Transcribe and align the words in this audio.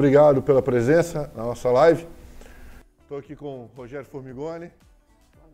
obrigado 0.00 0.40
pela 0.40 0.62
presença 0.62 1.30
na 1.36 1.44
nossa 1.44 1.70
live. 1.70 2.06
Estou 3.02 3.18
aqui 3.18 3.36
com 3.36 3.64
o 3.64 3.70
Rogério 3.76 4.06
Formigoni. 4.06 4.70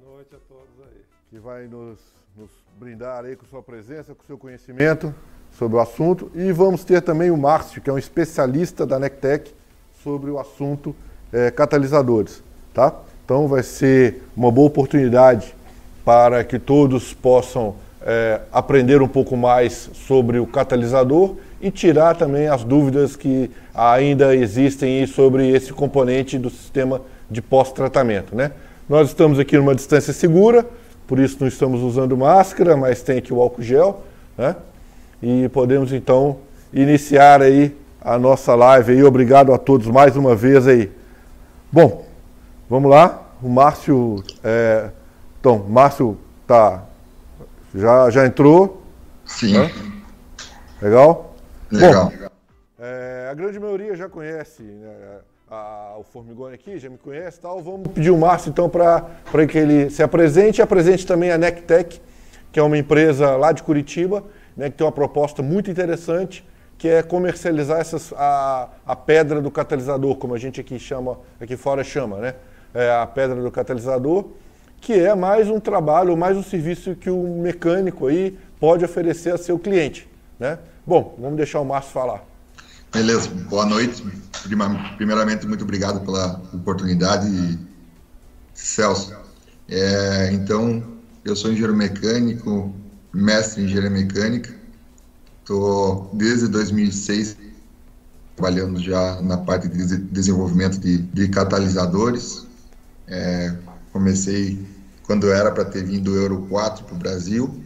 Boa 0.01 0.15
noite 0.15 0.37
a 0.37 0.39
todos 0.49 0.87
aí. 0.87 1.03
Que 1.29 1.39
vai 1.41 1.67
nos, 1.67 1.99
nos 2.37 2.49
brindar 2.79 3.25
aí 3.25 3.35
com 3.35 3.45
sua 3.47 3.61
presença, 3.61 4.15
com 4.15 4.23
seu 4.25 4.39
conhecimento 4.39 5.13
sobre 5.51 5.77
o 5.77 5.81
assunto. 5.81 6.31
E 6.33 6.53
vamos 6.53 6.85
ter 6.85 7.03
também 7.03 7.29
o 7.29 7.37
Márcio, 7.37 7.83
que 7.83 7.91
é 7.91 7.93
um 7.93 7.99
especialista 7.99 8.87
da 8.87 9.01
Nectec 9.01 9.53
sobre 10.01 10.31
o 10.31 10.39
assunto 10.39 10.95
é, 11.33 11.51
catalisadores. 11.51 12.41
Tá? 12.73 12.95
Então 13.25 13.49
vai 13.49 13.65
ser 13.65 14.23
uma 14.37 14.53
boa 14.53 14.69
oportunidade 14.69 15.57
para 16.05 16.45
que 16.45 16.61
todos 16.61 17.13
possam 17.13 17.75
é, 18.01 18.43
aprender 18.53 19.03
um 19.03 19.09
pouco 19.09 19.37
mais 19.37 19.91
sobre 19.93 20.39
o 20.39 20.47
catalisador 20.47 21.35
e 21.61 21.71
tirar 21.71 22.17
também 22.17 22.49
as 22.49 22.65
dúvidas 22.65 23.17
que 23.17 23.51
ainda 23.75 24.35
existem 24.35 25.07
sobre 25.07 25.49
esse 25.49 25.73
componente 25.73 26.39
do 26.39 26.51
sistema 26.51 27.01
de 27.31 27.41
pós-tratamento. 27.41 28.35
Né? 28.35 28.53
Nós 28.89 29.09
estamos 29.09 29.39
aqui 29.39 29.57
numa 29.57 29.75
distância 29.75 30.13
segura, 30.13 30.67
por 31.07 31.19
isso 31.19 31.39
não 31.41 31.49
estamos 31.49 31.81
usando 31.83 32.17
máscara, 32.17 32.77
mas 32.77 33.03
tem 33.03 33.19
aqui 33.19 33.33
o 33.33 33.41
álcool 33.41 33.63
gel, 33.63 34.03
né? 34.37 34.57
E 35.23 35.49
podemos 35.49 35.93
então 35.93 36.39
iniciar 36.73 37.41
aí 37.41 37.75
a 38.01 38.19
nossa 38.19 38.55
live 38.55 38.93
aí. 38.93 39.03
Obrigado 39.03 39.53
a 39.53 39.59
todos 39.59 39.87
mais 39.87 40.17
uma 40.17 40.35
vez 40.35 40.67
aí. 40.67 40.91
Bom, 41.73 42.05
vamos 42.69 42.91
lá. 42.91 43.23
O 43.43 43.49
Márcio, 43.49 44.23
é... 44.43 44.91
então, 45.41 45.65
Márcio 45.69 46.19
tá 46.47 46.85
já 47.75 48.11
já 48.11 48.27
entrou. 48.27 48.83
Sim. 49.25 49.59
Né? 49.59 49.71
Legal. 50.81 51.36
Legal. 51.71 52.13
Bom, 52.19 52.27
é, 52.79 53.29
a 53.31 53.35
grande 53.35 53.59
maioria 53.59 53.97
já 53.97 54.09
conhece 54.09 54.63
né, 54.63 55.19
a, 55.51 55.97
o 55.99 56.05
Formigone 56.05 56.55
aqui, 56.55 56.79
já 56.79 56.89
me 56.89 56.99
conhece 56.99 57.41
tal. 57.41 57.63
Vamos 57.63 57.89
pedir 57.89 58.11
o 58.11 58.19
Márcio 58.19 58.51
então 58.51 58.69
para 58.69 59.47
que 59.51 59.59
ele 59.59 59.91
se 59.91 60.03
apresente 60.03 60.61
e 60.61 60.63
apresente 60.63 61.07
também 61.07 61.31
a 61.31 61.39
Nectec, 61.39 62.01
que 62.53 62.61
é 62.61 62.63
uma 62.63 62.79
empresa 62.79 63.37
lá 63.37 63.53
de 63.53 63.63
Curitiba, 63.63 64.25
né, 64.57 64.71
que 64.71 64.77
tem 64.77 64.87
uma 64.87 64.93
proposta 64.93 65.43
muito 65.43 65.71
interessante, 65.71 66.47
que 66.79 66.89
é 66.89 67.03
comercializar 67.03 67.81
essas, 67.81 68.13
a, 68.15 68.69
a 68.87 68.95
pedra 68.95 69.41
do 69.41 69.51
catalisador, 69.51 70.17
como 70.17 70.35
a 70.35 70.39
gente 70.39 70.61
aqui 70.61 70.79
chama, 70.79 71.19
aqui 71.41 71.57
fora 71.57 71.83
chama, 71.83 72.19
né? 72.19 72.35
É 72.75 72.91
a 72.91 73.07
pedra 73.07 73.41
do 73.41 73.51
catalisador, 73.51 74.27
que 74.81 74.93
é 74.93 75.15
mais 75.15 75.49
um 75.49 75.59
trabalho, 75.59 76.15
mais 76.17 76.37
um 76.37 76.43
serviço 76.43 76.95
que 76.95 77.09
o 77.09 77.41
mecânico 77.41 78.07
aí 78.07 78.39
pode 78.61 78.85
oferecer 78.85 79.33
a 79.33 79.39
seu 79.39 79.59
cliente, 79.59 80.07
né? 80.39 80.59
Bom, 80.87 81.17
vamos 81.19 81.37
deixar 81.37 81.61
o 81.61 81.65
Márcio 81.65 81.93
falar. 81.93 82.25
Beleza, 82.93 83.29
boa 83.51 83.67
noite. 83.67 84.05
Primeiramente, 84.97 85.47
muito 85.47 85.65
obrigado 85.65 86.01
pela 86.01 86.41
oportunidade, 86.55 87.59
Celso. 88.55 89.15
É, 89.69 90.31
então, 90.33 90.83
eu 91.25 91.35
sou 91.35 91.51
engenheiro 91.51 91.77
mecânico, 91.77 92.73
mestre 93.13 93.63
em 93.63 93.67
engenharia 93.67 93.91
mecânica. 93.91 94.55
Estou 95.41 96.11
desde 96.13 96.49
2006 96.49 97.37
trabalhando 98.37 98.79
já 98.81 99.21
na 99.23 99.39
parte 99.39 99.69
de 99.69 99.97
desenvolvimento 99.97 100.79
de, 100.79 100.99
de 100.99 101.29
catalisadores. 101.29 102.47
É, 103.09 103.55
comecei 103.93 104.65
quando 105.05 105.31
era 105.31 105.51
para 105.51 105.65
ter 105.65 105.85
vindo 105.85 106.13
o 106.13 106.17
Euro 106.17 106.47
4 106.49 106.85
para 106.85 106.95
o 106.95 106.99
Brasil 106.99 107.66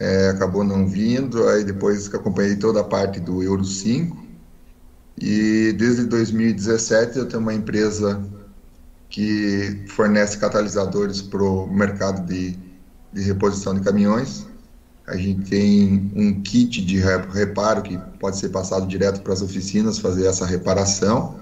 é, 0.00 0.30
acabou 0.30 0.64
não 0.64 0.86
vindo, 0.86 1.48
aí 1.48 1.64
depois 1.64 2.08
que 2.08 2.16
acompanhei 2.16 2.56
toda 2.56 2.80
a 2.80 2.84
parte 2.84 3.20
do 3.20 3.42
Euro 3.42 3.64
5, 3.64 4.24
e 5.18 5.72
desde 5.78 6.04
2017 6.04 7.18
eu 7.18 7.26
tenho 7.26 7.42
uma 7.42 7.54
empresa 7.54 8.22
que 9.08 9.84
fornece 9.88 10.36
catalisadores 10.36 11.22
para 11.22 11.42
o 11.42 11.66
mercado 11.66 12.26
de, 12.26 12.56
de 13.12 13.22
reposição 13.22 13.74
de 13.74 13.80
caminhões. 13.80 14.46
A 15.06 15.16
gente 15.16 15.48
tem 15.48 16.10
um 16.14 16.42
kit 16.42 16.84
de 16.84 16.98
reparo 16.98 17.82
que 17.82 17.96
pode 18.18 18.36
ser 18.36 18.48
passado 18.50 18.86
direto 18.86 19.22
para 19.22 19.32
as 19.32 19.40
oficinas 19.40 19.98
fazer 19.98 20.26
essa 20.26 20.44
reparação. 20.44 21.36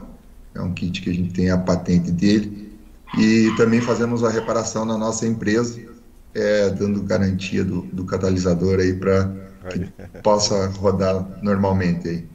É 0.55 0.61
um 0.61 0.73
kit 0.73 1.01
que 1.01 1.11
a 1.11 1.15
gente 1.15 1.33
tem 1.33 1.51
a 1.51 1.59
patente 1.59 2.13
dele. 2.13 2.79
E 3.19 3.51
também 3.57 3.81
fazemos 3.81 4.23
a 4.23 4.29
reparação 4.29 4.85
na 4.85 4.99
nossa 4.99 5.27
empresa 5.27 5.94
é, 6.35 6.71
dando 6.71 7.03
garantia 7.03 7.65
do, 7.65 7.83
do 7.83 8.05
catalisador 8.05 8.81
aí 8.81 8.93
para 8.93 9.31
que 9.71 9.91
possa 10.23 10.67
rodar 10.69 11.27
normalmente 11.43 12.09
aí. 12.09 12.29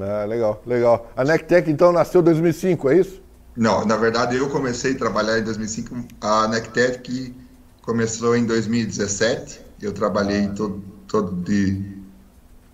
Ah, 0.00 0.24
legal, 0.24 0.62
legal. 0.66 1.10
A 1.16 1.24
Nectec 1.24 1.70
então 1.70 1.92
nasceu 1.92 2.20
em 2.20 2.24
2005, 2.24 2.90
é 2.90 2.98
isso? 2.98 3.22
Não, 3.56 3.84
na 3.84 3.96
verdade 3.96 4.36
eu 4.36 4.48
comecei 4.48 4.92
a 4.92 4.98
trabalhar 4.98 5.38
em 5.38 5.44
2005. 5.44 5.94
A 6.20 6.48
Nectec 6.48 7.34
começou 7.82 8.36
em 8.36 8.46
2017. 8.46 9.60
Eu 9.80 9.92
trabalhei 9.92 10.46
ah. 10.46 10.52
todo, 10.54 10.82
todo 11.06 11.32
de 11.42 12.00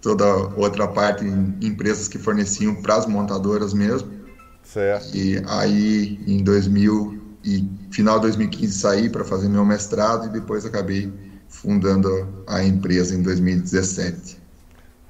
toda 0.00 0.24
outra 0.56 0.86
parte 0.86 1.24
em 1.24 1.56
empresas 1.60 2.06
que 2.06 2.18
forneciam 2.18 2.76
para 2.76 2.96
as 2.96 3.06
montadoras 3.06 3.74
mesmo. 3.74 4.10
Certo. 4.62 5.16
E 5.16 5.42
aí 5.48 6.20
em 6.26 6.42
2000 6.42 7.17
e 7.44 7.68
final 7.90 8.16
de 8.16 8.22
2015 8.22 8.72
saí 8.72 9.08
para 9.08 9.24
fazer 9.24 9.48
meu 9.48 9.64
mestrado 9.64 10.26
e 10.26 10.28
depois 10.28 10.64
acabei 10.64 11.12
fundando 11.48 12.44
a 12.46 12.62
empresa 12.62 13.14
em 13.14 13.22
2017. 13.22 14.38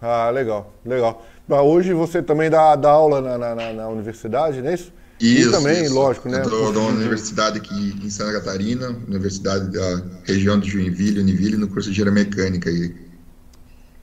Ah, 0.00 0.30
legal, 0.30 0.72
legal. 0.84 1.26
Mas 1.46 1.60
hoje 1.60 1.92
você 1.92 2.22
também 2.22 2.48
dá, 2.48 2.76
dá 2.76 2.90
aula 2.90 3.20
na, 3.20 3.54
na, 3.54 3.72
na, 3.72 3.88
universidade, 3.88 4.62
não 4.62 4.70
é 4.70 4.74
isso? 4.74 4.92
Isso, 5.18 5.48
e 5.48 5.52
também, 5.52 5.82
isso. 5.82 5.94
lógico, 5.94 6.28
né? 6.28 6.40
Eu 6.40 6.48
dou, 6.48 6.72
dou 6.72 6.82
uma 6.84 6.92
universidade 6.92 7.58
aqui 7.58 7.98
em 8.04 8.08
Santa 8.08 8.32
Catarina, 8.34 8.90
Universidade 9.08 9.72
da 9.72 10.02
região 10.24 10.60
de 10.60 10.70
Joinville, 10.70 11.18
Univille, 11.18 11.56
no 11.56 11.66
curso 11.66 11.90
de 11.90 12.00
Engenharia 12.00 12.24
Mecânica. 12.24 12.70
E... 12.70 12.94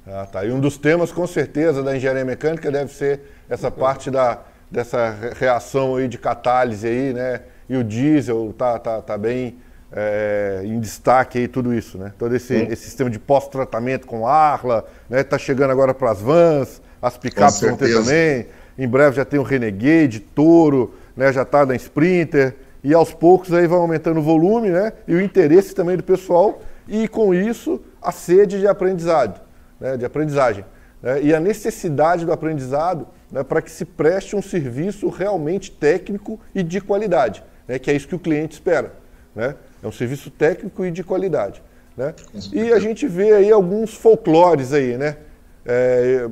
Ah, 0.06 0.26
tá. 0.30 0.44
E 0.44 0.52
um 0.52 0.60
dos 0.60 0.78
temas, 0.78 1.12
com 1.14 1.26
certeza, 1.26 1.82
da 1.82 1.96
Engenharia 1.96 2.26
Mecânica 2.26 2.70
deve 2.70 2.92
ser 2.92 3.22
essa 3.48 3.72
parte 3.72 4.12
da, 4.12 4.44
dessa 4.70 5.16
reação 5.40 5.96
aí 5.96 6.10
de 6.10 6.18
catálise 6.18 6.86
aí, 6.86 7.14
né? 7.14 7.42
E 7.70 7.76
o 7.78 7.84
diesel 7.84 8.50
está 8.52 8.80
tá, 8.80 9.02
tá 9.02 9.18
bem 9.18 9.58
é, 9.92 10.62
em 10.64 10.80
destaque 10.80 11.40
aí 11.40 11.48
tudo 11.48 11.74
isso, 11.74 11.98
né? 11.98 12.12
Todo 12.18 12.36
esse, 12.36 12.54
esse 12.54 12.84
sistema 12.84 13.10
de 13.10 13.20
pós-tratamento 13.20 14.06
com 14.06 14.28
Arla, 14.28 14.86
né? 15.10 15.22
Está 15.22 15.38
chegando 15.38 15.72
agora 15.72 15.94
para 15.94 16.12
as 16.12 16.22
vans, 16.22 16.82
as 17.02 17.18
picapes 17.18 17.62
vão 17.62 17.78
ter 17.78 17.94
também. 17.94 18.48
Em 18.78 18.88
breve 18.88 19.16
já 19.16 19.24
tem 19.24 19.40
o 19.40 19.44
Renegade, 19.44 20.20
Toro, 20.20 20.94
né? 21.16 21.32
Já 21.32 21.44
está 21.44 21.66
na 21.66 21.76
Sprinter 21.76 22.56
e 22.84 22.94
aos 22.94 23.14
poucos 23.14 23.54
aí 23.54 23.68
vai 23.68 23.80
aumentando 23.80 24.20
o 24.20 24.24
volume, 24.24 24.70
né? 24.70 24.92
E 25.08 25.16
o 25.16 25.22
interesse 25.22 25.74
também 25.74 25.96
do 25.96 26.04
pessoal 26.04 26.62
e 26.88 27.08
com 27.08 27.34
isso 27.34 27.82
a 28.02 28.12
sede 28.12 28.60
de 28.60 28.68
aprendizado, 28.68 29.40
né? 29.80 29.96
De 29.96 30.06
aprendizagem 30.06 30.66
né? 31.02 31.22
e 31.22 31.34
a 31.34 31.40
necessidade 31.40 32.26
do 32.26 32.34
aprendizado 32.34 33.08
né? 33.32 33.44
para 33.44 33.62
que 33.62 33.72
se 33.72 33.86
preste 33.86 34.36
um 34.36 34.42
serviço 34.42 35.08
realmente 35.08 35.72
técnico 35.72 36.40
e 36.54 36.62
de 36.62 36.82
qualidade 36.82 37.44
né, 37.68 37.80
que 37.80 37.90
é 37.90 37.94
isso 37.94 38.08
que 38.08 38.16
o 38.16 38.20
cliente 38.20 38.54
espera. 38.54 38.94
Né? 39.36 39.56
É 39.84 39.88
um 39.88 39.92
serviço 39.92 40.30
técnico 40.30 40.86
e 40.86 40.92
de 40.92 41.04
qualidade. 41.04 41.62
Né? 41.98 42.14
E 42.52 42.74
a 42.74 42.80
gente 42.80 43.08
vê 43.08 43.34
aí 43.34 43.52
alguns 43.52 43.94
folclores 43.94 44.74
aí, 44.74 44.98
né? 44.98 45.18
É, 45.68 46.30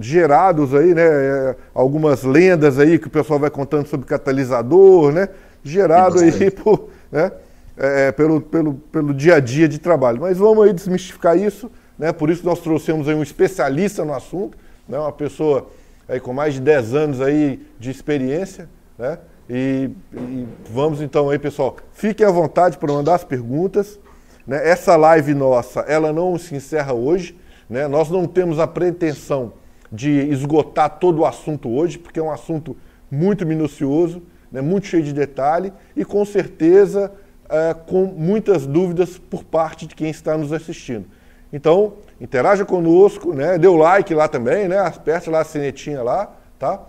gerados 0.00 0.74
aí, 0.74 0.94
né? 0.94 1.04
É, 1.04 1.56
algumas 1.72 2.24
lendas 2.24 2.78
aí 2.78 2.98
que 2.98 3.06
o 3.06 3.10
pessoal 3.10 3.38
vai 3.38 3.50
contando 3.50 3.86
sobre 3.86 4.06
catalisador, 4.06 5.12
né? 5.12 5.28
Gerado 5.62 6.18
aí 6.18 6.50
por, 6.50 6.88
né? 7.10 7.30
É, 7.76 8.10
pelo, 8.10 8.40
pelo, 8.40 8.74
pelo 8.74 9.14
dia 9.14 9.36
a 9.36 9.40
dia 9.40 9.68
de 9.68 9.78
trabalho. 9.78 10.20
Mas 10.20 10.38
vamos 10.38 10.64
aí 10.64 10.72
desmistificar 10.72 11.38
isso, 11.38 11.70
né? 11.98 12.12
Por 12.12 12.28
isso 12.30 12.44
nós 12.44 12.60
trouxemos 12.60 13.08
aí 13.08 13.14
um 13.14 13.22
especialista 13.22 14.04
no 14.04 14.14
assunto, 14.14 14.58
né? 14.88 14.98
Uma 14.98 15.12
pessoa 15.12 15.70
aí 16.08 16.18
com 16.18 16.32
mais 16.32 16.54
de 16.54 16.60
10 16.60 16.94
anos 16.94 17.20
aí 17.20 17.64
de 17.78 17.90
experiência, 17.90 18.68
né? 18.98 19.18
E, 19.48 19.90
e, 20.12 20.46
vamos 20.70 21.00
então 21.00 21.30
aí, 21.30 21.38
pessoal. 21.38 21.76
Fiquem 21.92 22.26
à 22.26 22.30
vontade 22.30 22.78
para 22.78 22.92
mandar 22.92 23.14
as 23.14 23.24
perguntas. 23.24 23.98
Né? 24.46 24.68
Essa 24.68 24.96
live 24.96 25.34
nossa, 25.34 25.80
ela 25.80 26.12
não 26.12 26.38
se 26.38 26.54
encerra 26.54 26.92
hoje. 26.92 27.36
Né? 27.68 27.88
Nós 27.88 28.10
não 28.10 28.26
temos 28.26 28.58
a 28.58 28.66
pretensão 28.66 29.54
de 29.90 30.10
esgotar 30.30 30.98
todo 30.98 31.20
o 31.20 31.26
assunto 31.26 31.68
hoje, 31.68 31.98
porque 31.98 32.18
é 32.18 32.22
um 32.22 32.30
assunto 32.30 32.76
muito 33.10 33.44
minucioso, 33.44 34.22
né? 34.50 34.60
muito 34.60 34.86
cheio 34.86 35.02
de 35.02 35.12
detalhe 35.12 35.72
e 35.94 36.04
com 36.04 36.24
certeza 36.24 37.12
é, 37.48 37.74
com 37.74 38.06
muitas 38.06 38.66
dúvidas 38.66 39.18
por 39.18 39.44
parte 39.44 39.86
de 39.86 39.94
quem 39.94 40.08
está 40.08 40.36
nos 40.38 40.52
assistindo. 40.52 41.06
Então, 41.52 41.94
interaja 42.18 42.64
conosco, 42.64 43.34
né? 43.34 43.58
dê 43.58 43.68
o 43.68 43.76
like 43.76 44.14
lá 44.14 44.26
também, 44.26 44.66
né? 44.66 44.78
aperte 44.78 45.28
lá 45.28 45.40
a 45.40 45.44
sinetinha 45.44 46.02
lá, 46.02 46.34
tá? 46.58 46.80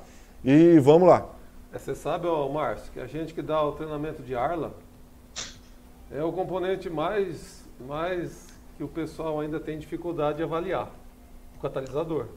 E 0.46 0.80
vamos 0.80 1.08
lá. 1.08 1.33
É, 1.74 1.80
você 1.80 1.96
sabe, 1.96 2.28
ó, 2.28 2.48
Márcio, 2.48 2.92
que 2.94 3.00
a 3.00 3.08
gente 3.08 3.34
que 3.34 3.42
dá 3.42 3.62
o 3.64 3.72
treinamento 3.72 4.22
de 4.22 4.36
Arla 4.36 4.74
é 6.12 6.24
o 6.24 6.32
componente 6.32 6.90
mais, 6.90 7.64
mais 7.80 8.48
que 8.78 8.84
o 8.84 8.88
pessoal 8.88 9.40
ainda 9.40 9.60
tem 9.60 9.80
dificuldade 9.80 10.38
de 10.38 10.44
avaliar, 10.44 10.92
o 11.58 11.60
catalisador. 11.60 12.28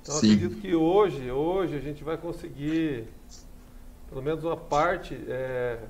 Então 0.00 0.14
Sim. 0.14 0.34
acredito 0.34 0.60
que 0.60 0.74
hoje, 0.76 1.28
hoje 1.30 1.74
a 1.74 1.80
gente 1.80 2.04
vai 2.04 2.16
conseguir, 2.16 3.08
pelo 4.08 4.22
menos 4.22 4.44
uma 4.44 4.56
parte, 4.56 5.18
é, 5.26 5.80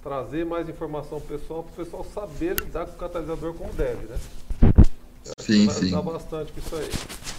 trazer 0.00 0.46
mais 0.46 0.68
informação 0.68 1.20
pessoal 1.20 1.64
para 1.64 1.72
o 1.72 1.84
pessoal 1.84 2.04
saber 2.04 2.60
lidar 2.60 2.86
com 2.86 2.92
o 2.92 2.98
catalisador 2.98 3.54
como 3.54 3.72
deve, 3.72 4.06
né? 4.06 4.16
Sim, 5.40 5.66
vai 5.66 5.74
sim. 5.74 5.90
bastante 5.90 6.52
com 6.52 6.60
isso 6.60 6.76
aí. 6.76 7.33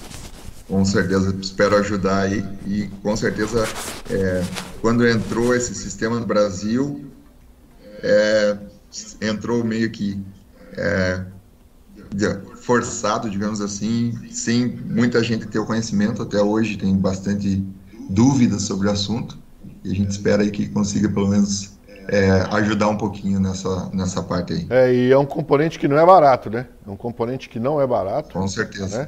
Com 0.67 0.83
certeza, 0.83 1.35
espero 1.39 1.75
ajudar 1.77 2.21
aí. 2.21 2.44
E 2.65 2.88
com 3.03 3.15
certeza, 3.15 3.67
é, 4.09 4.44
quando 4.81 5.07
entrou 5.07 5.56
esse 5.56 5.75
sistema 5.75 6.19
no 6.19 6.25
Brasil, 6.25 7.06
é, 8.01 8.57
entrou 9.21 9.63
meio 9.63 9.91
que 9.91 10.19
é, 10.77 11.23
forçado, 12.62 13.29
digamos 13.29 13.62
assim, 13.62 14.13
sem 14.31 14.67
muita 14.67 15.23
gente 15.23 15.45
ter 15.47 15.59
o 15.59 15.65
conhecimento. 15.65 16.21
Até 16.21 16.41
hoje 16.41 16.77
tem 16.77 16.95
bastante 16.95 17.63
dúvidas 18.09 18.63
sobre 18.63 18.88
o 18.88 18.91
assunto 18.91 19.38
e 19.83 19.91
a 19.91 19.95
gente 19.95 20.09
espera 20.09 20.41
aí 20.41 20.50
que 20.50 20.67
consiga 20.67 21.09
pelo 21.09 21.27
menos 21.27 21.75
é, 22.07 22.29
ajudar 22.51 22.88
um 22.88 22.97
pouquinho 22.97 23.39
nessa, 23.39 23.89
nessa 23.94 24.21
parte 24.21 24.53
aí. 24.53 24.67
É, 24.69 24.94
e 24.94 25.12
é 25.12 25.17
um 25.17 25.25
componente 25.25 25.77
que 25.77 25.88
não 25.88 25.97
é 25.97 26.06
barato, 26.06 26.50
né? 26.50 26.67
É 26.85 26.89
um 26.89 26.97
componente 26.97 27.50
que 27.50 27.59
não 27.59 27.81
é 27.81 27.88
barato. 27.88 28.33
Com 28.33 28.47
certeza. 28.47 29.00
Né? 29.00 29.07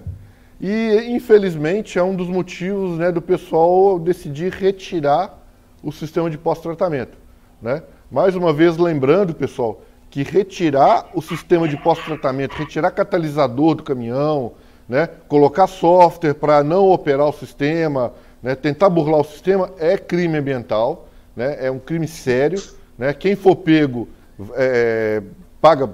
E, 0.60 1.08
infelizmente, 1.10 2.00
é 2.00 2.04
um 2.04 2.16
dos 2.16 2.28
motivos 2.28 2.98
né, 2.98 3.12
do 3.12 3.22
pessoal 3.22 4.00
decidir 4.00 4.52
retirar 4.52 5.38
o 5.84 5.92
sistema 5.92 6.30
de 6.30 6.38
pós-tratamento. 6.38 7.18
Né? 7.62 7.84
Mais 8.12 8.36
uma 8.36 8.52
vez, 8.52 8.78
lembrando, 8.78 9.36
pessoal, 9.36 9.82
que 10.10 10.24
retirar 10.24 11.10
o 11.14 11.22
sistema 11.22 11.68
de 11.68 11.78
pós-tratamento, 11.78 12.56
retirar 12.56 12.92
catalisador 12.92 13.76
do 13.76 13.84
caminhão, 13.84 14.54
né, 14.88 15.08
colocar 15.28 15.68
software 15.68 16.34
para 16.34 16.64
não 16.64 16.90
operar 16.90 17.28
o 17.28 17.34
sistema, 17.34 18.14
né, 18.42 18.56
tentar 18.56 18.90
burlar 18.90 19.20
o 19.20 19.24
sistema, 19.24 19.70
é 19.78 19.98
crime 19.98 20.38
ambiental, 20.38 21.08
né, 21.36 21.58
é 21.60 21.70
um 21.70 21.80
crime 21.80 22.08
sério. 22.08 22.62
Né, 22.98 23.14
quem 23.14 23.36
for 23.36 23.56
pego 23.58 24.08
é, 24.56 25.22
paga 25.62 25.90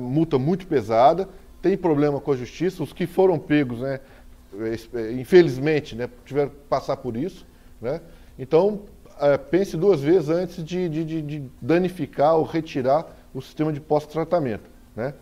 multa 0.00 0.38
muito 0.38 0.66
pesada, 0.66 1.28
tem 1.62 1.76
problema 1.76 2.20
com 2.20 2.32
a 2.32 2.36
justiça. 2.36 2.82
Os 2.82 2.92
que 2.92 3.06
foram 3.06 3.38
pegos, 3.38 3.78
né, 3.78 4.00
é, 4.94 5.12
infelizmente, 5.12 5.94
né, 5.94 6.10
tiveram 6.26 6.50
que 6.50 6.56
passar 6.68 6.96
por 6.96 7.16
isso. 7.16 7.46
Né? 7.80 8.00
Então, 8.38 8.82
é, 9.20 9.38
pense 9.38 9.76
duas 9.76 10.00
vezes 10.00 10.28
antes 10.28 10.62
de, 10.62 10.88
de, 10.88 11.22
de 11.22 11.42
danificar 11.60 12.36
ou 12.36 12.44
retirar 12.44 13.06
o 13.32 13.40
sistema 13.40 13.72
de 13.72 13.80
pós-tratamento. 13.80 14.68
Né? 14.96 15.14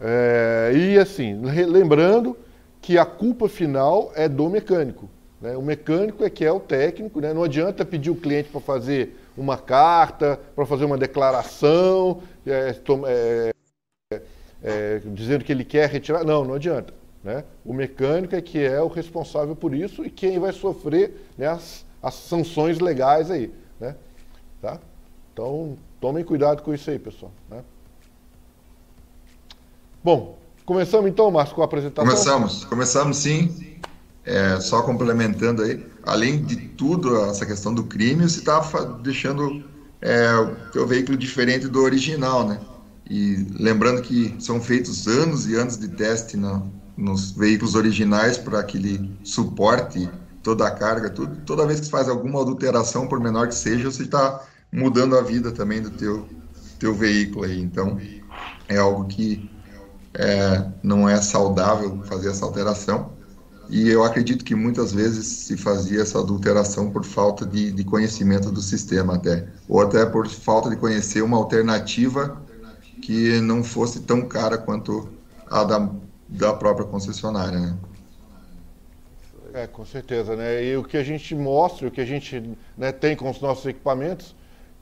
É, 0.00 0.72
e 0.74 0.98
assim, 0.98 1.40
lembrando 1.42 2.36
que 2.80 2.98
a 2.98 3.04
culpa 3.04 3.48
final 3.48 4.10
é 4.14 4.28
do 4.28 4.48
mecânico. 4.48 5.08
Né? 5.40 5.56
O 5.56 5.62
mecânico 5.62 6.24
é 6.24 6.30
que 6.30 6.44
é 6.44 6.50
o 6.50 6.60
técnico, 6.60 7.20
né? 7.20 7.34
não 7.34 7.44
adianta 7.44 7.84
pedir 7.84 8.10
o 8.10 8.16
cliente 8.16 8.48
para 8.48 8.60
fazer 8.60 9.16
uma 9.36 9.58
carta, 9.58 10.40
para 10.54 10.64
fazer 10.64 10.86
uma 10.86 10.96
declaração, 10.96 12.22
é, 12.46 12.74
é, 14.66 15.00
dizendo 15.06 15.44
que 15.44 15.52
ele 15.52 15.64
quer 15.64 15.88
retirar. 15.88 16.24
Não, 16.24 16.44
não 16.44 16.54
adianta. 16.54 16.92
Né? 17.24 17.44
O 17.64 17.72
mecânico 17.72 18.34
é 18.34 18.42
que 18.42 18.58
é 18.58 18.80
o 18.82 18.88
responsável 18.88 19.56
por 19.56 19.74
isso 19.74 20.04
e 20.04 20.10
quem 20.10 20.38
vai 20.38 20.52
sofrer 20.52 21.28
né, 21.38 21.46
as, 21.46 21.86
as 22.02 22.14
sanções 22.14 22.78
legais 22.78 23.30
aí. 23.30 23.50
Né? 23.80 23.96
Tá? 24.60 24.78
Então, 25.32 25.76
Tomem 26.00 26.22
cuidado 26.24 26.62
com 26.62 26.74
isso 26.74 26.90
aí, 26.90 26.98
pessoal. 26.98 27.32
Né? 27.50 27.62
Bom, 30.04 30.38
começamos 30.64 31.08
então, 31.10 31.30
Márcio, 31.30 31.54
com 31.54 31.62
a 31.62 31.64
apresentação? 31.64 32.04
Começamos, 32.04 32.64
começamos 32.64 33.16
sim. 33.16 33.76
É, 34.24 34.60
só 34.60 34.82
complementando 34.82 35.62
aí, 35.62 35.84
além 36.04 36.44
de 36.44 36.56
tudo, 36.56 37.16
essa 37.24 37.46
questão 37.46 37.72
do 37.72 37.84
crime, 37.84 38.28
você 38.28 38.40
está 38.40 38.60
deixando 39.02 39.64
é, 40.00 40.34
o 40.34 40.70
teu 40.72 40.86
veículo 40.86 41.16
diferente 41.16 41.68
do 41.68 41.80
original, 41.80 42.46
né? 42.46 42.60
E 43.08 43.46
lembrando 43.58 44.02
que 44.02 44.34
são 44.38 44.60
feitos 44.60 45.06
anos 45.06 45.46
e 45.46 45.54
anos 45.54 45.76
de 45.76 45.88
teste 45.88 46.36
no, 46.36 46.72
nos 46.96 47.30
veículos 47.30 47.74
originais 47.74 48.36
para 48.36 48.62
que 48.64 48.78
ele 48.78 49.16
suporte 49.22 50.08
toda 50.42 50.66
a 50.66 50.70
carga, 50.70 51.10
tudo. 51.10 51.36
Toda 51.44 51.66
vez 51.66 51.80
que 51.80 51.90
faz 51.90 52.08
alguma 52.08 52.40
adulteração, 52.40 53.06
por 53.06 53.20
menor 53.20 53.48
que 53.48 53.54
seja, 53.54 53.90
você 53.90 54.02
está 54.02 54.44
mudando 54.72 55.16
a 55.16 55.22
vida 55.22 55.52
também 55.52 55.80
do 55.80 55.90
teu, 55.90 56.26
teu 56.78 56.94
veículo 56.94 57.44
aí. 57.44 57.60
Então, 57.60 57.98
é 58.68 58.76
algo 58.76 59.04
que 59.06 59.50
é, 60.14 60.64
não 60.82 61.08
é 61.08 61.20
saudável 61.20 62.02
fazer 62.04 62.30
essa 62.30 62.44
alteração. 62.44 63.14
E 63.68 63.88
eu 63.88 64.04
acredito 64.04 64.44
que 64.44 64.54
muitas 64.54 64.92
vezes 64.92 65.26
se 65.26 65.56
fazia 65.56 66.02
essa 66.02 66.20
adulteração 66.20 66.90
por 66.90 67.04
falta 67.04 67.44
de, 67.44 67.72
de 67.72 67.84
conhecimento 67.84 68.50
do 68.50 68.62
sistema 68.62 69.16
até, 69.16 69.48
ou 69.68 69.80
até 69.80 70.06
por 70.06 70.28
falta 70.28 70.70
de 70.70 70.76
conhecer 70.76 71.22
uma 71.22 71.36
alternativa 71.36 72.40
que 73.06 73.40
não 73.40 73.62
fosse 73.62 74.00
tão 74.00 74.22
cara 74.22 74.58
quanto 74.58 75.08
a 75.48 75.62
da, 75.62 75.88
da 76.28 76.52
própria 76.52 76.84
concessionária, 76.84 77.56
né? 77.56 77.76
É, 79.54 79.68
com 79.68 79.86
certeza, 79.86 80.34
né? 80.34 80.64
E 80.64 80.76
o 80.76 80.82
que 80.82 80.96
a 80.96 81.04
gente 81.04 81.32
mostra, 81.32 81.86
o 81.86 81.90
que 81.90 82.00
a 82.00 82.04
gente 82.04 82.42
né, 82.76 82.90
tem 82.90 83.14
com 83.14 83.30
os 83.30 83.40
nossos 83.40 83.64
equipamentos, 83.64 84.34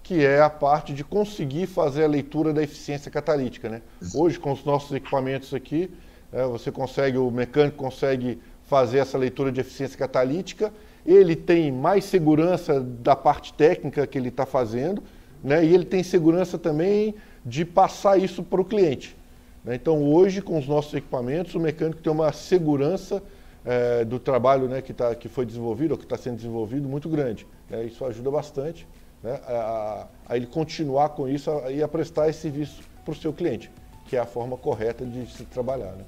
que 0.03 0.25
é 0.25 0.41
a 0.41 0.49
parte 0.49 0.95
de 0.95 1.05
conseguir 1.05 1.67
fazer 1.67 2.05
a 2.05 2.09
leitura 2.09 2.55
da 2.55 2.63
eficiência 2.63 3.11
catalítica. 3.11 3.69
Né? 3.69 3.83
Hoje, 4.15 4.41
com 4.41 4.53
os 4.53 4.65
nossos 4.65 4.93
equipamentos 4.93 5.53
aqui, 5.53 5.91
é, 6.33 6.47
você 6.47 6.73
consegue, 6.73 7.19
o 7.19 7.31
mecânico 7.31 7.77
consegue 7.77 8.41
fazer 8.65 9.01
essa 9.01 9.19
leitura 9.19 9.53
de 9.53 9.61
eficiência 9.61 9.99
catalítica, 9.99 10.73
ele 11.05 11.37
tem 11.37 11.71
mais 11.71 12.07
segurança 12.07 12.81
da 12.81 13.15
parte 13.15 13.53
técnica 13.53 14.07
que 14.07 14.17
ele 14.17 14.31
está 14.31 14.47
fazendo, 14.47 15.03
né? 15.43 15.63
e 15.63 15.75
ele 15.75 15.85
tem 15.85 16.03
segurança 16.03 16.57
também 16.57 17.15
de 17.45 17.65
passar 17.65 18.19
isso 18.19 18.43
para 18.43 18.61
o 18.61 18.65
cliente. 18.65 19.17
Né? 19.65 19.75
Então, 19.75 20.03
hoje, 20.03 20.41
com 20.41 20.59
os 20.59 20.67
nossos 20.67 20.95
equipamentos, 20.95 21.55
o 21.55 21.61
mecânico 21.61 22.01
tem 22.01 22.13
uma 22.13 22.33
segurança 22.33 23.23
é, 23.65 24.05
do 24.05 24.19
trabalho 24.19 24.69
né, 24.69 24.83
que, 24.83 24.93
tá, 24.93 25.15
que 25.15 25.29
foi 25.29 25.47
desenvolvido 25.47 25.93
ou 25.93 25.99
que 25.99 26.05
está 26.05 26.17
sendo 26.17 26.37
desenvolvido 26.37 26.89
muito 26.89 27.09
grande. 27.09 27.47
Né? 27.69 27.85
Isso 27.85 28.05
ajuda 28.05 28.31
bastante 28.31 28.87
né, 29.23 29.41
a, 29.47 30.07
a, 30.29 30.37
ele 30.37 30.47
continuar 30.47 31.11
com 31.11 31.29
isso 31.29 31.51
a, 31.51 31.71
e 31.71 31.83
a 31.83 31.89
prestar 31.89 32.29
esse 32.29 32.41
serviço 32.41 32.83
para 33.05 33.13
o 33.13 33.17
seu 33.17 33.33
cliente, 33.33 33.71
que 34.07 34.17
é 34.17 34.21
a 34.21 34.27
forma 34.27 34.57
correta 34.57 35.05
de 35.05 35.27
se 35.33 35.45
trabalhar. 35.45 35.93
Né? 35.93 36.05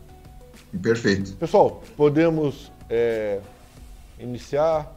Perfeito. 0.82 1.34
Pessoal, 1.36 1.82
podemos 1.96 2.70
é, 2.90 3.40
iniciar. 4.18 4.94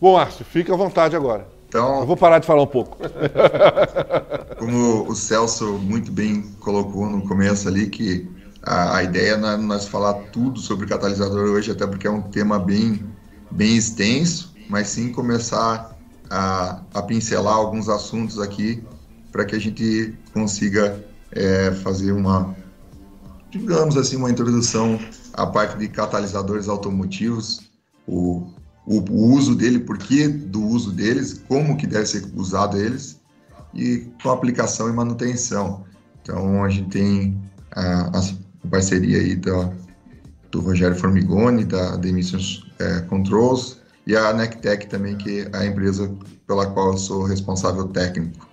Bom, 0.00 0.14
Márcio, 0.14 0.44
fica 0.44 0.74
à 0.74 0.76
vontade 0.76 1.14
agora. 1.16 1.46
Então, 1.72 2.00
Eu 2.00 2.06
vou 2.06 2.18
parar 2.18 2.38
de 2.38 2.46
falar 2.46 2.64
um 2.64 2.66
pouco. 2.66 2.98
Como 4.60 5.08
o 5.08 5.14
Celso 5.14 5.78
muito 5.78 6.12
bem 6.12 6.42
colocou 6.60 7.08
no 7.08 7.26
começo 7.26 7.66
ali, 7.66 7.88
que 7.88 8.30
a, 8.62 8.98
a 8.98 9.02
ideia 9.02 9.38
não 9.38 9.48
é 9.48 9.56
nós 9.56 9.88
falar 9.88 10.12
tudo 10.32 10.60
sobre 10.60 10.86
catalisador 10.86 11.48
hoje, 11.48 11.70
até 11.70 11.86
porque 11.86 12.06
é 12.06 12.10
um 12.10 12.20
tema 12.20 12.58
bem 12.58 13.02
bem 13.50 13.74
extenso, 13.74 14.54
mas 14.68 14.88
sim 14.88 15.12
começar 15.12 15.96
a, 16.28 16.82
a 16.92 17.02
pincelar 17.02 17.54
alguns 17.54 17.88
assuntos 17.88 18.38
aqui 18.38 18.84
para 19.30 19.46
que 19.46 19.56
a 19.56 19.58
gente 19.58 20.14
consiga 20.34 21.02
é, 21.30 21.72
fazer 21.72 22.12
uma, 22.12 22.54
digamos 23.50 23.96
assim, 23.96 24.16
uma 24.16 24.30
introdução 24.30 24.98
à 25.32 25.46
parte 25.46 25.78
de 25.78 25.88
catalisadores 25.88 26.68
automotivos, 26.68 27.62
o, 28.06 28.51
o, 28.86 28.98
o 28.98 29.32
uso 29.32 29.54
dele, 29.54 29.80
por 29.80 29.98
que 29.98 30.28
do 30.28 30.62
uso 30.62 30.92
deles, 30.92 31.42
como 31.48 31.76
que 31.76 31.86
deve 31.86 32.06
ser 32.06 32.24
usado 32.34 32.76
eles 32.76 33.20
e 33.74 34.06
com 34.22 34.30
aplicação 34.30 34.88
e 34.88 34.92
manutenção. 34.92 35.84
Então 36.20 36.64
a 36.64 36.68
gente 36.68 36.90
tem 36.90 37.40
a, 37.72 38.18
a 38.18 38.68
parceria 38.68 39.18
aí 39.18 39.36
da, 39.36 39.72
do 40.50 40.60
Rogério 40.60 40.96
Formigoni, 40.96 41.64
da, 41.64 41.96
da 41.96 42.08
Emissions 42.08 42.70
é, 42.78 43.00
Controls, 43.00 43.80
e 44.06 44.16
a 44.16 44.32
Nectec 44.32 44.88
também, 44.88 45.16
que 45.16 45.40
é 45.40 45.56
a 45.56 45.64
empresa 45.64 46.12
pela 46.46 46.66
qual 46.66 46.92
eu 46.92 46.98
sou 46.98 47.24
responsável 47.24 47.86
técnico. 47.88 48.48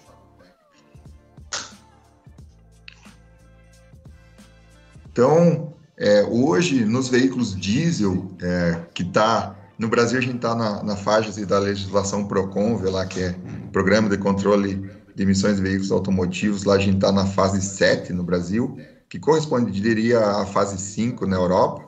Então, 5.12 5.74
é, 5.98 6.24
hoje, 6.24 6.86
nos 6.86 7.10
veículos 7.10 7.60
diesel, 7.60 8.32
é, 8.42 8.80
que 8.94 9.04
está 9.04 9.59
no 9.80 9.88
Brasil, 9.88 10.20
a 10.20 10.22
gente 10.22 10.36
está 10.36 10.54
na, 10.54 10.84
na 10.84 10.96
fase 10.98 11.46
da 11.46 11.58
legislação 11.58 12.26
PROCONV, 12.26 12.90
lá, 12.90 13.06
que 13.06 13.22
é 13.22 13.36
Programa 13.72 14.10
de 14.10 14.18
Controle 14.18 14.76
de 15.16 15.24
Emissões 15.24 15.56
de 15.56 15.62
Veículos 15.62 15.90
Automotivos, 15.90 16.66
lá 16.66 16.76
a 16.76 16.80
gente 16.80 16.96
está 16.96 17.14
na 17.14 17.26
fase 17.26 17.62
7 17.62 18.12
no 18.12 18.22
Brasil, 18.22 18.78
que 19.08 19.18
corresponderia 19.18 20.20
à 20.20 20.46
fase 20.46 20.78
5 20.78 21.26
na 21.26 21.38
Europa. 21.38 21.88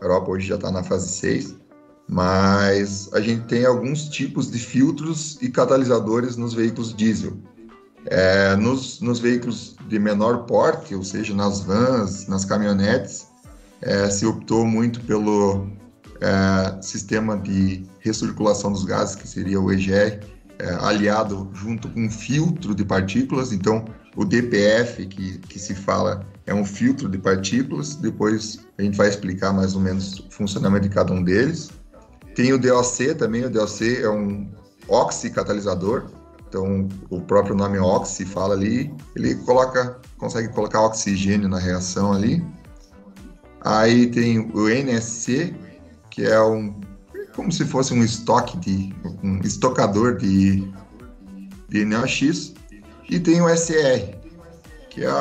A 0.00 0.04
Europa 0.04 0.30
hoje 0.30 0.46
já 0.46 0.54
está 0.54 0.70
na 0.70 0.84
fase 0.84 1.08
6, 1.08 1.56
mas 2.08 3.10
a 3.12 3.20
gente 3.20 3.44
tem 3.46 3.66
alguns 3.66 4.08
tipos 4.08 4.48
de 4.48 4.60
filtros 4.60 5.36
e 5.42 5.50
catalisadores 5.50 6.36
nos 6.36 6.54
veículos 6.54 6.94
diesel. 6.94 7.36
É, 8.06 8.54
nos, 8.54 9.00
nos 9.00 9.18
veículos 9.18 9.74
de 9.88 9.98
menor 9.98 10.44
porte, 10.44 10.94
ou 10.94 11.02
seja, 11.02 11.34
nas 11.34 11.60
vans, 11.60 12.28
nas 12.28 12.44
caminhonetes, 12.44 13.26
é, 13.82 14.08
se 14.08 14.24
optou 14.24 14.64
muito 14.64 15.00
pelo 15.00 15.66
é, 16.20 16.82
sistema 16.82 17.36
de 17.36 17.84
recirculação 18.00 18.72
dos 18.72 18.84
gases, 18.84 19.14
que 19.14 19.26
seria 19.26 19.60
o 19.60 19.72
EGR, 19.72 20.20
é, 20.58 20.70
aliado 20.80 21.50
junto 21.52 21.88
com 21.88 22.06
um 22.06 22.10
filtro 22.10 22.74
de 22.74 22.84
partículas. 22.84 23.52
Então, 23.52 23.84
o 24.16 24.24
DPF, 24.24 25.06
que, 25.06 25.38
que 25.38 25.58
se 25.58 25.74
fala, 25.74 26.24
é 26.46 26.54
um 26.54 26.64
filtro 26.64 27.08
de 27.08 27.18
partículas. 27.18 27.96
Depois 27.96 28.60
a 28.78 28.82
gente 28.82 28.96
vai 28.96 29.08
explicar 29.08 29.52
mais 29.52 29.74
ou 29.74 29.80
menos 29.80 30.20
o 30.20 30.30
funcionamento 30.30 30.88
de 30.88 30.94
cada 30.94 31.12
um 31.12 31.22
deles. 31.22 31.70
Tem 32.34 32.52
o 32.52 32.58
DOC 32.58 33.14
também. 33.18 33.44
O 33.44 33.50
DOC 33.50 33.82
é 34.02 34.08
um 34.08 34.48
oxicatalisador. 34.88 36.06
Então, 36.48 36.88
o 37.10 37.20
próprio 37.20 37.54
nome 37.54 37.78
oxi 37.78 38.24
fala 38.24 38.54
ali. 38.54 38.94
Ele 39.14 39.34
coloca, 39.34 40.00
consegue 40.16 40.48
colocar 40.48 40.80
oxigênio 40.82 41.48
na 41.48 41.58
reação 41.58 42.12
ali. 42.12 42.42
Aí 43.60 44.06
tem 44.06 44.38
o 44.38 44.68
NSC, 44.68 45.52
que 46.16 46.24
é 46.24 46.40
um 46.40 46.74
como 47.34 47.52
se 47.52 47.66
fosse 47.66 47.92
um 47.92 48.02
estoque 48.02 48.56
de 48.56 48.94
um 49.22 49.38
estocador 49.40 50.16
de, 50.16 50.66
de 51.68 51.84
NOx 51.84 52.54
e 53.10 53.20
tem 53.20 53.42
o 53.42 53.48
SR, 53.54 54.16
que 54.88 55.04
é 55.04 55.12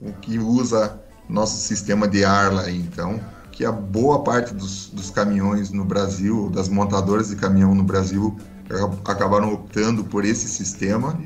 o 0.00 0.12
que 0.20 0.40
usa 0.40 1.00
nosso 1.28 1.60
sistema 1.60 2.08
de 2.08 2.24
ar 2.24 2.52
lá, 2.52 2.68
então, 2.68 3.20
que 3.52 3.64
a 3.64 3.70
boa 3.70 4.24
parte 4.24 4.52
dos, 4.52 4.88
dos 4.88 5.10
caminhões 5.10 5.70
no 5.70 5.84
Brasil, 5.84 6.50
das 6.50 6.68
montadoras 6.68 7.28
de 7.28 7.36
caminhão 7.36 7.72
no 7.72 7.84
Brasil, 7.84 8.36
acabaram 9.04 9.52
optando 9.52 10.02
por 10.02 10.24
esse 10.24 10.48
sistema 10.48 11.22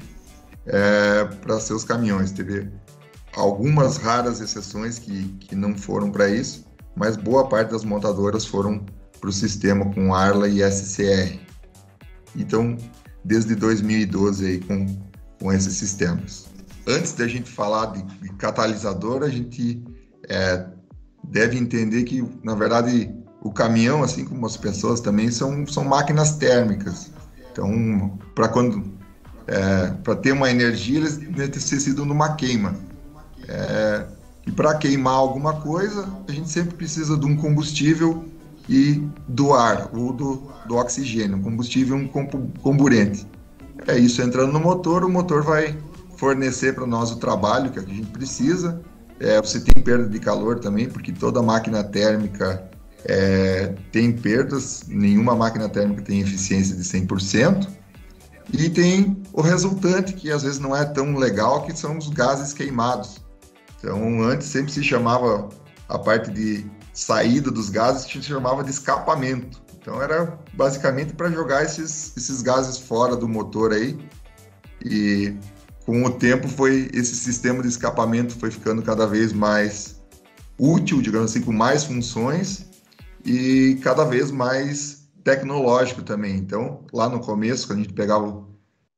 é, 0.67 1.25
para 1.25 1.59
seus 1.59 1.83
caminhões. 1.83 2.33
Teve 2.33 2.71
algumas 3.35 3.97
raras 3.97 4.43
exceções 4.43 4.99
que, 4.99 5.25
que 5.41 5.57
não 5.57 5.75
foram 5.75 6.11
para 6.11 6.29
isso, 6.29 6.70
mas 7.01 7.17
boa 7.17 7.49
parte 7.49 7.71
das 7.71 7.83
montadoras 7.83 8.45
foram 8.45 8.85
para 9.19 9.31
o 9.31 9.33
sistema 9.33 9.91
com 9.95 10.15
Arla 10.15 10.47
e 10.47 10.61
SCR. 10.63 11.41
Então, 12.37 12.77
desde 13.25 13.55
2012 13.55 14.47
aí 14.47 14.61
com, 14.61 14.87
com 15.41 15.51
esses 15.51 15.73
sistemas. 15.77 16.47
Antes 16.87 17.15
da 17.15 17.27
gente 17.27 17.51
falar 17.51 17.87
de, 17.87 18.03
de 18.03 18.29
catalisador, 18.35 19.23
a 19.23 19.31
gente 19.31 19.83
é, 20.29 20.67
deve 21.25 21.57
entender 21.57 22.05
que, 22.05 22.23
na 22.45 22.55
verdade, 22.55 23.11
o 23.41 23.51
caminhão, 23.51 24.03
assim 24.03 24.27
como 24.27 24.45
as 24.45 24.59
pessoas 24.59 25.01
também, 25.01 25.31
são, 25.31 25.67
são 25.67 25.85
máquinas 25.85 26.37
térmicas. 26.37 27.11
Então, 27.51 28.19
para 28.35 28.47
quando 28.49 28.93
é, 29.47 29.87
para 30.05 30.17
ter 30.17 30.33
uma 30.33 30.51
energia, 30.51 30.99
eles 30.99 31.17
necessitam 31.17 32.05
de 32.05 32.13
uma 32.13 32.35
queima. 32.35 32.77
É, 33.49 34.07
e 34.47 34.53
para 34.53 34.75
queimar 34.75 35.15
alguma 35.15 35.55
coisa, 35.61 36.09
a 36.29 36.33
gente 36.33 36.49
sempre 36.49 36.75
precisa 36.75 37.17
de 37.17 37.27
um 37.27 37.37
combustível 37.37 38.25
e 38.69 39.03
do 39.29 39.53
ar, 39.53 39.91
ou 39.93 40.13
do, 40.13 40.43
do 40.67 40.77
oxigênio, 40.77 41.41
combustível 41.41 41.97
um 41.97 42.09
comburente. 42.63 43.27
É 43.87 43.99
isso, 43.99 44.23
entrando 44.23 44.53
no 44.53 44.61
motor, 44.61 45.05
o 45.05 45.09
motor 45.09 45.43
vai 45.43 45.77
fornecer 46.17 46.75
para 46.75 46.87
nós 46.87 47.11
o 47.11 47.17
trabalho 47.17 47.71
que 47.71 47.79
a 47.79 47.83
gente 47.83 48.07
precisa. 48.07 48.81
É, 49.19 49.41
você 49.41 49.61
tem 49.61 49.83
perda 49.83 50.09
de 50.09 50.19
calor 50.19 50.59
também, 50.59 50.89
porque 50.89 51.13
toda 51.13 51.43
máquina 51.43 51.83
térmica 51.83 52.71
é, 53.05 53.75
tem 53.91 54.13
perdas, 54.13 54.85
nenhuma 54.87 55.35
máquina 55.35 55.69
térmica 55.69 56.03
tem 56.03 56.21
eficiência 56.21 56.77
de 56.77 56.83
100%. 56.83 57.69
E 58.53 58.69
tem 58.69 59.23
o 59.33 59.41
resultante, 59.41 60.13
que 60.13 60.31
às 60.31 60.43
vezes 60.43 60.59
não 60.59 60.77
é 60.77 60.85
tão 60.85 61.17
legal, 61.17 61.63
que 61.63 61.77
são 61.77 61.97
os 61.97 62.09
gases 62.09 62.53
queimados. 62.53 63.20
Então, 63.81 64.23
antes 64.23 64.47
sempre 64.47 64.71
se 64.71 64.85
chamava 64.85 65.49
a 65.89 65.99
parte 65.99 66.31
de 66.31 66.65
saída 66.93 67.51
dos 67.51 67.71
gases 67.71 68.07
gente 68.07 68.27
chamava 68.27 68.63
de 68.63 68.71
escapamento. 68.71 69.61
Então 69.81 70.01
era 70.03 70.39
basicamente 70.53 71.15
para 71.15 71.31
jogar 71.31 71.65
esses, 71.65 72.15
esses 72.17 72.43
gases 72.43 72.79
fora 72.79 73.17
do 73.17 73.27
motor 73.27 73.73
aí. 73.73 73.99
E 74.85 75.35
com 75.87 76.05
o 76.05 76.11
tempo 76.11 76.49
foi 76.49 76.91
esse 76.93 77.17
sistema 77.17 77.63
de 77.63 77.69
escapamento 77.69 78.39
foi 78.39 78.51
ficando 78.51 78.83
cada 78.83 79.07
vez 79.07 79.33
mais 79.33 80.01
útil, 80.59 81.01
digamos 81.01 81.31
assim, 81.31 81.41
com 81.41 81.53
mais 81.53 81.85
funções 81.85 82.67
e 83.25 83.79
cada 83.83 84.05
vez 84.05 84.31
mais 84.31 85.09
tecnológico 85.25 86.03
também. 86.03 86.37
Então, 86.37 86.85
lá 86.93 87.09
no 87.09 87.21
começo, 87.21 87.67
quando 87.67 87.81
a 87.81 87.83
gente 87.83 87.95
pegava 87.95 88.45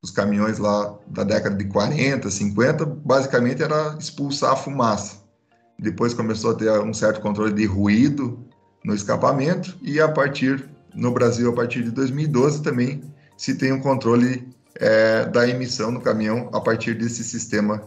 os 0.02 0.11
caminhões 0.11 0.59
lá 0.59 0.99
da 1.06 1.23
década 1.23 1.56
de 1.56 1.64
40, 1.66 2.28
50, 2.28 2.85
basicamente 2.85 3.62
era 3.62 3.97
expulsar 3.99 4.52
a 4.52 4.56
fumaça. 4.56 5.23
Depois 5.78 6.12
começou 6.12 6.50
a 6.50 6.54
ter 6.54 6.71
um 6.80 6.92
certo 6.92 7.21
controle 7.21 7.52
de 7.52 7.64
ruído 7.64 8.44
no 8.85 8.94
escapamento 8.94 9.76
e 9.80 10.00
a 10.00 10.09
partir 10.09 10.68
no 10.94 11.12
Brasil 11.12 11.49
a 11.50 11.52
partir 11.54 11.85
de 11.85 11.90
2012 11.90 12.62
também 12.62 13.00
se 13.37 13.54
tem 13.54 13.73
um 13.73 13.80
controle 13.80 14.52
é, 14.76 15.25
da 15.26 15.49
emissão 15.49 15.90
no 15.90 16.00
caminhão 16.00 16.50
a 16.52 16.61
partir 16.61 16.94
desse 16.94 17.23
sistema 17.23 17.82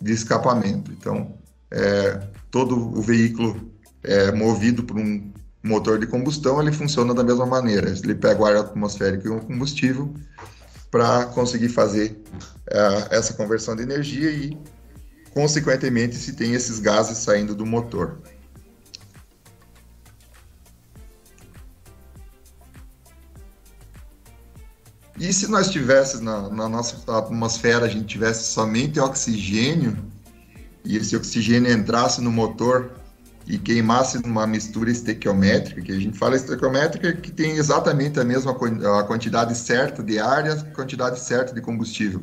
de 0.00 0.12
escapamento. 0.12 0.92
Então, 0.92 1.38
é, 1.70 2.20
todo 2.50 2.76
o 2.76 3.00
veículo 3.00 3.72
é, 4.02 4.30
movido 4.30 4.82
por 4.84 4.96
um 4.96 5.32
motor 5.62 5.98
de 5.98 6.06
combustão 6.06 6.60
ele 6.60 6.72
funciona 6.72 7.12
da 7.12 7.24
mesma 7.24 7.46
maneira. 7.46 7.90
Ele 7.90 8.14
pega 8.14 8.40
o 8.40 8.46
ar 8.46 8.56
atmosférico 8.56 9.26
e 9.26 9.30
o 9.30 9.40
combustível 9.40 10.14
para 10.90 11.26
conseguir 11.26 11.68
fazer 11.68 12.22
é, 12.68 13.16
essa 13.16 13.34
conversão 13.34 13.74
de 13.76 13.82
energia 13.82 14.30
e 14.30 14.56
consequentemente, 15.36 16.16
se 16.16 16.32
tem 16.32 16.54
esses 16.54 16.78
gases 16.78 17.18
saindo 17.18 17.54
do 17.54 17.66
motor. 17.66 18.18
E 25.18 25.30
se 25.34 25.46
nós 25.48 25.68
tivéssemos 25.68 26.24
na, 26.24 26.48
na, 26.48 26.68
nossa 26.70 26.96
atmosfera, 27.18 27.84
a 27.84 27.88
gente 27.88 28.06
tivesse 28.06 28.44
somente 28.44 28.98
oxigênio, 28.98 29.98
e 30.82 30.96
esse 30.96 31.14
oxigênio 31.14 31.70
entrasse 31.70 32.22
no 32.22 32.32
motor 32.32 32.92
e 33.46 33.58
queimasse 33.58 34.20
numa 34.26 34.46
mistura 34.46 34.90
estequiométrica, 34.90 35.80
que 35.80 35.92
a 35.92 35.98
gente 35.98 36.18
fala 36.18 36.34
estequiométrica, 36.34 37.12
que 37.12 37.30
tem 37.30 37.52
exatamente 37.52 38.18
a 38.18 38.24
mesma 38.24 38.52
a 38.52 39.04
quantidade 39.04 39.56
certa 39.56 40.02
de 40.02 40.18
ar 40.18 40.48
a 40.48 40.56
quantidade 40.72 41.20
certa 41.20 41.54
de 41.54 41.60
combustível. 41.60 42.22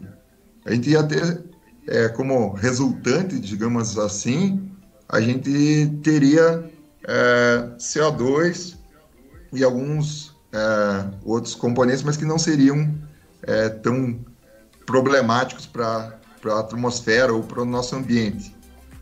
A 0.65 0.74
gente 0.74 0.89
ia 0.89 1.03
ter 1.03 1.44
é, 1.88 2.10
como 2.10 2.53
resultante, 2.53 3.39
digamos 3.39 3.98
assim, 3.98 4.70
a 5.08 5.22
gente 5.22 6.00
teria 6.03 6.70
é, 7.08 7.70
CO2 7.77 8.75
e 9.53 9.63
alguns 9.63 10.36
é, 10.51 11.06
outros 11.24 11.56
componentes, 11.56 12.03
mas 12.03 12.18
que 12.18 12.25
não 12.25 12.38
seriam 12.38 12.94
é, 13.44 13.70
tão 13.70 14.20
problemáticos 14.86 15.65
para 15.65 16.18
a 16.46 16.60
atmosfera 16.60 17.34
ou 17.34 17.44
para 17.44 17.62
o 17.62 17.65
nosso 17.65 17.96
ambiente. 17.96 18.56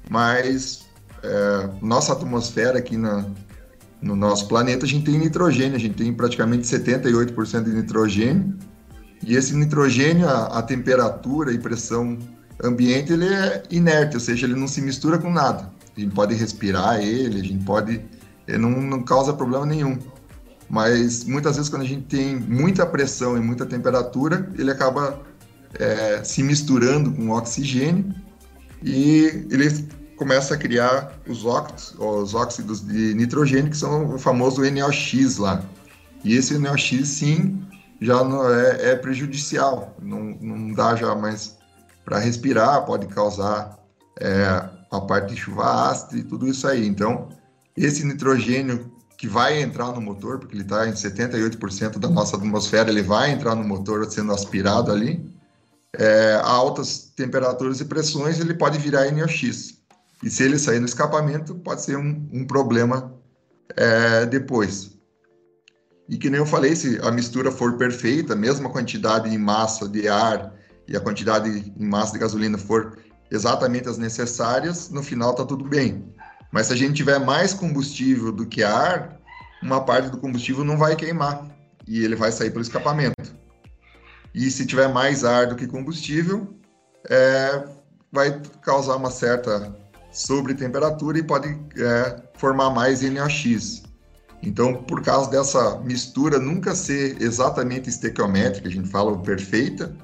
Mas 0.10 0.86
é, 1.24 1.70
nossa 1.82 2.14
atmosfera 2.14 2.80
aqui 2.80 2.98
na, 2.98 3.26
no 4.02 4.16
nosso 4.16 4.48
planeta, 4.48 4.86
a 4.86 4.88
gente 4.88 5.06
tem 5.06 5.18
nitrogênio, 5.18 5.76
a 5.76 5.80
gente 5.80 5.96
tem 5.96 6.14
praticamente 6.14 6.68
78% 6.68 7.64
de 7.64 7.72
nitrogênio, 7.72 8.58
e 9.24 9.36
esse 9.36 9.56
nitrogênio, 9.56 10.28
a, 10.28 10.60
a 10.60 10.62
temperatura 10.62 11.52
e 11.52 11.60
pressão 11.60 12.18
ambiente 12.64 13.14
ele 13.14 13.28
é 13.28 13.64
inerte, 13.70 14.16
ou 14.16 14.20
seja, 14.20 14.46
ele 14.46 14.56
não 14.56 14.68
se 14.68 14.82
mistura 14.82 15.18
com 15.18 15.32
nada. 15.32 15.72
A 15.96 16.00
gente 16.00 16.14
pode 16.14 16.34
respirar 16.34 17.02
ele, 17.02 17.40
a 17.40 17.44
gente 17.44 17.64
pode. 17.64 18.02
Ele 18.48 18.58
não, 18.58 18.70
não 18.70 19.04
causa 19.04 19.34
problema 19.34 19.66
nenhum. 19.66 19.98
Mas 20.70 21.26
muitas 21.26 21.58
vezes, 21.58 21.70
quando 21.70 21.82
a 21.82 21.88
gente 21.88 22.04
tem 22.04 22.36
muita 22.36 22.86
pressão 22.86 23.38
e 23.38 23.42
muita 23.42 23.66
temperatura, 23.66 24.50
ele 24.58 24.72
acaba 24.72 25.20
é, 25.78 26.24
se 26.24 26.42
misturando 26.42 27.12
com 27.12 27.30
oxigênio 27.30 28.14
e 28.82 29.46
ele 29.50 29.86
começa 30.22 30.54
a 30.54 30.58
criar 30.58 31.12
os 31.28 31.44
óxidos, 31.46 31.96
os 31.98 32.36
óxidos 32.36 32.86
de 32.86 33.16
nitrogênio, 33.16 33.72
que 33.72 33.78
são 33.78 34.14
o 34.14 34.20
famoso 34.20 34.62
NOx 34.62 35.38
lá. 35.40 35.64
E 36.24 36.36
esse 36.36 36.60
NOx, 36.60 37.08
sim, 37.08 37.60
já 38.00 38.24
não 38.24 38.48
é, 38.48 38.92
é 38.92 38.96
prejudicial, 38.96 39.98
não, 40.00 40.38
não 40.40 40.74
dá 40.76 40.96
já 40.96 41.16
mais 41.16 41.58
para 42.06 42.20
respirar, 42.20 42.86
pode 42.86 43.08
causar 43.08 43.80
é, 44.20 44.70
a 44.92 45.02
parte 45.02 45.34
de 45.34 45.42
chuva 45.42 45.90
ácida 45.90 46.20
e 46.20 46.24
tudo 46.24 46.48
isso 46.48 46.68
aí. 46.68 46.86
Então, 46.86 47.30
esse 47.76 48.06
nitrogênio 48.06 48.92
que 49.18 49.28
vai 49.28 49.60
entrar 49.60 49.92
no 49.92 50.02
motor, 50.02 50.38
porque 50.38 50.54
ele 50.54 50.62
está 50.62 50.88
em 50.88 50.94
78% 50.94 51.98
da 51.98 52.10
nossa 52.10 52.38
atmosfera, 52.38 52.92
ele 52.92 53.02
vai 53.02 53.32
entrar 53.32 53.56
no 53.56 53.64
motor 53.64 54.06
sendo 54.12 54.32
aspirado 54.34 54.92
ali, 54.92 55.20
é, 55.98 56.36
a 56.36 56.48
altas 56.48 57.12
temperaturas 57.16 57.80
e 57.82 57.86
pressões, 57.86 58.40
ele 58.40 58.54
pode 58.54 58.78
virar 58.78 59.12
NOx. 59.12 59.81
E 60.24 60.30
se 60.30 60.44
ele 60.44 60.60
sair 60.60 60.80
no 60.80 60.86
escapamento, 60.86 61.56
pode 61.56 61.82
ser 61.82 61.98
um, 61.98 62.28
um 62.32 62.46
problema 62.46 63.14
é, 63.76 64.26
depois. 64.26 64.98
E 66.08 66.18
que 66.18 66.30
nem 66.30 66.40
eu 66.40 66.46
falei, 66.46 66.76
se 66.76 67.00
a 67.02 67.12
mistura 67.12 67.52
for 67.52 67.78
perfeita, 67.78 68.36
mesma 68.36 68.70
quantidade 68.70 69.34
em 69.34 69.38
massa 69.38 69.88
de 69.88 70.08
ar 70.08 70.54
e 70.88 70.96
a 70.96 71.00
quantidade 71.00 71.74
em 71.78 71.86
massa 71.86 72.14
de 72.14 72.20
gasolina 72.20 72.58
for 72.58 72.98
exatamente 73.32 73.88
as 73.88 73.98
necessárias, 73.98 74.90
no 74.90 75.02
final 75.02 75.32
está 75.32 75.46
tudo 75.46 75.64
bem. 75.64 76.14
Mas 76.52 76.68
se 76.68 76.74
a 76.74 76.76
gente 76.76 76.96
tiver 76.96 77.18
mais 77.18 77.54
combustível 77.54 78.32
do 78.32 78.46
que 78.46 78.62
ar, 78.62 79.18
uma 79.64 79.86
parte 79.86 80.10
do 80.10 80.18
combustível 80.18 80.66
não 80.66 80.78
vai 80.78 80.96
queimar 80.96 81.50
e 81.88 82.04
ele 82.04 82.16
vai 82.16 82.32
sair 82.32 82.50
pelo 82.52 82.62
escapamento. 82.62 83.34
E 84.34 84.52
se 84.52 84.66
tiver 84.66 84.90
mais 84.90 85.24
ar 85.24 85.48
do 85.48 85.56
que 85.56 85.66
combustível, 85.66 86.56
é, 87.10 87.64
vai 88.12 88.42
causar 88.62 88.98
uma 88.98 89.12
certa 89.12 89.74
sobretemperatura 90.12 91.18
e 91.20 91.24
pode 91.24 91.48
é, 91.78 92.22
formar 92.36 92.70
mais 92.70 93.02
NOx. 93.02 93.84
Então, 94.44 94.74
por 94.74 95.02
causa 95.02 95.30
dessa 95.30 95.80
mistura 95.80 96.40
nunca 96.40 96.76
ser 96.76 97.22
exatamente 97.22 97.90
estequiométrica, 97.90 98.68
a 98.68 98.72
gente 98.72 98.90
fala 98.90 99.18
perfeita, 99.20 99.96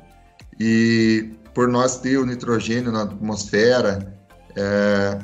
e 0.59 1.31
por 1.53 1.67
nós 1.67 1.99
ter 1.99 2.17
o 2.17 2.25
nitrogênio 2.25 2.91
na 2.91 3.03
atmosfera, 3.03 4.13
é, 4.55 5.19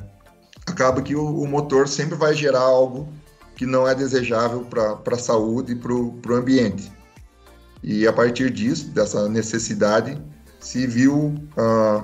acaba 0.66 1.02
que 1.02 1.16
o, 1.16 1.24
o, 1.24 1.48
motor 1.48 1.88
sempre 1.88 2.16
vai 2.16 2.34
gerar 2.34 2.62
algo 2.62 3.08
que 3.56 3.66
não 3.66 3.88
é 3.88 3.94
desejável 3.94 4.66
para 4.66 5.16
a 5.16 5.18
saúde 5.18 5.74
e 5.74 5.76
para 5.76 5.94
o 5.94 6.36
ambiente. 6.36 6.92
E 7.84 8.08
a 8.08 8.14
partir 8.14 8.50
disso, 8.50 8.90
dessa 8.90 9.28
necessidade, 9.30 10.20
se 10.60 10.88
viu 10.88 11.36
ah, 11.58 12.04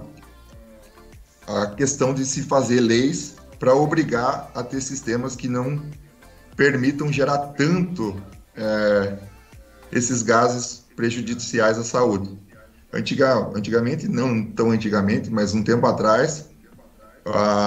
a 1.50 1.68
questão 1.68 2.14
de 2.14 2.26
se 2.26 2.44
fazer 2.44 2.80
leis 2.80 3.36
para 3.60 3.74
obrigar 3.74 4.52
a 4.54 4.64
ter 4.64 4.82
sistemas 4.82 5.36
que 5.36 5.48
não 5.48 5.82
permitam 6.56 7.12
gerar 7.12 7.38
tanto 7.58 8.16
é, 8.56 9.18
esses 9.92 10.22
gases 10.22 10.86
prejudiciais 10.96 11.78
à 11.78 11.84
saúde. 11.84 12.38
Antiga, 12.94 13.50
antigamente, 13.56 14.08
não 14.08 14.44
tão 14.44 14.72
antigamente, 14.72 15.30
mas 15.30 15.54
um 15.54 15.64
tempo 15.64 15.86
atrás, 15.86 16.50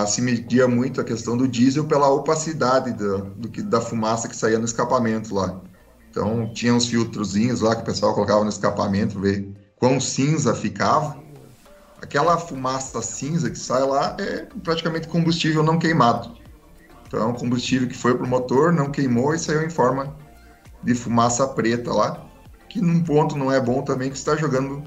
se 0.08 0.20
media 0.20 0.66
muito 0.66 1.00
a 1.00 1.04
questão 1.04 1.36
do 1.36 1.46
diesel 1.46 1.84
pela 1.84 2.08
opacidade 2.08 2.92
do, 2.92 3.18
do 3.36 3.48
que, 3.48 3.62
da 3.62 3.80
fumaça 3.80 4.28
que 4.28 4.36
saía 4.36 4.58
no 4.58 4.64
escapamento 4.64 5.34
lá. 5.34 5.60
Então, 6.10 6.52
tinha 6.52 6.74
uns 6.74 6.86
filtrozinhos 6.86 7.60
lá 7.60 7.74
que 7.74 7.82
o 7.82 7.84
pessoal 7.84 8.14
colocava 8.14 8.42
no 8.42 8.50
escapamento, 8.50 9.20
ver 9.20 9.48
quão 9.76 10.00
cinza 10.00 10.54
ficava. 10.54 11.21
Aquela 12.02 12.36
fumaça 12.36 13.00
cinza 13.00 13.48
que 13.48 13.58
sai 13.58 13.84
lá 13.84 14.16
é 14.18 14.46
praticamente 14.64 15.06
combustível 15.06 15.62
não 15.62 15.78
queimado. 15.78 16.36
Então, 17.06 17.32
combustível 17.34 17.86
que 17.86 17.96
foi 17.96 18.14
para 18.14 18.26
o 18.26 18.28
motor, 18.28 18.72
não 18.72 18.90
queimou 18.90 19.32
e 19.34 19.38
saiu 19.38 19.62
em 19.62 19.70
forma 19.70 20.16
de 20.82 20.94
fumaça 20.94 21.46
preta 21.46 21.92
lá, 21.92 22.26
que 22.68 22.80
num 22.80 23.02
ponto 23.04 23.36
não 23.36 23.52
é 23.52 23.60
bom 23.60 23.82
também 23.82 24.10
que 24.10 24.16
está 24.16 24.34
jogando 24.34 24.82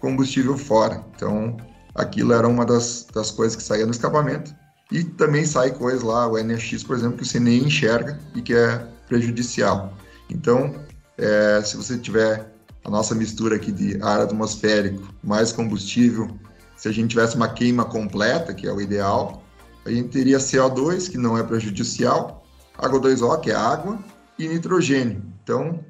combustível 0.00 0.58
fora. 0.58 1.04
Então, 1.14 1.56
aquilo 1.94 2.32
era 2.32 2.48
uma 2.48 2.64
das, 2.64 3.06
das 3.14 3.30
coisas 3.30 3.54
que 3.54 3.62
saía 3.62 3.84
no 3.84 3.92
escapamento. 3.92 4.52
E 4.90 5.04
também 5.04 5.44
sai 5.44 5.70
coisas 5.70 6.02
lá, 6.02 6.26
o 6.26 6.36
NX, 6.36 6.82
por 6.82 6.96
exemplo, 6.96 7.18
que 7.18 7.24
você 7.24 7.38
nem 7.38 7.64
enxerga 7.64 8.18
e 8.34 8.42
que 8.42 8.54
é 8.54 8.78
prejudicial. 9.06 9.92
Então, 10.28 10.74
é, 11.16 11.62
se 11.62 11.76
você 11.76 11.96
tiver 11.96 12.52
a 12.84 12.90
nossa 12.90 13.14
mistura 13.14 13.56
aqui 13.56 13.70
de 13.70 14.00
ar 14.02 14.20
atmosférico 14.20 15.14
mais 15.22 15.52
combustível, 15.52 16.30
se 16.76 16.88
a 16.88 16.92
gente 16.92 17.10
tivesse 17.10 17.36
uma 17.36 17.48
queima 17.48 17.84
completa, 17.84 18.54
que 18.54 18.66
é 18.66 18.72
o 18.72 18.80
ideal, 18.80 19.42
a 19.84 19.90
gente 19.90 20.08
teria 20.08 20.38
CO2, 20.38 21.10
que 21.10 21.16
não 21.16 21.36
é 21.38 21.42
prejudicial, 21.42 22.44
H2O, 22.78 23.40
que 23.40 23.50
é 23.50 23.54
água, 23.54 23.98
e 24.38 24.46
nitrogênio. 24.46 25.22
Então, 25.42 25.84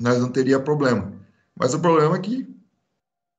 nós 0.00 0.20
não 0.20 0.28
teria 0.28 0.58
problema. 0.58 1.12
Mas 1.56 1.74
o 1.74 1.78
problema 1.78 2.16
é 2.16 2.18
que 2.18 2.52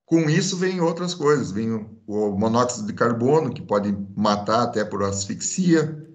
com 0.05 0.29
isso 0.29 0.55
vem 0.55 0.79
outras 0.79 1.13
coisas, 1.13 1.51
vem 1.51 1.73
o, 1.73 1.89
o 2.07 2.37
monóxido 2.37 2.85
de 2.85 2.93
carbono, 2.93 3.53
que 3.53 3.61
pode 3.61 3.97
matar 4.15 4.63
até 4.63 4.85
por 4.85 5.03
asfixia, 5.03 6.05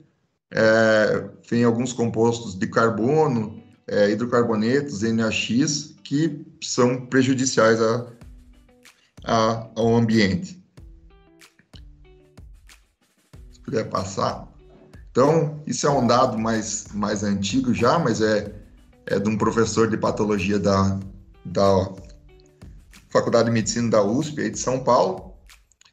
é, 0.53 1.29
vem 1.49 1.65
alguns 1.65 1.93
compostos 1.93 2.55
de 2.55 2.67
carbono, 2.69 3.61
é, 3.87 4.11
hidrocarbonetos, 4.11 5.03
NaX, 5.03 5.95
que 6.05 6.47
são 6.63 7.07
prejudiciais 7.07 7.81
a, 7.83 8.07
a, 9.25 9.69
ao 9.75 9.97
ambiente. 9.97 10.60
Puder 13.71 13.89
passar. 13.89 14.49
Então, 15.13 15.61
isso 15.67 15.87
é 15.87 15.91
um 15.91 16.07
dado 16.07 16.37
mais, 16.37 16.89
mais 16.93 17.23
antigo 17.23 17.73
já, 17.73 17.99
mas 17.99 18.21
é, 18.21 18.53
é 19.07 19.19
de 19.19 19.29
um 19.29 19.39
professor 19.39 19.89
de 19.89 19.97
patologia 19.97 20.59
da, 20.59 20.99
da 21.45 21.89
Faculdade 23.09 23.47
de 23.47 23.53
Medicina 23.53 23.91
da 23.91 24.03
USP, 24.03 24.41
aí 24.41 24.51
de 24.51 24.59
São 24.59 24.81
Paulo. 24.81 25.35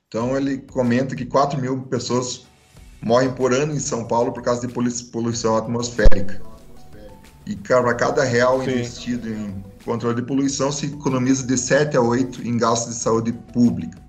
Então, 0.07 0.35
ele 0.35 0.59
comenta 0.59 1.15
que 1.15 1.25
4 1.25 1.59
mil 1.59 1.83
pessoas 1.83 2.45
morrem 3.01 3.31
por 3.33 3.53
ano 3.53 3.73
em 3.73 3.79
São 3.79 4.05
Paulo 4.05 4.31
por 4.31 4.41
causa 4.41 4.67
de 4.67 4.73
poluição 5.11 5.55
atmosférica. 5.55 6.41
E 7.45 7.55
para 7.55 7.93
cada 7.95 8.23
real 8.23 8.63
Sim. 8.63 8.71
investido 8.71 9.29
em 9.29 9.63
controle 9.83 10.15
de 10.15 10.27
poluição, 10.27 10.71
se 10.71 10.87
economiza 10.87 11.45
de 11.45 11.57
7 11.57 11.95
a 11.95 12.01
8 12.01 12.45
em 12.45 12.57
gastos 12.57 12.95
de 12.95 13.01
saúde 13.01 13.31
pública. 13.53 14.06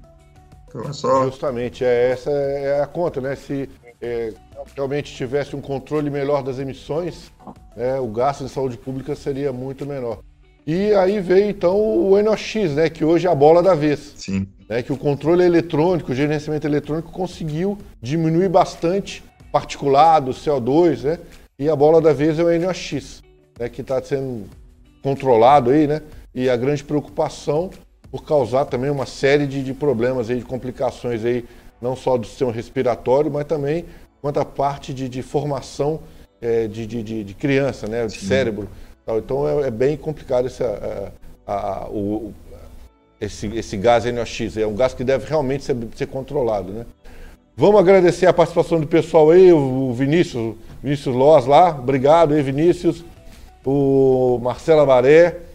Então 0.68 0.83
é 0.83 0.92
só. 0.92 1.24
Justamente, 1.24 1.85
é, 1.85 2.11
essa 2.11 2.31
é 2.31 2.83
a 2.83 2.87
conta, 2.87 3.20
né? 3.20 3.35
Se 3.35 3.68
é, 4.00 4.33
realmente 4.74 5.14
tivesse 5.14 5.57
um 5.57 5.61
controle 5.61 6.11
melhor 6.11 6.42
das 6.42 6.59
emissões, 6.59 7.33
é, 7.76 7.98
o 7.98 8.07
gasto 8.09 8.44
de 8.44 8.50
saúde 8.50 8.76
pública 8.76 9.14
seria 9.14 9.52
muito 9.52 9.87
menor. 9.87 10.20
E 10.66 10.92
aí 10.94 11.18
veio 11.20 11.48
então 11.48 11.76
o 11.78 12.22
NOx, 12.22 12.54
né, 12.74 12.90
que 12.90 13.02
hoje 13.02 13.26
é 13.26 13.31
a 13.31 13.35
bola 13.35 13.62
da 13.62 13.74
vez. 13.74 14.12
Sim. 14.16 14.46
Né, 14.68 14.83
que 14.83 14.92
o 14.92 14.98
controle 14.98 15.42
eletrônico, 15.42 16.12
o 16.12 16.14
gerenciamento 16.14 16.66
eletrônico 16.66 17.11
conseguiu 17.11 17.78
diminuir 18.02 18.50
bastante 18.50 19.24
particulado, 19.50 20.33
CO2, 20.33 21.04
né? 21.04 21.18
E 21.59 21.70
a 21.70 21.74
bola 21.74 22.02
da 22.02 22.12
vez 22.12 22.38
é 22.38 22.44
o 22.44 22.61
NOx, 22.61 23.22
né, 23.59 23.68
que 23.70 23.81
está 23.81 24.00
sendo 24.02 24.44
controlado 25.02 25.70
aí, 25.70 25.87
né? 25.87 26.02
E 26.35 26.50
a 26.50 26.57
grande 26.57 26.85
preocupação 26.85 27.70
por 28.10 28.24
causar 28.24 28.64
também 28.64 28.90
uma 28.90 29.06
série 29.06 29.46
de, 29.46 29.62
de 29.62 29.74
problemas 29.74 30.30
aí, 30.30 30.38
de 30.38 30.44
complicações 30.44 31.24
aí, 31.24 31.44
não 31.80 31.94
só 31.94 32.16
do 32.16 32.26
sistema 32.26 32.52
respiratório, 32.52 33.30
mas 33.30 33.44
também 33.44 33.84
quanto 34.20 34.40
à 34.40 34.44
parte 34.44 34.92
de, 34.92 35.08
de 35.08 35.22
formação 35.22 36.00
é, 36.40 36.66
de, 36.66 36.86
de, 36.86 37.24
de, 37.24 37.34
criança, 37.34 37.86
né? 37.86 38.06
De 38.06 38.12
Sim. 38.12 38.26
cérebro. 38.26 38.68
Então 39.06 39.48
é, 39.48 39.68
é 39.68 39.70
bem 39.70 39.96
complicado 39.96 40.46
esse, 40.46 40.62
a, 40.62 41.10
a, 41.46 41.88
o, 41.88 42.32
esse, 43.20 43.46
esse 43.48 43.76
gás 43.76 44.04
NOx. 44.04 44.56
É 44.56 44.66
um 44.66 44.74
gás 44.74 44.94
que 44.94 45.04
deve 45.04 45.26
realmente 45.26 45.64
ser, 45.64 45.76
ser 45.94 46.06
controlado. 46.06 46.72
Né? 46.72 46.86
Vamos 47.56 47.80
agradecer 47.80 48.26
a 48.26 48.32
participação 48.32 48.80
do 48.80 48.86
pessoal 48.86 49.30
aí, 49.30 49.52
o 49.52 49.92
Vinícius, 49.92 50.56
Vinícius 50.82 51.14
Loz 51.14 51.46
lá. 51.46 51.70
Obrigado 51.70 52.34
aí, 52.34 52.42
Vinícius. 52.42 53.04
O 53.64 54.38
Marcelo 54.42 54.86
Baré. 54.86 55.47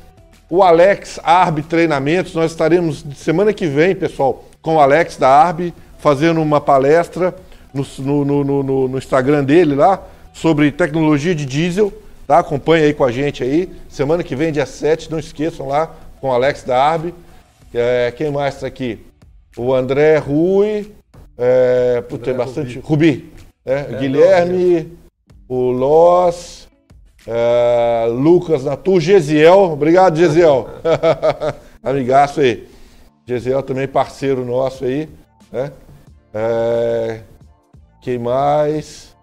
O 0.55 0.61
Alex 0.61 1.19
Arb 1.23 1.63
Treinamentos. 1.63 2.35
Nós 2.35 2.51
estaremos 2.51 3.03
semana 3.15 3.51
que 3.51 3.65
vem, 3.65 3.95
pessoal, 3.95 4.45
com 4.61 4.75
o 4.75 4.79
Alex 4.79 5.17
da 5.17 5.27
Arb, 5.27 5.73
fazendo 5.97 6.39
uma 6.39 6.61
palestra 6.61 7.33
no, 7.73 8.23
no, 8.23 8.43
no, 8.43 8.87
no 8.87 8.97
Instagram 8.99 9.43
dele 9.43 9.73
lá 9.73 10.05
sobre 10.31 10.71
tecnologia 10.71 11.33
de 11.33 11.43
diesel. 11.43 11.91
Tá? 12.27 12.37
Acompanhe 12.37 12.85
aí 12.85 12.93
com 12.93 13.03
a 13.03 13.11
gente 13.11 13.41
aí. 13.41 13.67
Semana 13.89 14.23
que 14.23 14.35
vem, 14.35 14.51
dia 14.51 14.67
7, 14.67 15.09
não 15.09 15.17
esqueçam 15.17 15.67
lá, 15.67 15.91
com 16.21 16.27
o 16.29 16.31
Alex 16.31 16.61
da 16.61 16.79
Arbe. 16.79 17.15
É, 17.73 18.13
quem 18.15 18.29
mais 18.29 18.53
está 18.53 18.67
aqui? 18.67 19.03
O 19.57 19.73
André 19.73 20.19
Rui. 20.19 20.91
É, 21.35 21.99
puta, 22.01 22.25
tem 22.25 22.33
bastante. 22.35 22.77
Rubi. 22.77 23.09
Rubi 23.09 23.33
né? 23.65 23.87
é, 23.89 23.97
Guilherme, 23.97 24.97
o 25.49 25.71
Loss, 25.71 26.67
é, 27.27 28.07
Lucas 28.09 28.63
Natu, 28.63 28.99
Gesiel. 28.99 29.71
Obrigado, 29.71 30.17
Gesiel. 30.17 30.69
Amigaço 31.81 32.41
aí. 32.41 32.67
Gesiel 33.25 33.63
também 33.63 33.87
parceiro 33.87 34.43
nosso 34.45 34.83
aí. 34.83 35.07
Né? 35.51 35.71
É, 36.33 37.21
quem 38.01 38.19
mais? 38.19 39.15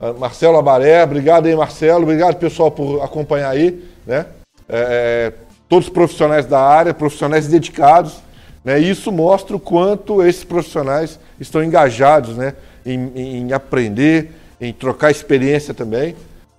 Ah, 0.00 0.12
Marcelo 0.12 0.58
Abaré, 0.58 1.02
obrigado 1.04 1.46
aí, 1.46 1.54
Marcelo. 1.54 2.02
Obrigado, 2.02 2.36
pessoal, 2.36 2.70
por 2.70 3.02
acompanhar 3.02 3.50
aí. 3.50 3.84
Né? 4.04 4.26
É, 4.68 5.32
é, 5.32 5.32
todos 5.68 5.88
profissionais 5.88 6.46
da 6.46 6.60
área, 6.60 6.92
profissionais 6.92 7.46
dedicados. 7.46 8.16
Né? 8.64 8.80
Isso 8.80 9.12
mostra 9.12 9.54
o 9.54 9.60
quanto 9.60 10.24
esses 10.24 10.42
profissionais 10.42 11.20
estão 11.38 11.62
engajados 11.62 12.36
né? 12.36 12.54
em, 12.84 13.12
em 13.14 13.52
aprender, 13.52 14.32
em 14.60 14.72
trocar 14.72 15.12
experiência 15.12 15.72
também. 15.72 16.16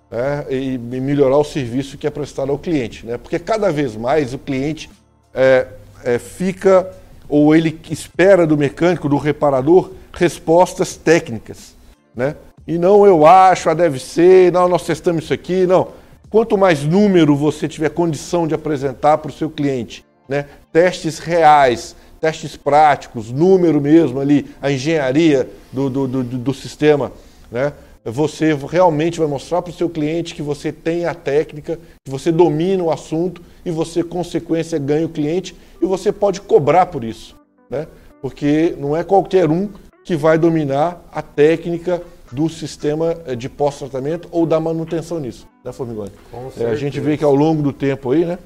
Né? 0.10 0.46
E, 0.50 0.78
melhorar 0.78 1.38
o 1.38 1.44
serviço 1.44 1.98
que 1.98 2.08
é 2.08 2.10
prestado 2.10 2.52
ao 2.52 2.58
cliente. 2.58 3.06
Né? 3.06 3.18
Porque 3.18 3.38
cada 3.40 3.72
vez 3.72 3.96
mais 3.96 4.34
o 4.34 4.38
cliente 4.38 4.90
é, 5.34 5.68
é, 6.04 6.20
fica, 6.20 6.90
ou 7.28 7.56
ele 7.56 7.80
espera 7.90 8.48
do 8.48 8.58
mecânico, 8.58 9.10
do 9.10 9.18
reparador, 9.18 9.92
respostas 10.14 10.96
técnicas. 10.96 11.76
Né? 12.16 12.36
E 12.68 12.78
não 12.78 13.06
eu 13.06 13.26
acho, 13.26 13.70
ah, 13.70 13.74
deve 13.74 14.00
ser, 14.00 14.52
não, 14.52 14.68
nós 14.68 14.86
testamos 14.86 15.26
isso 15.26 15.34
aqui, 15.34 15.66
não. 15.66 15.90
Quanto 16.30 16.58
mais 16.58 16.84
número 16.84 17.36
você 17.36 17.68
tiver 17.68 17.90
condição 17.90 18.48
de 18.48 18.54
apresentar 18.54 19.18
para 19.20 19.30
o 19.30 19.34
seu 19.34 19.50
cliente, 19.50 20.06
né? 20.28 20.46
testes 20.74 21.20
reais, 21.20 21.96
testes 22.20 22.58
práticos, 22.58 23.32
número 23.32 23.80
mesmo 23.80 24.20
ali, 24.20 24.50
a 24.62 24.70
engenharia 24.70 25.48
do, 25.72 25.90
do, 25.90 26.08
do, 26.08 26.24
do 26.24 26.54
sistema 26.54 27.14
né? 27.52 27.74
Você 28.10 28.54
realmente 28.54 29.20
vai 29.20 29.28
mostrar 29.28 29.62
para 29.62 29.70
o 29.70 29.74
seu 29.74 29.90
cliente 29.90 30.34
que 30.34 30.42
você 30.42 30.72
tem 30.72 31.06
a 31.06 31.14
técnica, 31.14 31.78
que 32.06 32.10
você 32.10 32.32
domina 32.32 32.82
o 32.82 32.90
assunto 32.90 33.42
e 33.66 33.70
você, 33.70 34.02
consequência, 34.02 34.80
ganha 34.80 35.06
o 35.06 35.10
cliente 35.10 35.54
e 35.82 35.86
você 35.86 36.10
pode 36.10 36.40
cobrar 36.40 36.86
por 36.86 37.04
isso, 37.04 37.36
né? 37.70 37.86
Porque 38.22 38.74
não 38.80 38.96
é 38.96 39.04
qualquer 39.04 39.52
um 39.52 39.68
que 40.06 40.16
vai 40.16 40.38
dominar 40.38 41.06
a 41.12 41.22
técnica 41.22 42.02
do 42.32 42.48
sistema 42.48 43.18
eh, 43.26 43.36
de 43.36 43.50
pós-tratamento 43.50 44.30
ou 44.32 44.46
da 44.46 44.58
manutenção 44.58 45.20
nisso, 45.20 45.46
né, 45.64 45.74
Formigoni? 45.74 46.12
É, 46.58 46.66
a 46.68 46.76
gente 46.76 47.02
vê 47.02 47.18
que 47.18 47.26
ao 47.26 47.36
longo 47.36 47.62
do 47.62 47.74
tempo 47.74 48.12
aí, 48.12 48.24
né? 48.24 48.40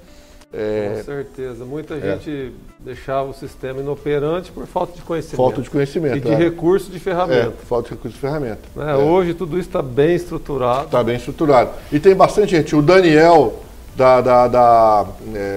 É... 0.53 0.95
Com 0.97 1.03
certeza. 1.03 1.65
Muita 1.65 1.95
é. 1.95 2.01
gente 2.01 2.53
deixava 2.79 3.29
o 3.29 3.33
sistema 3.33 3.79
inoperante 3.79 4.51
por 4.51 4.65
falta 4.67 4.93
de 4.95 5.01
conhecimento. 5.01 5.37
Falta 5.37 5.61
de 5.61 5.69
conhecimento. 5.69 6.17
E 6.17 6.19
de 6.19 6.31
é. 6.31 6.35
recurso 6.35 6.91
de 6.91 6.99
ferramenta. 6.99 7.53
É, 7.61 7.65
falta 7.65 7.89
de 7.89 7.95
recurso 7.95 8.15
de 8.15 8.21
ferramenta. 8.21 8.61
Né? 8.75 8.95
Hoje 8.95 9.33
tudo 9.33 9.57
isso 9.57 9.69
está 9.69 9.81
bem 9.81 10.15
estruturado. 10.15 10.85
Está 10.85 11.03
bem 11.03 11.15
estruturado. 11.15 11.71
E 11.91 11.99
tem 11.99 12.15
bastante 12.15 12.51
gente. 12.51 12.75
O 12.75 12.81
Daniel 12.81 13.61
da, 13.95 14.21
da, 14.21 14.47
da 14.47 15.05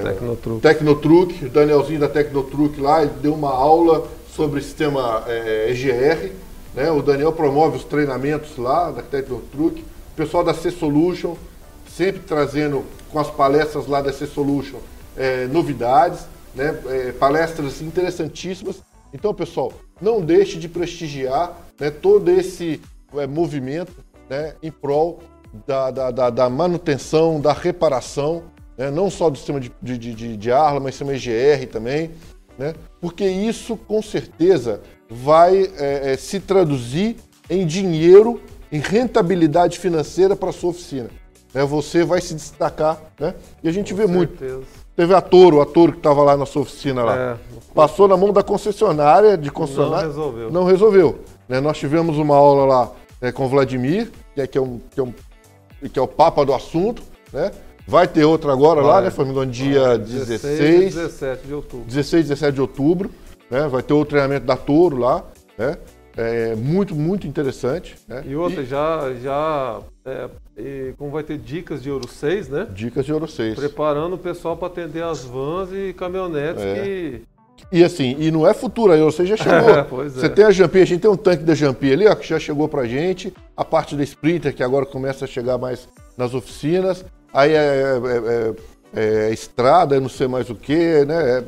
Tecnotruc. 0.05 0.61
Tecnotruc, 0.61 1.45
o 1.45 1.51
Danielzinho 1.51 2.01
da 2.01 2.09
Tecnotruc 2.09 2.81
lá, 2.81 3.03
ele 3.03 3.13
deu 3.21 3.35
uma 3.35 3.51
aula 3.51 4.07
sobre 4.35 4.61
o 4.61 4.63
sistema 4.63 5.25
EGR. 5.69 6.33
Né? 6.75 6.91
O 6.91 7.03
Daniel 7.03 7.33
promove 7.33 7.77
os 7.77 7.85
treinamentos 7.85 8.57
lá 8.57 8.91
da 8.91 9.03
Tecnotruc. 9.03 9.81
O 9.81 10.17
pessoal 10.17 10.45
da 10.45 10.55
C-Solution, 10.55 11.37
sempre 11.97 12.23
trazendo 12.23 12.85
com 13.13 13.19
as 13.19 13.31
palestras 13.31 13.87
lá 13.87 14.03
da 14.03 14.13
C-Solution 14.13 14.79
é, 15.17 15.47
novidades, 15.47 16.27
né? 16.55 16.77
É, 16.89 17.13
palestras 17.13 17.81
interessantíssimas. 17.81 18.83
Então, 19.13 19.33
pessoal, 19.33 19.73
não 20.01 20.21
deixe 20.21 20.59
de 20.59 20.69
prestigiar 20.69 21.57
né, 21.79 21.91
todo 21.91 22.29
esse 22.31 22.81
é, 23.15 23.27
movimento 23.27 23.93
né, 24.29 24.55
em 24.61 24.73
prol 24.73 25.21
da, 25.67 25.91
da, 25.93 26.11
da, 26.11 26.31
da, 26.31 26.51
manutenção, 26.51 27.41
da 27.41 27.53
reparação, 27.53 28.45
né, 28.77 28.91
não 28.91 29.09
só 29.09 29.31
do 29.31 29.39
sistema 29.39 29.61
de, 29.61 29.71
de, 29.81 29.99
de, 29.99 30.37
de 30.37 30.53
Arla, 30.53 30.81
mas 30.81 30.99
do 30.99 31.07
sistema 31.07 31.15
EGR 31.15 31.69
também, 31.69 32.11
né, 32.59 32.75
porque 33.01 33.25
isso 33.25 33.77
com 33.77 34.03
certeza 34.03 34.81
vai 35.09 35.71
é, 35.79 36.13
é, 36.13 36.17
se 36.17 36.41
traduzir 36.41 37.17
em 37.49 37.65
dinheiro, 37.65 38.41
em 38.73 38.81
rentabilidade 38.81 39.79
financeira 39.79 40.35
para 40.35 40.51
a 40.51 40.53
sua 40.53 40.71
oficina 40.71 41.09
né, 41.55 41.65
você 41.65 42.05
vai 42.05 42.21
se 42.21 42.35
destacar, 42.35 43.01
né? 43.19 43.35
E 43.63 43.69
a 43.69 43.73
gente 43.73 43.95
Com 43.95 43.99
vê 43.99 44.09
certeza. 44.09 44.55
muito. 44.55 44.85
Teve 44.97 45.15
a 45.15 45.21
Toro, 45.21 45.61
a 45.61 45.67
Toro 45.67 45.93
que 45.93 45.99
estava 45.99 46.23
lá 46.23 46.37
na 46.37 46.45
sua 46.45 46.63
oficina 46.63 47.03
lá. 47.03 47.17
É, 47.17 47.37
Passou 47.75 48.07
na 48.07 48.17
mão 48.17 48.33
da 48.33 48.43
concessionária 48.43 49.37
de 49.37 49.51
concessionária. 49.51 50.07
Não 50.07 50.15
resolveu. 50.15 50.51
Não 50.51 50.65
resolveu. 50.65 51.21
Né, 51.49 51.61
nós 51.61 51.79
tivemos 51.79 52.19
uma 52.19 52.37
aula 52.37 52.65
lá 52.65 52.93
né, 53.21 53.33
com 53.33 53.47
o 53.47 53.49
Vladimir, 53.49 54.11
que 54.35 54.41
é, 54.41 54.47
que, 54.47 54.59
é 54.59 54.61
um, 54.61 54.81
que, 54.91 55.01
é 55.01 55.03
um, 55.03 55.15
que 55.93 55.99
é 55.99 56.03
o 56.03 56.09
papa 56.09 56.45
do 56.45 56.53
assunto, 56.53 57.03
né? 57.33 57.51
Vai 57.87 58.09
ter 58.09 58.25
outra 58.25 58.51
agora 58.51 58.81
vai, 58.81 58.91
lá, 58.91 59.01
né, 59.03 59.11
Família? 59.11 59.45
Dia 59.45 59.89
vai, 59.89 59.99
16, 59.99 60.41
16 60.41 60.95
17 60.95 61.47
de 61.47 61.55
outubro. 61.55 61.87
16 61.87 62.29
17 62.29 62.55
de 62.55 62.61
outubro, 62.61 63.11
né? 63.51 63.69
Vai 63.69 63.83
ter 63.83 63.93
o 63.93 64.05
treinamento 64.05 64.47
da 64.47 64.57
Toro 64.57 64.97
lá, 64.97 65.23
né? 65.59 65.77
É 66.17 66.55
muito, 66.55 66.95
muito 66.95 67.27
interessante. 67.27 67.97
Né? 68.07 68.23
E 68.27 68.37
outra, 68.37 68.63
e... 68.63 68.67
já, 68.67 69.13
já 69.21 69.81
é, 70.05 70.31
e 70.57 70.95
como 70.97 71.11
vai 71.11 71.23
ter 71.23 71.37
dicas 71.37 71.83
de 71.83 71.89
Euro 71.89 72.09
6, 72.09 72.49
né? 72.49 72.67
Dicas 72.73 73.05
de 73.05 73.13
Euro 73.13 73.27
6. 73.27 73.57
Preparando 73.57 74.15
o 74.15 74.19
pessoal 74.19 74.57
para 74.57 74.69
atender 74.69 75.03
as 75.03 75.25
vans 75.25 75.71
e 75.73 75.93
caminhonetes 75.93 76.63
é. 76.63 76.75
que. 76.75 77.23
E 77.73 77.83
assim, 77.83 78.17
e 78.19 78.31
não 78.31 78.47
é 78.47 78.55
futuro, 78.55 78.93
a 78.93 78.97
Euro 78.97 79.11
6 79.11 79.29
já 79.29 79.37
chegou. 79.37 79.55
É, 80.05 80.09
Você 80.09 80.29
tem 80.29 80.45
a 80.45 80.51
Jampi, 80.51 80.81
a 80.81 80.85
gente 80.85 81.01
tem 81.01 81.11
um 81.11 81.17
tanque 81.17 81.43
da 81.43 81.55
Jampi 81.55 81.93
ali, 81.93 82.07
ó, 82.07 82.15
que 82.15 82.27
já 82.27 82.39
chegou 82.39 82.69
pra 82.69 82.85
gente. 82.85 83.33
A 83.57 83.65
parte 83.65 83.97
da 83.97 84.03
Sprinter, 84.05 84.55
que 84.55 84.63
agora 84.63 84.87
começa 84.87 85.25
a 85.25 85.29
chegar 85.29 85.59
mais 85.59 85.89
nas 86.17 86.35
oficinas. 86.35 87.05
Aí 87.33 87.53
é, 87.53 87.55
é, 87.57 88.55
é, 88.95 89.29
é 89.29 89.33
estrada, 89.33 90.01
não 90.01 90.09
sei 90.09 90.29
mais 90.29 90.51
o 90.51 90.55
que, 90.55 91.05
né? 91.05 91.45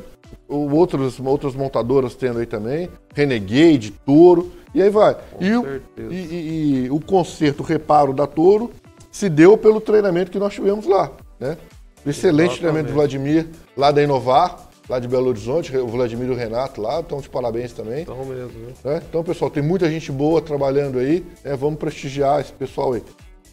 outros, 0.49 1.19
outras 1.19 1.55
montadoras 1.55 2.15
tendo 2.15 2.39
aí 2.39 2.45
também. 2.45 2.89
Renegade, 3.13 3.91
Toro. 4.05 4.51
E 4.73 4.81
aí 4.81 4.89
vai. 4.89 5.15
E 5.39 5.51
o, 5.53 5.81
e, 5.97 6.13
e, 6.13 6.85
e 6.85 6.89
o 6.89 6.99
conserto, 6.99 7.61
o 7.61 7.63
reparo 7.63 8.13
da 8.13 8.27
Toro 8.27 8.71
se 9.11 9.29
deu 9.29 9.57
pelo 9.57 9.81
treinamento 9.81 10.31
que 10.31 10.39
nós 10.39 10.53
tivemos 10.53 10.85
lá. 10.85 11.11
Né? 11.39 11.57
Excelente 12.05 12.53
Exatamente. 12.53 12.59
treinamento 12.59 12.87
do 12.89 12.93
Vladimir, 12.93 13.47
lá 13.75 13.91
da 13.91 14.01
Inovar, 14.01 14.69
lá 14.89 14.99
de 14.99 15.07
Belo 15.07 15.27
Horizonte, 15.27 15.75
o 15.75 15.87
Vladimir 15.87 16.27
e 16.27 16.31
o 16.31 16.35
Renato 16.35 16.81
lá, 16.81 16.99
estão 16.99 17.19
de 17.19 17.29
parabéns 17.29 17.73
também. 17.73 18.01
Estão 18.01 18.23
mesmo, 18.25 18.51
né? 18.83 19.01
Então, 19.07 19.23
pessoal, 19.23 19.51
tem 19.51 19.63
muita 19.63 19.89
gente 19.89 20.11
boa 20.11 20.41
trabalhando 20.41 20.99
aí, 20.99 21.25
né? 21.43 21.55
vamos 21.55 21.79
prestigiar 21.79 22.39
esse 22.39 22.53
pessoal 22.53 22.93
aí. 22.93 23.03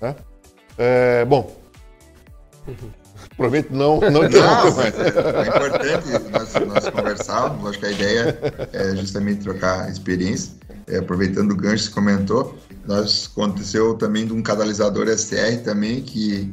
Né? 0.00 0.14
É, 0.78 1.24
bom, 1.24 1.50
Prometo 3.36 3.72
não. 3.72 4.00
Não, 4.00 4.10
não 4.10 4.22
mas 4.22 4.98
é 4.98 5.48
importante 5.48 6.30
nós, 6.30 6.54
nós 6.66 6.88
conversarmos. 6.90 7.70
Acho 7.70 7.78
que 7.78 7.86
a 7.86 7.90
ideia 7.90 8.38
é 8.72 8.96
justamente 8.96 9.42
trocar 9.42 9.90
experiência. 9.90 10.52
É, 10.86 10.98
aproveitando 10.98 11.52
o 11.52 11.56
gancho 11.56 11.88
que 11.88 11.94
comentou, 11.94 12.56
nós 12.86 13.30
aconteceu 13.32 13.94
também 13.94 14.26
de 14.26 14.32
um 14.32 14.42
catalisador 14.42 15.08
STR 15.08 15.62
também 15.64 16.02
que 16.02 16.52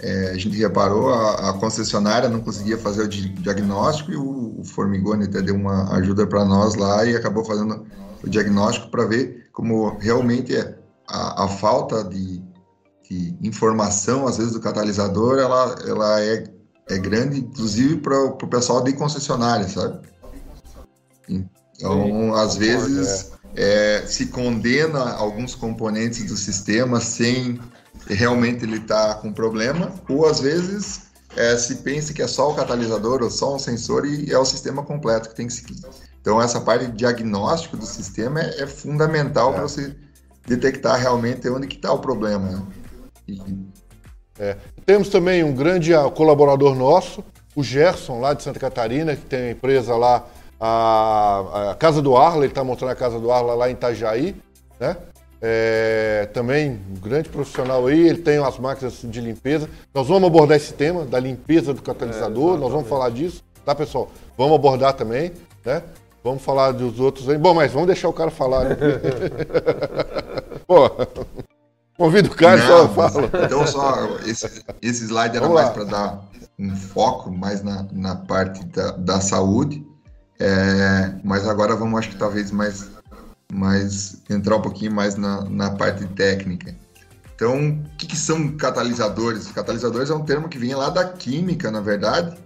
é, 0.00 0.30
a 0.30 0.38
gente 0.38 0.56
reparou, 0.56 1.12
a, 1.12 1.50
a, 1.50 1.52
concessionária 1.54 2.28
não 2.28 2.40
conseguia 2.40 2.78
fazer 2.78 3.02
o 3.02 3.08
diagnóstico 3.08 4.12
e 4.12 4.16
o, 4.16 4.60
o 4.60 4.64
Formigone 4.64 5.24
até 5.24 5.42
deu 5.42 5.56
uma 5.56 5.92
ajuda 5.96 6.26
para 6.26 6.44
nós 6.44 6.76
lá 6.76 7.04
e 7.04 7.16
acabou 7.16 7.44
fazendo 7.44 7.84
o 8.22 8.28
diagnóstico 8.28 8.90
para 8.90 9.04
ver 9.06 9.48
como 9.52 9.98
realmente 9.98 10.54
é 10.54 10.78
a, 11.08 11.44
a 11.44 11.48
falta 11.48 12.04
de, 12.04 12.40
de, 13.08 13.36
informação, 13.42 14.26
às 14.26 14.36
vezes, 14.36 14.52
do 14.52 14.60
catalisador, 14.60 15.38
ela, 15.38 15.74
ela 15.86 16.20
é, 16.22 16.44
é 16.88 16.98
grande, 16.98 17.40
inclusive 17.40 17.96
para 17.96 18.22
o 18.24 18.36
pessoal 18.36 18.84
de 18.84 18.92
concessionária, 18.92 19.66
sabe? 19.66 20.06
Então, 21.28 22.04
Sim, 22.04 22.30
às 22.34 22.56
vezes, 22.56 23.32
é. 23.32 23.37
É, 23.60 24.04
se 24.06 24.26
condena 24.26 25.14
alguns 25.14 25.56
componentes 25.56 26.24
do 26.26 26.36
sistema 26.36 27.00
sem 27.00 27.58
realmente 28.06 28.64
ele 28.64 28.76
estar 28.76 29.14
tá 29.14 29.20
com 29.20 29.32
problema, 29.32 29.92
ou 30.08 30.26
às 30.26 30.38
vezes 30.38 31.08
é, 31.36 31.56
se 31.56 31.76
pensa 31.76 32.12
que 32.12 32.22
é 32.22 32.26
só 32.28 32.52
o 32.52 32.54
catalisador 32.54 33.20
ou 33.20 33.30
só 33.30 33.56
um 33.56 33.58
sensor 33.58 34.06
e 34.06 34.30
é 34.32 34.38
o 34.38 34.44
sistema 34.44 34.84
completo 34.84 35.30
que 35.30 35.34
tem 35.34 35.48
que 35.48 35.52
se. 35.52 35.64
Então, 36.20 36.40
essa 36.40 36.60
parte 36.60 36.86
de 36.86 36.92
diagnóstico 36.92 37.76
do 37.76 37.86
sistema 37.86 38.40
é, 38.40 38.62
é 38.62 38.66
fundamental 38.66 39.52
para 39.52 39.62
é. 39.62 39.64
você 39.64 39.96
detectar 40.46 40.98
realmente 41.00 41.48
onde 41.48 41.66
que 41.66 41.76
está 41.76 41.92
o 41.92 41.98
problema. 41.98 42.66
Né? 43.28 43.46
É. 44.38 44.56
Temos 44.86 45.08
também 45.08 45.42
um 45.42 45.54
grande 45.54 45.94
ah, 45.94 46.10
colaborador 46.10 46.74
nosso, 46.74 47.24
o 47.54 47.62
Gerson, 47.62 48.20
lá 48.20 48.34
de 48.34 48.42
Santa 48.42 48.60
Catarina, 48.60 49.16
que 49.16 49.26
tem 49.26 49.48
a 49.48 49.50
empresa 49.50 49.96
lá, 49.96 50.26
a, 50.60 51.70
a 51.70 51.74
Casa 51.74 52.02
do 52.02 52.16
Arla, 52.16 52.44
ele 52.44 52.52
está 52.52 52.64
montando 52.64 52.92
a 52.92 52.94
Casa 52.94 53.18
do 53.18 53.30
Arla 53.30 53.54
lá 53.54 53.68
em 53.68 53.72
Itajaí, 53.72 54.36
né? 54.78 54.96
É, 55.40 56.28
também 56.32 56.80
um 56.90 57.00
grande 57.00 57.28
profissional 57.28 57.86
aí, 57.86 58.08
ele 58.08 58.18
tem 58.18 58.38
as 58.38 58.58
máquinas 58.58 59.00
de 59.02 59.20
limpeza. 59.20 59.68
Nós 59.94 60.08
vamos 60.08 60.26
abordar 60.26 60.56
esse 60.56 60.72
tema 60.72 61.04
da 61.04 61.20
limpeza 61.20 61.72
do 61.72 61.82
catalisador, 61.82 62.56
é, 62.56 62.60
nós 62.60 62.72
vamos 62.72 62.88
falar 62.88 63.10
disso, 63.10 63.42
tá 63.64 63.74
pessoal? 63.74 64.10
Vamos 64.36 64.54
abordar 64.56 64.94
também, 64.94 65.32
né? 65.64 65.82
Vamos 66.24 66.42
falar 66.42 66.72
dos 66.72 66.98
outros 66.98 67.28
aí. 67.28 67.38
Bom, 67.38 67.54
mas 67.54 67.72
vamos 67.72 67.86
deixar 67.86 68.08
o 68.08 68.12
cara 68.12 68.30
falar. 68.30 68.64
Né? 68.64 68.76
Pô, 70.66 70.90
Convido 71.98 72.30
o 72.30 72.34
cara 72.34 72.64
só 72.64 72.88
fala. 72.88 73.28
Então, 73.44 73.66
só 73.66 74.18
esse, 74.24 74.64
esse 74.80 75.04
slide 75.06 75.36
era 75.36 75.48
mais 75.48 75.70
para 75.70 75.82
dar 75.82 76.20
um 76.56 76.76
foco 76.76 77.28
mais 77.28 77.60
na, 77.60 77.88
na 77.90 78.14
parte 78.14 78.64
da, 78.66 78.92
da 78.92 79.20
saúde. 79.20 79.84
É, 80.38 81.12
mas 81.24 81.46
agora 81.48 81.74
vamos, 81.74 81.98
acho 81.98 82.10
que 82.10 82.16
talvez 82.16 82.50
mais, 82.50 82.88
mais 83.52 84.22
entrar 84.30 84.56
um 84.56 84.62
pouquinho 84.62 84.92
mais 84.92 85.16
na, 85.16 85.44
na 85.44 85.70
parte 85.70 86.06
técnica. 86.06 86.74
Então, 87.34 87.70
o 87.70 87.96
que, 87.96 88.06
que 88.06 88.16
são 88.16 88.56
catalisadores? 88.56 89.48
Catalisadores 89.48 90.10
é 90.10 90.14
um 90.14 90.24
termo 90.24 90.48
que 90.48 90.58
vem 90.58 90.74
lá 90.74 90.90
da 90.90 91.04
química, 91.04 91.70
na 91.70 91.80
verdade, 91.80 92.36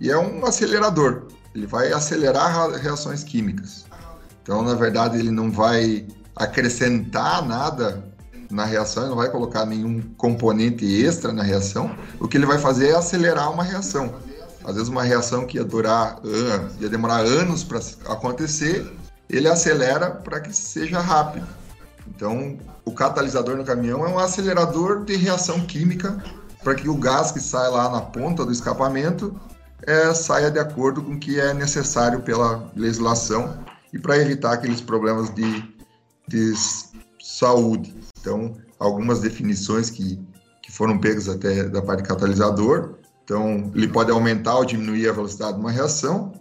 e 0.00 0.10
é 0.10 0.18
um 0.18 0.44
acelerador. 0.44 1.28
Ele 1.54 1.66
vai 1.66 1.92
acelerar 1.92 2.70
reações 2.72 3.24
químicas. 3.24 3.86
Então, 4.42 4.62
na 4.62 4.74
verdade, 4.74 5.18
ele 5.18 5.30
não 5.30 5.50
vai 5.50 6.06
acrescentar 6.36 7.46
nada 7.46 8.04
na 8.50 8.64
reação, 8.64 9.04
ele 9.04 9.10
não 9.10 9.16
vai 9.16 9.30
colocar 9.30 9.64
nenhum 9.64 10.02
componente 10.16 10.84
extra 10.84 11.32
na 11.32 11.42
reação. 11.42 11.94
O 12.20 12.28
que 12.28 12.36
ele 12.36 12.46
vai 12.46 12.58
fazer 12.58 12.88
é 12.88 12.96
acelerar 12.96 13.50
uma 13.50 13.62
reação. 13.62 14.14
Às 14.64 14.74
vezes 14.74 14.88
uma 14.88 15.02
reação 15.02 15.46
que 15.46 15.58
ia 15.58 15.64
durar, 15.64 16.18
ia 16.80 16.88
demorar 16.88 17.20
anos 17.20 17.64
para 17.64 17.80
acontecer, 18.12 18.90
ele 19.28 19.48
acelera 19.48 20.10
para 20.10 20.40
que 20.40 20.54
seja 20.54 21.00
rápido. 21.00 21.46
Então, 22.06 22.58
o 22.84 22.92
catalisador 22.92 23.56
no 23.56 23.64
caminhão 23.64 24.04
é 24.06 24.08
um 24.08 24.18
acelerador 24.18 25.04
de 25.04 25.16
reação 25.16 25.60
química 25.60 26.22
para 26.62 26.74
que 26.74 26.88
o 26.88 26.96
gás 26.96 27.32
que 27.32 27.40
sai 27.40 27.68
lá 27.70 27.90
na 27.90 28.00
ponta 28.00 28.44
do 28.44 28.52
escapamento 28.52 29.34
é, 29.84 30.12
saia 30.14 30.50
de 30.50 30.58
acordo 30.58 31.02
com 31.02 31.14
o 31.14 31.18
que 31.18 31.40
é 31.40 31.52
necessário 31.52 32.20
pela 32.22 32.70
legislação 32.76 33.58
e 33.92 33.98
para 33.98 34.16
evitar 34.18 34.52
aqueles 34.52 34.80
problemas 34.80 35.34
de, 35.34 35.64
de 36.28 36.54
saúde. 37.20 37.94
Então, 38.20 38.56
algumas 38.78 39.20
definições 39.20 39.90
que, 39.90 40.20
que 40.62 40.72
foram 40.72 40.98
pegas 40.98 41.28
até 41.28 41.64
da 41.64 41.82
parte 41.82 42.02
catalisador. 42.02 42.94
Então, 43.32 43.72
ele 43.74 43.88
pode 43.88 44.10
aumentar 44.10 44.56
ou 44.56 44.64
diminuir 44.66 45.08
a 45.08 45.12
velocidade 45.12 45.54
de 45.54 45.60
uma 45.60 45.70
reação. 45.70 46.34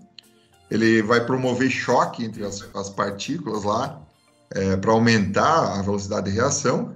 Ele 0.69 1.01
vai 1.01 1.25
promover 1.25 1.69
choque 1.69 2.25
entre 2.25 2.43
as, 2.43 2.67
as 2.75 2.89
partículas 2.89 3.63
lá 3.63 4.01
é, 4.49 4.75
para 4.75 4.91
aumentar 4.91 5.79
a 5.79 5.81
velocidade 5.81 6.29
de 6.29 6.35
reação. 6.35 6.93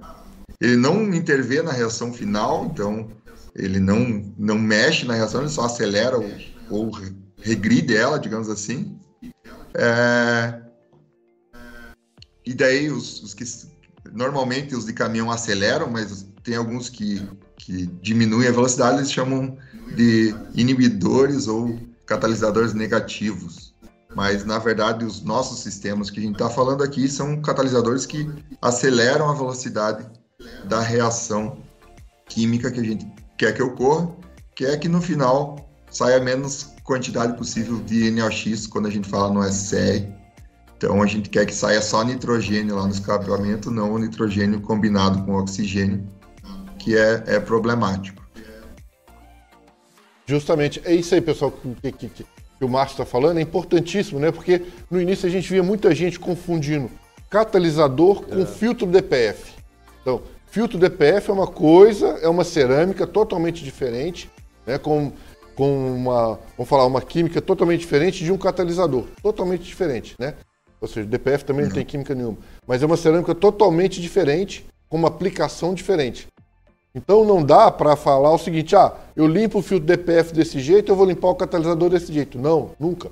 Ele 0.60 0.76
não 0.76 1.14
intervém 1.14 1.62
na 1.62 1.72
reação 1.72 2.12
final, 2.12 2.66
então 2.66 3.08
ele 3.54 3.80
não, 3.80 4.22
não 4.36 4.58
mexe 4.58 5.06
na 5.06 5.14
reação, 5.14 5.40
ele 5.40 5.48
só 5.48 5.64
acelera 5.64 6.18
ou, 6.18 6.30
ou 6.68 6.90
regride 7.40 7.96
ela, 7.96 8.18
digamos 8.18 8.50
assim. 8.50 8.98
É, 9.72 10.60
e 12.44 12.52
daí 12.52 12.90
os, 12.90 13.22
os, 13.22 13.32
que 13.32 13.44
normalmente 14.12 14.74
os 14.74 14.84
de 14.84 14.92
caminhão 14.92 15.30
aceleram, 15.30 15.88
mas 15.90 16.26
tem 16.42 16.54
alguns 16.54 16.90
que, 16.90 17.26
que 17.66 17.86
diminuem 18.00 18.46
a 18.46 18.52
velocidade, 18.52 18.98
eles 18.98 19.10
chamam 19.10 19.58
de 19.96 20.32
inibidores 20.54 21.48
ou 21.48 21.76
catalisadores 22.06 22.72
negativos. 22.72 23.74
Mas 24.14 24.44
na 24.44 24.60
verdade 24.60 25.04
os 25.04 25.20
nossos 25.22 25.58
sistemas 25.58 26.08
que 26.08 26.20
a 26.20 26.22
gente 26.22 26.34
está 26.34 26.48
falando 26.48 26.84
aqui 26.84 27.08
são 27.08 27.42
catalisadores 27.42 28.06
que 28.06 28.30
aceleram 28.62 29.28
a 29.28 29.34
velocidade 29.34 30.06
da 30.68 30.80
reação 30.80 31.58
química 32.28 32.70
que 32.70 32.78
a 32.78 32.84
gente 32.84 33.04
quer 33.36 33.52
que 33.52 33.62
ocorra, 33.62 34.14
que 34.54 34.64
é 34.64 34.76
que 34.76 34.88
no 34.88 35.02
final 35.02 35.68
saia 35.90 36.20
menos 36.20 36.68
quantidade 36.84 37.36
possível 37.36 37.80
de 37.80 38.12
NOx 38.12 38.68
quando 38.68 38.86
a 38.86 38.90
gente 38.90 39.08
fala 39.08 39.34
no 39.34 39.42
SCR 39.42 40.16
então 40.76 41.02
a 41.02 41.06
gente 41.06 41.30
quer 41.30 41.46
que 41.46 41.54
saia 41.54 41.80
só 41.80 42.04
nitrogênio 42.04 42.76
lá 42.76 42.84
no 42.84 42.90
escapamento, 42.90 43.70
não 43.70 43.94
o 43.94 43.98
nitrogênio 43.98 44.60
combinado 44.60 45.24
com 45.24 45.34
oxigênio, 45.34 46.06
que 46.86 46.96
é, 46.96 47.24
é 47.26 47.40
problemático. 47.40 48.24
Justamente, 50.24 50.80
é 50.84 50.94
isso 50.94 51.16
aí, 51.16 51.20
pessoal, 51.20 51.50
que, 51.50 51.90
que, 51.90 52.08
que, 52.08 52.24
que 52.24 52.64
o 52.64 52.68
Márcio 52.68 52.94
está 52.94 53.04
falando, 53.04 53.38
é 53.38 53.40
importantíssimo, 53.40 54.20
né? 54.20 54.30
Porque 54.30 54.62
no 54.88 55.00
início 55.00 55.26
a 55.26 55.30
gente 55.30 55.50
via 55.50 55.64
muita 55.64 55.92
gente 55.92 56.20
confundindo 56.20 56.88
catalisador 57.28 58.22
com 58.22 58.40
é. 58.40 58.46
filtro 58.46 58.86
DPF. 58.86 59.52
Então, 60.00 60.22
filtro 60.46 60.78
DPF 60.78 61.28
é 61.28 61.32
uma 61.32 61.48
coisa, 61.48 62.06
é 62.22 62.28
uma 62.28 62.44
cerâmica 62.44 63.04
totalmente 63.04 63.64
diferente, 63.64 64.30
né? 64.64 64.78
Com, 64.78 65.12
com 65.56 65.92
uma, 65.92 66.38
vamos 66.56 66.68
falar, 66.68 66.86
uma 66.86 67.02
química 67.02 67.42
totalmente 67.42 67.80
diferente 67.80 68.22
de 68.22 68.30
um 68.30 68.38
catalisador, 68.38 69.06
totalmente 69.20 69.64
diferente, 69.64 70.14
né? 70.20 70.34
Ou 70.80 70.86
seja, 70.86 71.04
o 71.04 71.10
DPF 71.10 71.44
também 71.44 71.64
não 71.64 71.72
tem 71.72 71.84
química 71.84 72.14
nenhuma. 72.14 72.38
Mas 72.64 72.80
é 72.80 72.86
uma 72.86 72.96
cerâmica 72.96 73.34
totalmente 73.34 74.00
diferente, 74.00 74.64
com 74.88 74.96
uma 74.96 75.08
aplicação 75.08 75.74
diferente. 75.74 76.28
Então 76.96 77.26
não 77.26 77.44
dá 77.44 77.70
para 77.70 77.94
falar 77.94 78.32
o 78.32 78.38
seguinte, 78.38 78.74
ah, 78.74 78.90
eu 79.14 79.26
limpo 79.26 79.58
o 79.58 79.62
filtro 79.62 79.86
DPF 79.86 80.32
desse 80.32 80.58
jeito, 80.60 80.90
eu 80.90 80.96
vou 80.96 81.04
limpar 81.04 81.28
o 81.28 81.34
catalisador 81.34 81.90
desse 81.90 82.10
jeito. 82.10 82.38
Não, 82.38 82.70
nunca. 82.80 83.10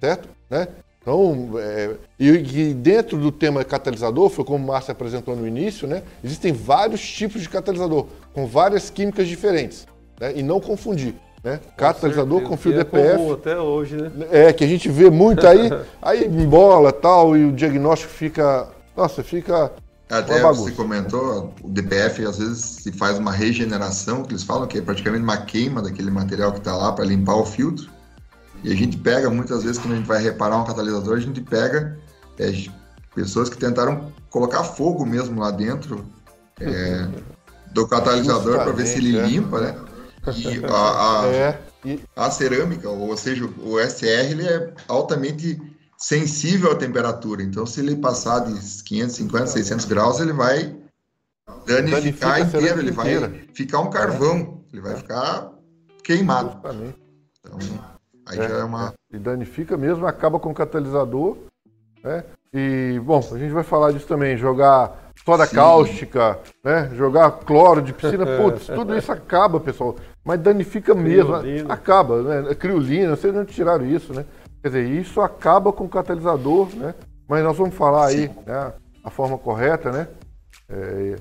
Certo? 0.00 0.26
Né? 0.48 0.66
Então, 1.02 1.50
é, 1.58 1.94
e, 2.18 2.74
dentro 2.74 3.18
do 3.18 3.30
tema 3.30 3.62
catalisador, 3.62 4.30
foi 4.30 4.44
como 4.44 4.64
o 4.64 4.66
Márcio 4.66 4.90
apresentou 4.90 5.36
no 5.36 5.46
início, 5.46 5.86
né? 5.86 6.02
Existem 6.24 6.52
vários 6.52 7.00
tipos 7.00 7.42
de 7.42 7.48
catalisador, 7.48 8.06
com 8.32 8.46
várias 8.46 8.90
químicas 8.90 9.28
diferentes. 9.28 9.86
Né? 10.18 10.32
E 10.36 10.42
não 10.42 10.58
confundir. 10.58 11.14
Né? 11.44 11.60
Catalisador 11.76 12.42
com 12.42 12.56
fio 12.56 12.74
DPF. 12.74 13.22
É 13.22 13.32
até 13.32 13.60
hoje, 13.60 13.96
né? 13.96 14.10
É, 14.32 14.52
que 14.52 14.64
a 14.64 14.66
gente 14.66 14.88
vê 14.88 15.08
muito 15.08 15.46
aí, 15.46 15.70
aí 16.02 16.24
embola 16.26 16.90
tal, 16.90 17.36
e 17.36 17.44
o 17.44 17.52
diagnóstico 17.52 18.12
fica. 18.12 18.68
Nossa, 18.96 19.22
fica. 19.22 19.70
Até 20.08 20.40
você 20.40 20.70
comentou, 20.70 21.52
o 21.62 21.68
DPF 21.68 22.24
às 22.24 22.38
vezes 22.38 22.58
se 22.64 22.92
faz 22.92 23.18
uma 23.18 23.32
regeneração, 23.32 24.22
que 24.22 24.32
eles 24.32 24.44
falam 24.44 24.66
que 24.68 24.78
é 24.78 24.80
praticamente 24.80 25.24
uma 25.24 25.36
queima 25.36 25.82
daquele 25.82 26.10
material 26.10 26.52
que 26.52 26.58
está 26.58 26.76
lá 26.76 26.92
para 26.92 27.04
limpar 27.04 27.34
o 27.34 27.44
filtro. 27.44 27.90
E 28.62 28.72
a 28.72 28.76
gente 28.76 28.96
pega, 28.96 29.28
muitas 29.28 29.64
vezes, 29.64 29.78
quando 29.78 29.94
a 29.94 29.96
gente 29.96 30.06
vai 30.06 30.22
reparar 30.22 30.58
um 30.58 30.64
catalisador, 30.64 31.16
a 31.16 31.20
gente 31.20 31.40
pega 31.40 31.98
é, 32.38 32.52
pessoas 33.14 33.48
que 33.48 33.56
tentaram 33.56 34.12
colocar 34.30 34.62
fogo 34.62 35.04
mesmo 35.04 35.40
lá 35.40 35.50
dentro 35.50 36.04
é, 36.60 37.08
do 37.72 37.86
catalisador 37.88 38.62
para 38.62 38.72
ver 38.72 38.86
se 38.86 38.98
ele 38.98 39.18
é. 39.18 39.26
limpa, 39.26 39.60
né? 39.60 39.74
E 40.36 40.64
a, 40.64 41.22
a, 41.22 41.26
é, 41.34 41.58
a 42.14 42.30
cerâmica, 42.30 42.88
ou 42.88 43.16
seja, 43.16 43.44
o 43.44 43.78
SR, 43.80 44.30
ele 44.30 44.46
é 44.46 44.72
altamente 44.88 45.60
sensível 45.96 46.72
à 46.72 46.74
temperatura. 46.74 47.42
Então, 47.42 47.66
se 47.66 47.80
ele 47.80 47.96
passar 47.96 48.40
de 48.40 48.52
550, 48.84 49.46
600 49.46 49.84
graus, 49.86 50.20
ele 50.20 50.32
vai 50.32 50.76
danificar 51.66 52.40
inteiro, 52.40 52.80
ele 52.80 52.90
vai 52.90 53.14
inteira. 53.14 53.32
ficar 53.54 53.80
um 53.80 53.90
carvão, 53.90 54.64
ele 54.72 54.82
vai 54.82 54.96
ficar 54.96 55.50
queimado. 56.02 56.52
Justamente. 56.52 56.98
Então, 57.40 57.58
aí 58.26 58.38
é, 58.38 58.48
já 58.48 58.56
é 58.56 58.64
uma... 58.64 58.94
E 59.12 59.18
danifica 59.18 59.76
mesmo, 59.76 60.06
acaba 60.06 60.38
com 60.38 60.50
o 60.50 60.54
catalisador, 60.54 61.36
né? 62.02 62.24
E, 62.52 63.00
bom, 63.04 63.18
a 63.32 63.38
gente 63.38 63.52
vai 63.52 63.64
falar 63.64 63.92
disso 63.92 64.06
também, 64.06 64.36
jogar 64.36 65.12
soda 65.24 65.46
Sim. 65.46 65.56
cáustica, 65.56 66.38
né? 66.64 66.90
Jogar 66.94 67.30
cloro 67.30 67.82
de 67.82 67.92
piscina, 67.92 68.24
putz, 68.38 68.66
tudo 68.66 68.96
isso 68.96 69.10
acaba, 69.10 69.60
pessoal. 69.60 69.96
Mas 70.24 70.40
danifica 70.40 70.94
mesmo, 70.94 71.34
acaba, 71.68 72.22
né? 72.22 72.54
Criolina, 72.54 73.16
vocês 73.16 73.34
não 73.34 73.44
tiraram 73.44 73.84
isso, 73.84 74.14
né? 74.14 74.24
Quer 74.62 74.68
dizer, 74.68 74.88
isso 74.88 75.20
acaba 75.20 75.72
com 75.72 75.84
o 75.84 75.88
catalisador, 75.88 76.68
né? 76.74 76.94
Mas 77.28 77.42
nós 77.42 77.56
vamos 77.56 77.74
falar 77.74 78.06
aí, 78.06 78.30
né? 78.46 78.72
A 79.02 79.10
forma 79.10 79.38
correta, 79.38 79.92
né? 79.92 80.08
É, 80.68 81.16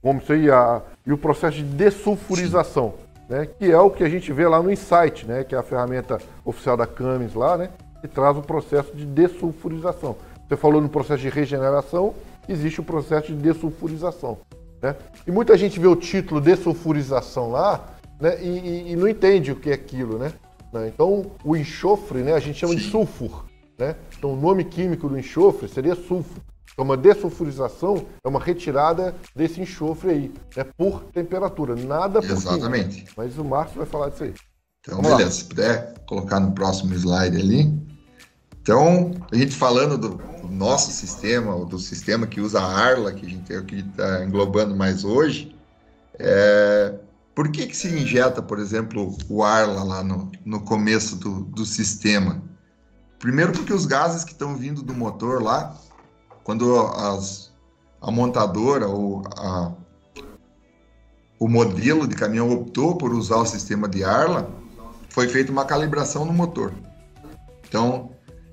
como 0.00 0.20
isso 0.20 0.32
aí, 0.32 0.50
a, 0.50 0.82
e 1.06 1.12
o 1.12 1.18
processo 1.18 1.56
de 1.56 1.64
dessulfurização, 1.64 2.94
né? 3.28 3.46
Que 3.46 3.70
é 3.70 3.78
o 3.78 3.90
que 3.90 4.04
a 4.04 4.08
gente 4.08 4.32
vê 4.32 4.46
lá 4.46 4.62
no 4.62 4.70
Insight, 4.70 5.26
né? 5.26 5.44
Que 5.44 5.54
é 5.54 5.58
a 5.58 5.62
ferramenta 5.62 6.18
oficial 6.44 6.76
da 6.76 6.86
Camis 6.86 7.34
lá, 7.34 7.56
né? 7.56 7.70
Que 8.00 8.08
traz 8.08 8.36
o 8.36 8.42
processo 8.42 8.94
de 8.94 9.04
dessulfurização. 9.04 10.16
Você 10.48 10.56
falou 10.56 10.80
no 10.80 10.88
processo 10.88 11.22
de 11.22 11.28
regeneração, 11.28 12.14
existe 12.48 12.80
o 12.80 12.84
processo 12.84 13.28
de 13.28 13.34
dessulfurização. 13.34 14.38
Né? 14.80 14.94
E 15.26 15.30
muita 15.30 15.56
gente 15.56 15.80
vê 15.80 15.86
o 15.86 15.96
título 15.96 16.40
dessulfurização 16.40 17.50
lá 17.50 17.86
né? 18.20 18.36
e, 18.42 18.48
e, 18.48 18.92
e 18.92 18.96
não 18.96 19.08
entende 19.08 19.50
o 19.50 19.56
que 19.56 19.70
é 19.70 19.74
aquilo. 19.74 20.18
Né? 20.18 20.32
Né? 20.80 20.88
Então, 20.92 21.30
o 21.44 21.56
enxofre 21.56 22.18
né? 22.22 22.34
a 22.34 22.40
gente 22.40 22.58
chama 22.58 22.74
Sim. 22.74 22.80
de 22.80 22.90
sulfur. 22.90 23.44
Né? 23.78 23.96
Então, 24.18 24.32
o 24.32 24.36
nome 24.36 24.64
químico 24.64 25.08
do 25.08 25.18
enxofre 25.18 25.68
seria 25.68 25.94
sulfur. 25.94 26.42
Então, 26.72 26.84
uma 26.84 26.96
dessulfurização 26.96 28.04
é 28.24 28.28
uma 28.28 28.40
retirada 28.40 29.14
desse 29.34 29.60
enxofre 29.60 30.10
aí, 30.10 30.32
né? 30.56 30.66
por 30.76 31.04
temperatura, 31.04 31.76
nada 31.76 32.20
por 32.20 32.30
Exatamente. 32.30 32.96
Química. 32.96 33.12
Mas 33.16 33.38
o 33.38 33.44
Márcio 33.44 33.78
vai 33.78 33.86
falar 33.86 34.08
disso 34.08 34.24
aí. 34.24 34.34
Então, 34.80 34.96
Vamos 34.96 35.10
beleza. 35.12 35.24
Lá. 35.24 35.30
Se 35.30 35.44
puder 35.44 35.94
colocar 36.06 36.40
no 36.40 36.52
próximo 36.52 36.92
slide 36.94 37.36
ali. 37.36 37.72
Então, 38.60 39.12
a 39.30 39.36
gente 39.36 39.54
falando 39.54 39.96
do, 39.96 40.08
do 40.16 40.48
nosso 40.48 40.90
sistema, 40.90 41.54
ou 41.54 41.64
do 41.64 41.78
sistema 41.78 42.26
que 42.26 42.40
usa 42.40 42.60
a 42.60 42.66
Arla, 42.66 43.12
que 43.12 43.24
a 43.24 43.28
gente 43.28 43.52
está 43.52 44.24
englobando 44.24 44.74
mais 44.74 45.04
hoje, 45.04 45.54
é, 46.18 46.94
por 47.34 47.48
que, 47.50 47.66
que 47.66 47.76
se 47.76 47.88
injeta, 47.88 48.40
por 48.40 48.58
exemplo, 48.58 49.16
o 49.28 49.42
Arla 49.42 49.82
lá 49.82 50.04
no, 50.04 50.30
no 50.44 50.60
começo 50.60 51.16
do, 51.16 51.42
do 51.44 51.66
sistema? 51.66 52.42
Primeiro 53.18 53.52
porque 53.52 53.72
os 53.72 53.86
gases 53.86 54.22
que 54.22 54.32
estão 54.32 54.56
vindo 54.56 54.82
do 54.82 54.94
motor 54.94 55.42
lá, 55.42 55.76
quando 56.44 56.78
as, 56.78 57.52
a 58.00 58.10
montadora 58.10 58.86
ou 58.86 59.22
a, 59.36 59.72
o 61.40 61.48
modelo 61.48 62.06
de 62.06 62.14
caminhão 62.14 62.52
optou 62.52 62.96
por 62.96 63.12
usar 63.12 63.36
o 63.36 63.46
sistema 63.46 63.88
de 63.88 64.04
Arla, 64.04 64.48
foi 65.08 65.28
feita 65.28 65.50
uma 65.50 65.64
calibração 65.64 66.24
no 66.24 66.32
motor. 66.32 66.72
Então, 67.66 68.10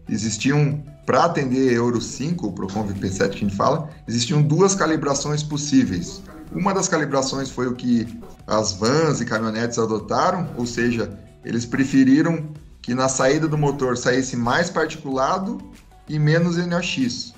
existiam, 0.10 0.84
para 1.06 1.26
atender 1.26 1.74
Euro 1.74 2.02
5, 2.02 2.48
o 2.48 2.54
Procon 2.54 2.88
VP7 2.88 3.30
que 3.30 3.36
a 3.36 3.40
gente 3.40 3.56
fala, 3.56 3.90
existiam 4.08 4.42
duas 4.42 4.74
calibrações 4.74 5.44
possíveis. 5.44 6.22
Uma 6.52 6.74
das 6.74 6.88
calibrações 6.88 7.50
foi 7.50 7.68
o 7.68 7.76
que 7.76 8.08
as 8.46 8.74
vans 8.74 9.22
e 9.22 9.26
caminhonetes 9.26 9.80
adotaram, 9.80 10.54
ou 10.58 10.66
seja, 10.66 11.18
eles 11.46 11.66
preferiram 11.66 12.50
que 12.82 12.94
na 12.94 13.08
saída 13.08 13.48
do 13.48 13.58
motor 13.58 13.98
saísse 13.98 14.36
mais 14.36 14.70
particulado 14.70 15.60
e 16.10 16.20
menos 16.20 16.58
NOx. 16.58 17.34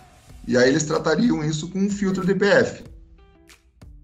E 0.47 0.58
aí 0.58 0.69
eles 0.69 0.84
tratariam 0.84 1.43
isso 1.43 1.69
com 1.69 1.80
um 1.80 1.89
filtro 1.89 2.26
DPF. 2.26 2.84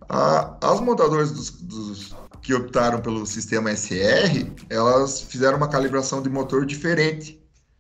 as 0.10 0.80
montadoras 0.80 1.32
dos, 1.32 1.50
dos, 1.52 2.16
que 2.42 2.54
optaram 2.54 3.02
pelo 3.02 3.26
sistema 3.26 3.76
SR, 3.76 4.48
elas 4.70 5.22
fizeram 5.22 5.58
uma 5.58 5.68
calibração 5.68 6.22
de 6.22 6.30
motor 6.30 6.66
diferente 6.66 7.40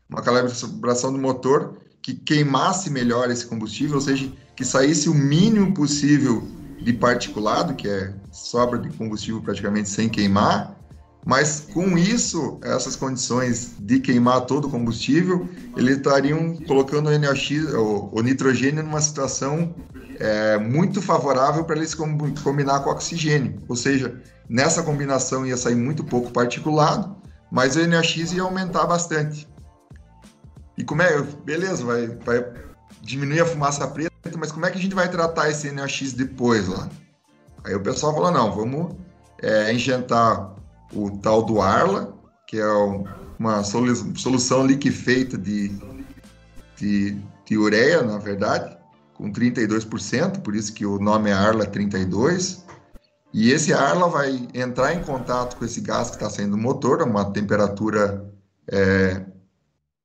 uma 0.09 0.21
calibração 0.21 1.13
do 1.13 1.19
motor 1.19 1.77
que 2.01 2.15
queimasse 2.15 2.89
melhor 2.89 3.29
esse 3.29 3.45
combustível, 3.45 3.95
ou 3.95 4.01
seja, 4.01 4.31
que 4.55 4.65
saísse 4.65 5.07
o 5.07 5.13
mínimo 5.13 5.73
possível 5.73 6.47
de 6.81 6.93
particulado, 6.93 7.73
que 7.75 7.87
é 7.87 8.13
sobra 8.31 8.79
de 8.79 8.89
combustível 8.89 9.41
praticamente 9.41 9.89
sem 9.89 10.07
queimar, 10.07 10.79
mas 11.25 11.67
com 11.73 11.97
isso, 11.97 12.59
essas 12.63 12.95
condições 12.95 13.75
de 13.79 13.99
queimar 13.99 14.41
todo 14.45 14.67
o 14.67 14.71
combustível, 14.71 15.47
eles 15.75 15.97
estariam 15.97 16.55
colocando 16.65 17.09
o 17.09 17.19
NOx, 17.19 17.51
o, 17.75 18.09
o 18.13 18.21
nitrogênio 18.21 18.83
numa 18.83 19.01
situação 19.01 19.75
é, 20.17 20.57
muito 20.57 21.01
favorável 21.01 21.65
para 21.65 21.75
eles 21.75 21.93
combinar 21.93 22.79
com 22.79 22.89
oxigênio. 22.89 23.61
Ou 23.67 23.75
seja, 23.75 24.21
nessa 24.49 24.81
combinação 24.81 25.45
ia 25.45 25.57
sair 25.57 25.75
muito 25.75 26.03
pouco 26.03 26.31
particulado, 26.31 27.17
mas 27.51 27.75
o 27.75 27.85
NOx 27.85 28.15
ia 28.31 28.41
aumentar 28.41 28.85
bastante. 28.85 29.47
E 30.77 30.83
como 30.83 31.01
é? 31.01 31.21
Beleza, 31.43 31.83
vai, 31.83 32.07
vai 32.07 32.45
diminuir 33.01 33.41
a 33.41 33.45
fumaça 33.45 33.85
preta, 33.87 34.08
mas 34.39 34.51
como 34.51 34.65
é 34.65 34.71
que 34.71 34.77
a 34.77 34.81
gente 34.81 34.95
vai 34.95 35.09
tratar 35.09 35.49
esse 35.49 35.71
NOx 35.71 36.13
depois 36.13 36.67
lá? 36.67 36.89
Aí 37.63 37.75
o 37.75 37.81
pessoal 37.81 38.13
falou, 38.13 38.31
não, 38.31 38.55
vamos 38.55 38.95
é, 39.41 39.73
injetar 39.73 40.55
o 40.93 41.11
tal 41.17 41.43
do 41.43 41.61
Arla, 41.61 42.17
que 42.47 42.57
é 42.57 42.71
uma 43.37 43.63
solução 43.63 44.65
liquefeita 44.65 45.37
de, 45.37 45.71
de, 46.77 47.17
de 47.45 47.57
ureia, 47.57 48.01
na 48.01 48.17
verdade, 48.17 48.77
com 49.13 49.31
32%, 49.31 50.41
por 50.41 50.55
isso 50.55 50.73
que 50.73 50.85
o 50.85 50.97
nome 50.97 51.29
é 51.29 51.33
Arla 51.33 51.65
32. 51.65 52.65
E 53.33 53.51
esse 53.51 53.73
Arla 53.73 54.09
vai 54.09 54.47
entrar 54.53 54.93
em 54.95 55.03
contato 55.03 55.57
com 55.57 55.65
esse 55.65 55.81
gás 55.81 56.09
que 56.09 56.15
está 56.15 56.29
saindo 56.29 56.51
do 56.51 56.57
motor, 56.57 57.01
a 57.01 57.05
uma 57.05 57.31
temperatura 57.31 58.25
é, 58.67 59.23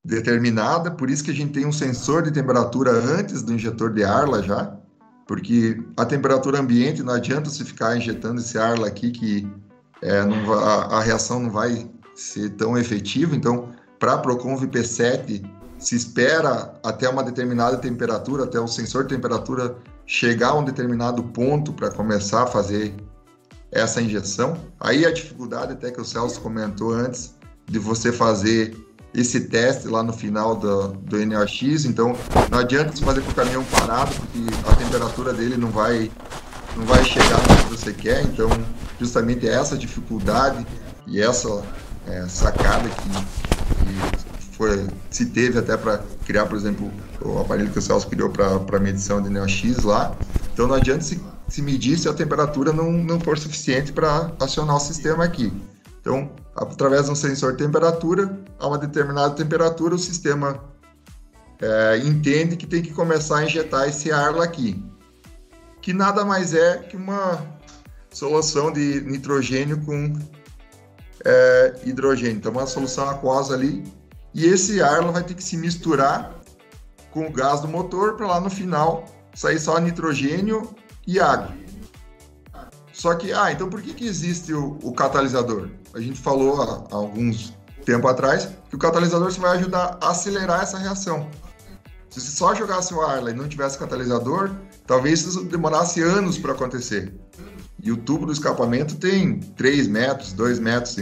determinada, 0.04 0.90
por 0.90 1.08
isso 1.08 1.24
que 1.24 1.30
a 1.30 1.34
gente 1.34 1.52
tem 1.52 1.64
um 1.64 1.72
sensor 1.72 2.22
de 2.22 2.30
temperatura 2.30 2.90
antes 2.90 3.42
do 3.42 3.54
injetor 3.54 3.92
de 3.92 4.04
Arla 4.04 4.42
já, 4.42 4.76
porque 5.26 5.82
a 5.96 6.04
temperatura 6.04 6.60
ambiente 6.60 7.02
não 7.02 7.14
adianta 7.14 7.48
você 7.48 7.64
ficar 7.64 7.96
injetando 7.96 8.40
esse 8.40 8.58
Arla 8.58 8.86
aqui 8.86 9.10
que 9.10 9.48
é, 10.02 10.22
não, 10.22 10.52
a, 10.52 10.98
a 10.98 11.00
reação 11.00 11.40
não 11.40 11.50
vai 11.50 11.88
ser 12.14 12.50
tão 12.50 12.76
efetiva. 12.76 13.34
Então, 13.34 13.70
para 13.98 14.14
a 14.14 14.18
Procon 14.18 14.58
VP7, 14.58 15.42
se 15.78 15.96
espera 15.96 16.74
até 16.84 17.08
uma 17.08 17.22
determinada 17.22 17.78
temperatura, 17.78 18.44
até 18.44 18.60
o 18.60 18.68
sensor 18.68 19.04
de 19.04 19.14
temperatura 19.14 19.76
chegar 20.06 20.50
a 20.50 20.54
um 20.54 20.64
determinado 20.64 21.22
ponto 21.22 21.72
para 21.72 21.90
começar 21.90 22.42
a 22.42 22.46
fazer 22.46 22.94
essa 23.72 24.02
injeção. 24.02 24.56
Aí 24.78 25.06
a 25.06 25.12
dificuldade, 25.12 25.72
até 25.72 25.90
que 25.90 26.00
o 26.00 26.04
Celso 26.04 26.40
comentou 26.42 26.92
antes, 26.92 27.34
de 27.66 27.78
você 27.78 28.12
fazer 28.12 28.76
esse 29.14 29.42
teste 29.42 29.86
lá 29.86 30.02
no 30.02 30.12
final 30.12 30.56
do, 30.56 30.88
do 30.88 31.24
NOx. 31.24 31.84
Então, 31.84 32.16
não 32.50 32.58
adianta 32.58 32.96
você 32.96 33.04
fazer 33.04 33.20
com 33.22 33.30
o 33.30 33.34
caminhão 33.34 33.64
parado, 33.64 34.12
porque 34.14 34.40
a 34.68 34.74
temperatura 34.74 35.32
dele 35.32 35.56
não 35.56 35.70
vai, 35.70 36.10
não 36.76 36.84
vai 36.84 37.04
chegar 37.04 37.38
onde 37.38 37.78
você 37.78 37.92
quer. 37.92 38.22
Então, 38.24 38.48
justamente 38.98 39.48
essa 39.48 39.76
dificuldade 39.76 40.66
e 41.06 41.20
essa 41.20 41.62
é, 42.06 42.26
sacada 42.28 42.88
que, 42.88 43.08
que 43.84 44.56
foi, 44.56 44.86
se 45.10 45.26
teve 45.26 45.58
até 45.58 45.76
para 45.76 46.00
criar, 46.24 46.46
por 46.46 46.56
exemplo, 46.56 46.90
o 47.20 47.38
aparelho 47.38 47.70
que 47.70 47.78
o 47.78 47.82
Celso 47.82 48.06
criou 48.08 48.30
para 48.30 48.80
medição 48.80 49.22
de 49.22 49.30
NOx 49.30 49.82
lá. 49.84 50.16
Então 50.52 50.66
não 50.66 50.74
adianta 50.74 51.02
se, 51.02 51.20
se 51.48 51.62
medir 51.62 51.98
se 51.98 52.08
a 52.08 52.14
temperatura 52.14 52.72
não, 52.72 52.92
não 52.92 53.20
for 53.20 53.38
suficiente 53.38 53.92
para 53.92 54.32
acionar 54.40 54.76
o 54.76 54.80
sistema 54.80 55.24
aqui. 55.24 55.52
Então, 56.00 56.30
através 56.54 57.06
de 57.06 57.12
um 57.12 57.14
sensor 57.14 57.52
de 57.52 57.58
temperatura, 57.64 58.38
a 58.64 58.68
uma 58.68 58.78
determinada 58.78 59.34
temperatura, 59.34 59.94
o 59.94 59.98
sistema 59.98 60.64
é, 61.60 61.98
entende 61.98 62.56
que 62.56 62.66
tem 62.66 62.82
que 62.82 62.92
começar 62.92 63.38
a 63.38 63.44
injetar 63.44 63.88
esse 63.88 64.10
ar 64.10 64.34
lá 64.34 64.44
aqui, 64.44 64.82
que 65.80 65.92
nada 65.92 66.24
mais 66.24 66.54
é 66.54 66.78
que 66.78 66.96
uma 66.96 67.40
solução 68.10 68.72
de 68.72 69.00
nitrogênio 69.02 69.80
com 69.84 70.14
é, 71.24 71.74
hidrogênio. 71.84 72.36
Então, 72.36 72.52
uma 72.52 72.66
solução 72.66 73.08
aquosa 73.08 73.54
ali. 73.54 73.84
E 74.32 74.46
esse 74.46 74.82
ar 74.82 75.02
vai 75.12 75.22
ter 75.22 75.34
que 75.34 75.44
se 75.44 75.56
misturar 75.56 76.34
com 77.10 77.26
o 77.26 77.32
gás 77.32 77.60
do 77.60 77.68
motor 77.68 78.16
para 78.16 78.26
lá 78.26 78.40
no 78.40 78.50
final 78.50 79.04
sair 79.34 79.58
só 79.58 79.78
nitrogênio 79.78 80.74
e 81.06 81.20
água. 81.20 81.54
Só 82.92 83.14
que, 83.14 83.32
ah, 83.32 83.52
então 83.52 83.68
por 83.68 83.82
que, 83.82 83.92
que 83.92 84.06
existe 84.06 84.52
o, 84.52 84.78
o 84.82 84.92
catalisador? 84.92 85.68
A 85.92 86.00
gente 86.00 86.18
falou 86.18 86.62
há, 86.62 86.94
alguns 86.94 87.53
tempo 87.84 88.08
atrás 88.08 88.48
que 88.68 88.76
o 88.76 88.78
catalisador 88.78 89.30
vai 89.32 89.58
ajudar 89.58 89.98
a 90.00 90.10
acelerar 90.10 90.62
essa 90.62 90.78
reação. 90.78 91.28
Se 92.10 92.20
você 92.20 92.30
só 92.30 92.54
jogasse 92.54 92.94
o 92.94 93.00
ar 93.00 93.26
e 93.28 93.32
não 93.32 93.48
tivesse 93.48 93.78
catalisador, 93.78 94.50
talvez 94.86 95.22
isso 95.22 95.44
demorasse 95.44 96.00
anos 96.00 96.38
para 96.38 96.52
acontecer. 96.52 97.12
E 97.82 97.90
o 97.90 97.96
tubo 97.96 98.24
do 98.24 98.32
escapamento 98.32 98.96
tem 98.96 99.40
3 99.40 99.88
metros, 99.88 100.32
2 100.32 100.58
metros, 100.58 100.96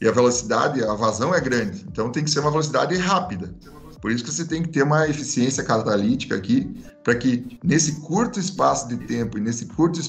e 0.00 0.06
a 0.06 0.12
velocidade, 0.12 0.84
a 0.84 0.94
vazão 0.94 1.34
é 1.34 1.40
grande. 1.40 1.86
Então 1.90 2.12
tem 2.12 2.22
que 2.22 2.30
ser 2.30 2.40
uma 2.40 2.50
velocidade 2.50 2.94
rápida. 2.96 3.52
Por 4.00 4.12
isso 4.12 4.22
que 4.22 4.30
você 4.30 4.44
tem 4.44 4.62
que 4.62 4.68
ter 4.68 4.82
uma 4.82 5.08
eficiência 5.08 5.64
catalítica 5.64 6.36
aqui, 6.36 6.70
para 7.02 7.14
que 7.16 7.58
nesse 7.64 8.00
curto 8.02 8.38
espaço 8.38 8.86
de 8.88 8.96
tempo 8.98 9.38
e 9.38 9.40
nesse 9.40 9.66
curto 9.66 10.00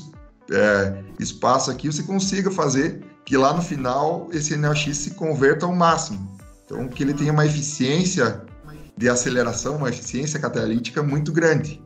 é, 0.51 1.03
espaço 1.19 1.71
aqui 1.71 1.87
você 1.87 2.03
consiga 2.03 2.51
fazer 2.51 3.01
que 3.29 3.37
lá 3.37 3.53
no 3.53 3.61
final 3.61 4.27
esse 4.33 4.57
NOx 4.57 4.97
se 4.97 5.11
converta 5.11 5.63
ao 5.63 5.71
máximo. 5.71 6.35
Então 6.65 6.87
que 6.87 7.03
ele 7.03 7.13
tenha 7.13 7.31
uma 7.31 7.45
eficiência 7.45 8.41
de 8.97 9.07
aceleração, 9.07 9.75
uma 9.75 9.89
eficiência 9.89 10.39
catalítica 10.39 11.03
muito 11.03 11.31
grande. 11.31 11.79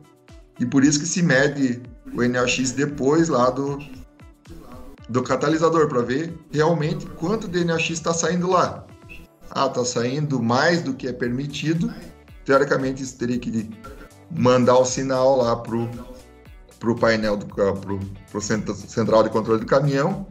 E 0.58 0.64
por 0.64 0.82
isso 0.82 0.98
que 0.98 1.06
se 1.06 1.22
mede 1.22 1.82
o 2.14 2.26
NOx 2.26 2.72
depois 2.72 3.28
lá 3.28 3.50
do, 3.50 3.78
do 5.06 5.22
catalisador 5.22 5.86
para 5.86 6.00
ver 6.00 6.34
realmente 6.50 7.04
quanto 7.04 7.46
de 7.46 7.62
NOx 7.62 7.90
está 7.90 8.14
saindo 8.14 8.48
lá. 8.48 8.86
Ah, 9.50 9.66
está 9.66 9.84
saindo 9.84 10.42
mais 10.42 10.80
do 10.80 10.94
que 10.94 11.08
é 11.08 11.12
permitido. 11.12 11.92
Teoricamente, 12.46 13.02
isso 13.02 13.18
teria 13.18 13.38
que 13.38 13.68
mandar 14.30 14.78
o 14.78 14.84
sinal 14.86 15.36
lá 15.36 15.56
para 15.56 16.90
o 16.90 16.94
painel, 16.98 17.36
do, 17.36 17.44
pro, 17.44 18.00
pro 18.30 18.40
central 18.40 19.22
de 19.22 19.28
controle 19.28 19.60
do 19.60 19.66
caminhão 19.66 20.26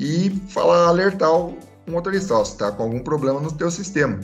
e 0.00 0.30
falar, 0.48 0.88
alertar 0.88 1.30
o 1.30 1.58
motorista, 1.86 2.34
ó, 2.34 2.42
se 2.42 2.52
está 2.52 2.72
com 2.72 2.84
algum 2.84 3.00
problema 3.00 3.38
no 3.38 3.52
teu 3.52 3.70
sistema. 3.70 4.18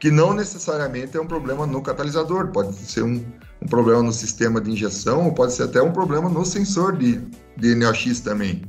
Que 0.00 0.10
não 0.10 0.32
necessariamente 0.32 1.16
é 1.18 1.20
um 1.20 1.26
problema 1.26 1.66
no 1.66 1.82
catalisador, 1.82 2.48
pode 2.48 2.74
ser 2.74 3.02
um, 3.02 3.22
um 3.60 3.66
problema 3.66 4.02
no 4.02 4.12
sistema 4.12 4.58
de 4.58 4.70
injeção, 4.70 5.26
ou 5.26 5.34
pode 5.34 5.52
ser 5.52 5.64
até 5.64 5.82
um 5.82 5.92
problema 5.92 6.30
no 6.30 6.46
sensor 6.46 6.96
de, 6.96 7.20
de 7.58 7.74
NOx 7.74 8.20
também. 8.20 8.62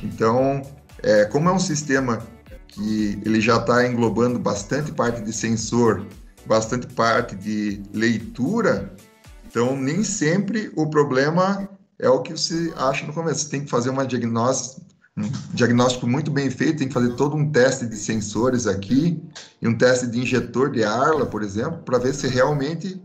Então, 0.00 0.62
é, 1.02 1.24
como 1.24 1.48
é 1.48 1.52
um 1.52 1.58
sistema 1.58 2.22
que 2.68 3.20
ele 3.24 3.40
já 3.40 3.56
está 3.56 3.84
englobando 3.84 4.38
bastante 4.38 4.92
parte 4.92 5.20
de 5.22 5.32
sensor, 5.32 6.06
bastante 6.46 6.86
parte 6.86 7.34
de 7.34 7.82
leitura, 7.92 8.94
então 9.48 9.74
nem 9.74 10.04
sempre 10.04 10.70
o 10.76 10.88
problema 10.88 11.68
é 11.98 12.08
o 12.08 12.22
que 12.22 12.32
você 12.32 12.72
acha 12.76 13.04
no 13.04 13.12
começo. 13.12 13.40
Você 13.40 13.50
tem 13.50 13.64
que 13.64 13.70
fazer 13.70 13.90
uma 13.90 14.06
diagnóstico, 14.06 14.87
um 15.18 15.54
diagnóstico 15.54 16.06
muito 16.06 16.30
bem 16.30 16.50
feito, 16.50 16.78
tem 16.78 16.88
que 16.88 16.94
fazer 16.94 17.14
todo 17.14 17.36
um 17.36 17.50
teste 17.50 17.86
de 17.86 17.96
sensores 17.96 18.66
aqui 18.66 19.22
e 19.60 19.66
um 19.66 19.76
teste 19.76 20.06
de 20.06 20.20
injetor 20.20 20.70
de 20.70 20.84
Arla, 20.84 21.26
por 21.26 21.42
exemplo, 21.42 21.78
para 21.78 21.98
ver 21.98 22.14
se 22.14 22.28
realmente 22.28 23.02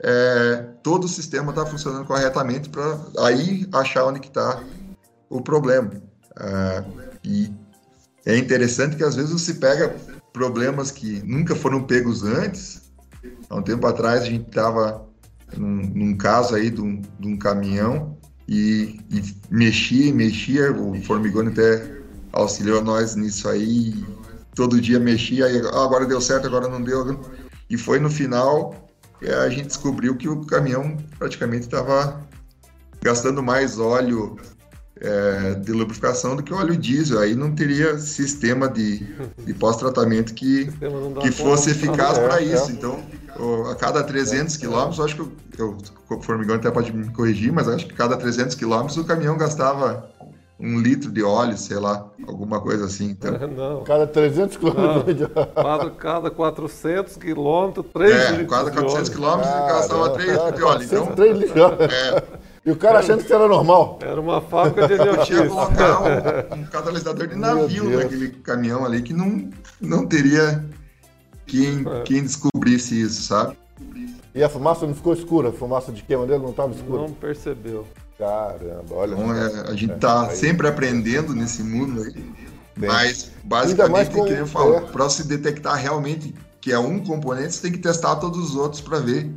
é, 0.00 0.66
todo 0.82 1.04
o 1.04 1.08
sistema 1.08 1.50
está 1.50 1.66
funcionando 1.66 2.06
corretamente 2.06 2.68
para 2.68 2.98
aí 3.18 3.68
achar 3.72 4.04
onde 4.04 4.20
que 4.20 4.28
está 4.28 4.62
o 5.28 5.40
problema. 5.40 5.90
Ah, 6.36 6.84
e 7.24 7.52
é 8.24 8.36
interessante 8.36 8.96
que 8.96 9.02
às 9.02 9.16
vezes 9.16 9.32
você 9.32 9.54
pega 9.54 9.94
problemas 10.32 10.90
que 10.90 11.20
nunca 11.24 11.56
foram 11.56 11.82
pegos 11.82 12.22
antes. 12.22 12.82
Há 13.50 13.56
um 13.56 13.62
tempo 13.62 13.86
atrás 13.86 14.22
a 14.22 14.26
gente 14.26 14.48
estava 14.48 15.06
num, 15.56 15.82
num, 15.94 16.16
caso 16.16 16.54
aí 16.54 16.70
de 16.70 16.80
um, 16.80 17.00
de 17.18 17.28
um 17.28 17.36
caminhão 17.36 18.17
e, 18.48 18.98
e, 19.10 19.22
mexia 19.50 20.06
e 20.06 20.12
mexia, 20.12 20.72
o 20.72 21.00
Formigone 21.02 21.50
até 21.50 21.98
auxiliou 22.32 22.82
nós 22.82 23.14
nisso 23.14 23.48
aí, 23.48 23.94
todo 24.54 24.80
dia 24.80 24.98
mexia, 24.98 25.48
e 25.50 25.60
ah, 25.60 25.84
agora 25.84 26.06
deu 26.06 26.20
certo, 26.20 26.46
agora 26.46 26.66
não 26.66 26.82
deu. 26.82 27.20
E 27.68 27.76
foi 27.76 28.00
no 28.00 28.10
final 28.10 28.88
que 29.18 29.28
a 29.28 29.48
gente 29.50 29.66
descobriu 29.66 30.16
que 30.16 30.28
o 30.28 30.44
caminhão 30.46 30.96
praticamente 31.18 31.66
estava 31.66 32.26
gastando 33.02 33.42
mais 33.42 33.78
óleo 33.78 34.36
é, 35.00 35.54
de 35.54 35.72
lubrificação 35.72 36.34
do 36.34 36.42
que 36.42 36.52
o 36.52 36.56
óleo 36.56 36.76
diesel. 36.76 37.20
Aí 37.20 37.34
não 37.34 37.54
teria 37.54 37.98
sistema 37.98 38.68
de, 38.68 39.06
de 39.44 39.54
pós-tratamento 39.54 40.34
que, 40.34 40.70
que 41.20 41.30
fosse 41.30 41.70
eficaz 41.70 42.18
para 42.18 42.40
isso. 42.40 42.72
Então, 42.72 43.04
a 43.70 43.74
cada 43.74 44.02
300 44.02 44.56
quilômetros, 44.56 45.00
acho 45.00 45.14
que 45.14 45.60
eu, 45.60 45.76
o 46.10 46.22
Formigão 46.22 46.56
até 46.56 46.70
pode 46.70 46.92
me 46.92 47.10
corrigir, 47.12 47.52
mas 47.52 47.68
acho 47.68 47.86
que 47.86 47.94
cada 47.94 48.16
300 48.16 48.54
quilômetros 48.54 48.96
o 48.96 49.04
caminhão 49.04 49.36
gastava 49.36 50.10
um 50.60 50.80
litro 50.80 51.10
de 51.12 51.22
óleo, 51.22 51.56
sei 51.56 51.78
lá, 51.78 52.08
alguma 52.26 52.60
coisa 52.60 52.86
assim. 52.86 53.10
Então. 53.10 53.32
Não. 53.48 53.84
Cada 53.84 54.06
300 54.06 54.56
quilômetros. 54.56 55.28
Cada, 55.54 55.90
cada 55.90 56.30
400 56.30 57.16
quilômetros, 57.16 57.86
3 57.92 58.12
é, 58.12 58.30
litros. 58.32 58.50
Cada 58.50 58.70
400 58.72 59.08
quilômetros 59.08 59.54
gastava 59.54 60.10
3 60.10 60.28
litros 60.30 60.54
de 60.54 60.62
óleo. 60.62 60.82
Então, 60.82 61.06
3 61.06 61.38
litros. 61.38 61.62
É, 61.80 62.22
e 62.66 62.70
o 62.72 62.76
cara 62.76 62.98
achando 62.98 63.24
que 63.24 63.32
era 63.32 63.46
normal. 63.46 63.98
Era 64.02 64.20
uma 64.20 64.40
fábrica 64.40 64.88
de 64.88 64.96
NOx. 64.96 65.26
Tinha 65.26 65.46
colocar 65.46 66.02
um, 66.02 66.60
um 66.60 66.64
catalisador 66.66 67.28
de 67.28 67.36
navio 67.36 67.84
naquele 67.96 68.28
caminhão 68.28 68.84
ali 68.84 69.00
que 69.00 69.14
não, 69.14 69.48
não 69.80 70.06
teria 70.06 70.64
quem, 71.48 71.84
é. 71.86 72.02
quem 72.02 72.22
descobrisse 72.22 73.00
isso, 73.00 73.22
sabe? 73.22 73.56
E 74.34 74.42
a 74.42 74.48
fumaça 74.48 74.86
não 74.86 74.94
ficou 74.94 75.12
escura? 75.12 75.48
A 75.48 75.52
fumaça 75.52 75.90
de 75.90 76.02
queima 76.02 76.26
dele 76.26 76.42
não 76.42 76.50
estava 76.50 76.72
escura? 76.72 77.02
Não 77.02 77.12
percebeu. 77.12 77.86
Caramba, 78.16 78.94
olha. 78.94 79.14
Então, 79.14 79.34
é, 79.34 79.70
a 79.70 79.74
gente 79.74 79.94
está 79.94 80.28
é, 80.30 80.34
sempre 80.34 80.68
aprendendo 80.68 81.34
nesse 81.34 81.62
mundo 81.62 82.02
aí. 82.02 82.12
Bem, 82.76 82.88
mas, 82.88 83.32
basicamente, 83.42 84.10
com, 84.10 84.24
que 84.24 84.32
eu 84.32 84.46
falo, 84.46 84.76
é. 84.76 84.80
para 84.80 85.08
se 85.08 85.26
detectar 85.26 85.76
realmente 85.76 86.34
que 86.60 86.72
é 86.72 86.78
um 86.78 86.98
componente, 86.98 87.54
você 87.54 87.62
tem 87.62 87.72
que 87.72 87.78
testar 87.78 88.16
todos 88.16 88.50
os 88.50 88.56
outros 88.56 88.80
para 88.80 88.98
ver. 88.98 89.30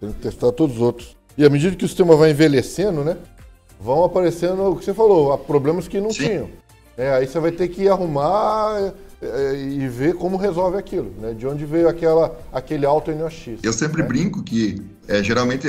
Tem 0.00 0.12
que 0.12 0.20
testar 0.20 0.52
todos 0.52 0.76
os 0.76 0.82
outros. 0.82 1.16
E 1.36 1.44
à 1.44 1.50
medida 1.50 1.76
que 1.76 1.84
o 1.84 1.88
sistema 1.88 2.16
vai 2.16 2.30
envelhecendo, 2.30 3.04
né? 3.04 3.16
Vão 3.78 4.04
aparecendo 4.04 4.62
o 4.62 4.76
que 4.76 4.84
você 4.84 4.92
falou, 4.92 5.36
problemas 5.38 5.86
que 5.86 6.00
não 6.00 6.10
Sim. 6.10 6.24
tinham. 6.24 6.50
É, 6.96 7.12
aí 7.12 7.26
você 7.26 7.38
vai 7.38 7.52
ter 7.52 7.68
que 7.68 7.88
arrumar 7.88 8.92
é, 9.22 9.54
e 9.54 9.86
ver 9.86 10.14
como 10.14 10.36
resolve 10.36 10.78
aquilo, 10.78 11.12
né? 11.18 11.34
De 11.34 11.46
onde 11.46 11.66
veio 11.66 11.88
aquela, 11.88 12.38
aquele 12.52 12.86
alto 12.86 13.12
NOx. 13.12 13.58
Eu 13.62 13.72
sempre 13.72 14.02
né? 14.02 14.08
brinco 14.08 14.42
que, 14.42 14.82
é, 15.06 15.22
geralmente, 15.22 15.68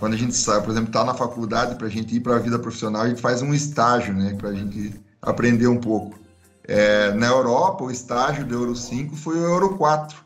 quando 0.00 0.14
a 0.14 0.16
gente 0.16 0.34
sai, 0.34 0.60
por 0.60 0.70
exemplo, 0.70 0.88
está 0.88 1.04
na 1.04 1.14
faculdade 1.14 1.76
para 1.76 1.86
a 1.86 1.90
gente 1.90 2.16
ir 2.16 2.20
para 2.20 2.36
a 2.36 2.38
vida 2.38 2.58
profissional, 2.58 3.02
a 3.02 3.08
gente 3.08 3.20
faz 3.20 3.42
um 3.42 3.54
estágio, 3.54 4.12
né? 4.12 4.34
Para 4.36 4.48
a 4.48 4.54
gente 4.54 4.92
aprender 5.22 5.68
um 5.68 5.78
pouco. 5.78 6.18
É, 6.66 7.12
na 7.12 7.26
Europa, 7.26 7.84
o 7.84 7.90
estágio 7.90 8.44
do 8.44 8.54
Euro 8.54 8.74
5 8.74 9.14
foi 9.14 9.38
o 9.38 9.44
Euro 9.44 9.76
4, 9.76 10.16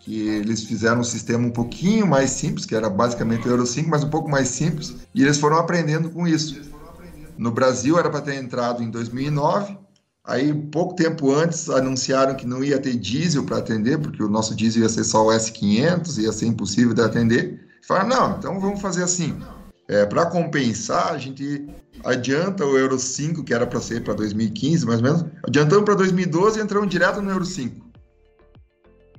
que 0.00 0.26
eles 0.26 0.64
fizeram 0.64 1.00
um 1.00 1.04
sistema 1.04 1.46
um 1.46 1.50
pouquinho 1.50 2.06
mais 2.06 2.30
simples, 2.30 2.64
que 2.64 2.74
era 2.74 2.88
basicamente 2.88 3.46
o 3.46 3.50
Euro 3.50 3.66
5, 3.66 3.88
mas 3.88 4.02
um 4.02 4.08
pouco 4.08 4.28
mais 4.28 4.48
simples, 4.48 4.94
e 5.14 5.22
eles 5.22 5.38
foram 5.38 5.56
aprendendo 5.58 6.10
com 6.10 6.26
isso. 6.26 6.60
No 7.36 7.50
Brasil 7.50 7.98
era 7.98 8.08
para 8.08 8.22
ter 8.22 8.34
entrado 8.36 8.82
em 8.82 8.90
2009, 8.90 9.76
Aí, 10.26 10.52
pouco 10.52 10.96
tempo 10.96 11.32
antes, 11.32 11.70
anunciaram 11.70 12.34
que 12.34 12.46
não 12.46 12.64
ia 12.64 12.80
ter 12.80 12.96
diesel 12.96 13.44
para 13.44 13.58
atender, 13.58 13.96
porque 13.96 14.20
o 14.20 14.28
nosso 14.28 14.56
diesel 14.56 14.82
ia 14.82 14.88
ser 14.88 15.04
só 15.04 15.24
o 15.24 15.30
S500, 15.30 16.18
ia 16.18 16.32
ser 16.32 16.46
impossível 16.46 16.92
de 16.92 17.00
atender. 17.00 17.60
Falaram, 17.86 18.08
não, 18.08 18.38
então 18.38 18.60
vamos 18.60 18.80
fazer 18.80 19.04
assim. 19.04 19.38
É, 19.88 20.04
para 20.04 20.26
compensar, 20.26 21.12
a 21.12 21.18
gente 21.18 21.68
adianta 22.04 22.66
o 22.66 22.76
Euro 22.76 22.98
5, 22.98 23.44
que 23.44 23.54
era 23.54 23.64
para 23.64 23.80
ser 23.80 24.02
para 24.02 24.14
2015, 24.14 24.84
mais 24.84 24.98
ou 24.98 25.04
menos, 25.04 25.24
adiantamos 25.46 25.84
para 25.84 25.94
2012 25.94 26.58
e 26.58 26.62
entramos 26.62 26.88
direto 26.88 27.22
no 27.22 27.30
Euro 27.30 27.44
5. 27.44 27.86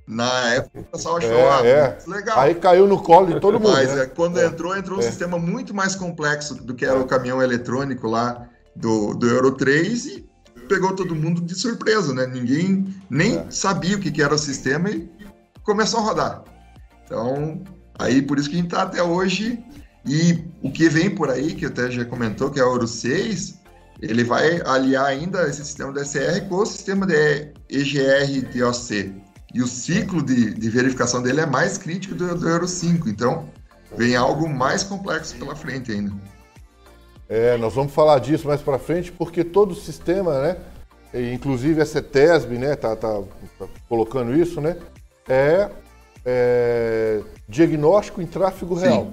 Na 0.06 0.56
época, 0.56 0.80
o 0.80 0.84
pessoal 0.84 1.18
achou, 1.18 1.32
é, 1.32 1.50
ah, 1.50 1.66
é. 1.66 1.98
legal. 2.06 2.40
Aí 2.40 2.56
caiu 2.56 2.86
no 2.86 3.02
colo 3.02 3.34
de 3.34 3.40
todo 3.40 3.60
mundo. 3.60 3.72
Mas 3.72 3.94
né? 3.94 4.04
é, 4.04 4.06
quando 4.08 4.40
é. 4.40 4.46
entrou, 4.46 4.76
entrou 4.76 4.98
um 4.98 5.02
é. 5.02 5.06
sistema 5.06 5.40
muito 5.40 5.74
mais 5.74 5.96
complexo 5.96 6.56
do 6.56 6.76
que 6.76 6.86
era 6.86 7.00
o 7.00 7.06
caminhão 7.06 7.42
eletrônico 7.42 8.08
lá 8.08 8.48
do, 8.76 9.14
do 9.14 9.28
Euro 9.28 9.52
3 9.54 10.06
e 10.06 10.28
pegou 10.68 10.96
todo 10.96 11.16
mundo 11.16 11.42
de 11.42 11.56
surpresa, 11.56 12.14
né? 12.14 12.28
Ninguém 12.28 12.94
nem 13.10 13.38
é. 13.38 13.48
sabia 13.50 13.96
o 13.96 14.00
que, 14.00 14.12
que 14.12 14.22
era 14.22 14.34
o 14.34 14.38
sistema 14.38 14.90
e 14.90 15.10
começou 15.64 16.00
a 16.00 16.04
rodar. 16.04 16.44
Então, 17.06 17.64
aí 17.98 18.22
por 18.22 18.38
isso 18.38 18.50
que 18.50 18.56
a 18.56 18.60
gente 18.60 18.68
está 18.68 18.84
até 18.84 19.02
hoje. 19.02 19.64
E 20.06 20.46
o 20.62 20.72
que 20.72 20.88
vem 20.88 21.10
por 21.14 21.30
aí, 21.30 21.54
que 21.54 21.66
até 21.66 21.92
já 21.92 22.06
comentou, 22.06 22.50
que 22.50 22.60
é 22.60 22.64
o 22.64 22.72
Euro 22.72 22.88
6, 22.88 23.60
ele 24.02 24.24
vai 24.24 24.62
aliar 24.66 25.06
ainda 25.06 25.48
esse 25.50 25.66
sistema 25.66 25.92
da 25.92 26.06
SR 26.06 26.48
com 26.48 26.56
o 26.56 26.66
sistema 26.66 27.06
de 27.06 27.52
EGR 27.70 28.48
DOC. 28.54 29.14
E 29.54 29.62
o 29.62 29.68
ciclo 29.68 30.22
de, 30.22 30.54
de 30.54 30.70
verificação 30.70 31.22
dele 31.22 31.42
é 31.42 31.46
mais 31.46 31.78
crítico 31.78 32.16
do, 32.16 32.36
do 32.36 32.48
Euro 32.48 32.68
5. 32.68 33.10
Então, 33.10 33.50
vem 33.98 34.16
algo 34.16 34.48
mais 34.48 34.84
complexo 34.84 35.36
pela 35.36 35.56
frente 35.56 35.92
ainda. 35.92 36.14
É, 37.30 37.58
nós 37.58 37.74
vamos 37.74 37.94
falar 37.94 38.20
disso 38.20 38.48
mais 38.48 38.62
para 38.62 38.80
frente, 38.80 39.12
porque 39.12 39.44
todo 39.44 39.72
o 39.72 39.76
sistema, 39.76 40.42
né, 40.42 40.58
inclusive 41.34 41.82
a 41.82 41.86
CETESB, 41.86 42.58
né, 42.58 42.76
tá, 42.76 42.96
tá, 42.96 43.22
tá 43.60 43.68
colocando 43.90 44.34
isso, 44.34 44.62
né, 44.62 44.78
é, 45.28 45.70
é, 46.26 47.22
diagnóstico 47.48 48.22
em 48.22 48.26
tráfego 48.26 48.76
real. 48.76 49.10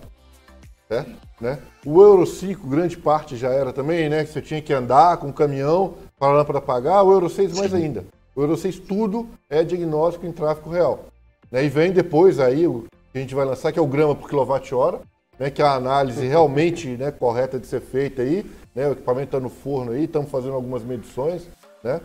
Certo? 0.88 1.10
Né? 1.40 1.58
O 1.84 2.00
Euro 2.00 2.24
5, 2.24 2.66
grande 2.68 2.96
parte 2.96 3.36
já 3.36 3.50
era 3.50 3.72
também, 3.72 4.08
né, 4.08 4.24
que 4.24 4.32
você 4.32 4.40
tinha 4.40 4.62
que 4.62 4.72
andar 4.72 5.16
com 5.16 5.28
o 5.28 5.32
caminhão 5.32 5.94
para 6.18 6.28
a 6.28 6.36
lâmpada 6.36 6.58
apagar, 6.58 7.02
o 7.02 7.12
Euro 7.12 7.28
6 7.28 7.58
mais 7.58 7.72
Sim. 7.72 7.78
ainda. 7.78 8.04
O 8.36 8.42
Euro 8.42 8.56
6 8.56 8.78
tudo 8.80 9.28
é 9.50 9.64
diagnóstico 9.64 10.26
em 10.26 10.32
tráfego 10.32 10.70
real. 10.70 11.06
Né? 11.50 11.64
E 11.64 11.68
vem 11.68 11.92
depois 11.92 12.38
aí 12.38 12.66
o 12.66 12.84
que 13.12 13.18
a 13.18 13.20
gente 13.20 13.34
vai 13.34 13.44
lançar, 13.44 13.72
que 13.72 13.78
é 13.78 13.82
o 13.82 13.86
grama 13.86 14.14
por 14.14 14.28
quilowatt-hora, 14.28 15.00
né, 15.44 15.50
que 15.50 15.60
é 15.60 15.64
a 15.64 15.74
análise 15.74 16.26
realmente 16.26 16.88
né, 16.96 17.10
correta 17.10 17.58
de 17.58 17.66
ser 17.66 17.82
feita 17.82 18.22
aí, 18.22 18.46
né, 18.74 18.88
o 18.88 18.92
equipamento 18.92 19.26
está 19.26 19.40
no 19.40 19.50
forno 19.50 19.92
aí, 19.92 20.04
estamos 20.04 20.30
fazendo 20.30 20.54
algumas 20.54 20.82
medições, 20.82 21.46
né? 21.82 22.00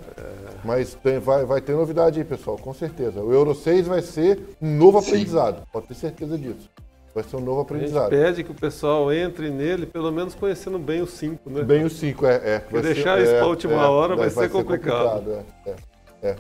Mas 0.66 0.94
tem, 0.96 1.20
vai, 1.20 1.46
vai 1.46 1.62
ter 1.62 1.72
novidade 1.72 2.20
aí, 2.20 2.26
pessoal, 2.26 2.58
com 2.58 2.74
certeza. 2.74 3.22
O 3.22 3.32
Euro 3.32 3.56
6 3.56 3.88
vai 3.88 4.02
ser 4.02 4.58
um 4.62 4.76
novo 4.76 4.98
aprendizado, 4.98 5.66
pode 5.72 5.88
ter 5.88 5.94
certeza 5.94 6.38
disso. 6.38 6.70
Vai 7.16 7.24
ser 7.24 7.38
um 7.38 7.40
novo 7.40 7.62
aprendizado. 7.62 8.12
A 8.12 8.16
gente 8.16 8.26
pede 8.26 8.44
que 8.44 8.52
o 8.52 8.56
pessoal 8.56 9.12
entre 9.14 9.50
nele, 9.50 9.86
pelo 9.86 10.12
menos 10.12 10.36
conhecendo 10.36 10.78
bem 10.78 11.02
o 11.02 11.08
5, 11.08 11.50
né? 11.50 11.64
Bem 11.64 11.86
o 11.86 11.90
5, 11.90 12.26
é. 12.26 12.42
é. 12.44 12.60
Porque 12.60 12.82
deixar 12.82 13.18
ser, 13.18 13.24
isso 13.24 13.32
é, 13.32 13.38
para 13.38 13.46
a 13.46 13.50
última 13.50 13.74
é, 13.74 13.88
hora 13.88 14.16
vai, 14.18 14.30
vai, 14.30 14.48
ser 14.48 14.52
complicado. 14.52 15.24
complicado 15.24 15.46
é, 15.66 15.70
é, 15.70 16.30
é. 16.32 16.36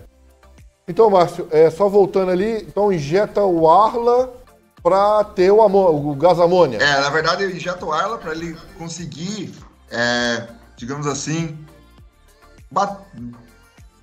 Então, 0.85 1.09
Márcio, 1.09 1.47
é, 1.49 1.69
só 1.69 1.87
voltando 1.87 2.31
ali, 2.31 2.57
então 2.57 2.91
injeta 2.91 3.41
o 3.45 3.69
Arla 3.69 4.33
para 4.82 5.23
ter 5.23 5.51
o, 5.51 5.59
o 5.59 6.15
gás 6.15 6.39
amônia. 6.39 6.77
É, 6.77 7.01
na 7.01 7.09
verdade 7.09 7.43
eu 7.43 7.49
injeto 7.49 7.93
ela 7.93 8.17
para 8.17 8.32
ele 8.32 8.57
conseguir, 8.77 9.53
é, 9.91 10.47
digamos 10.77 11.07
assim, 11.07 11.57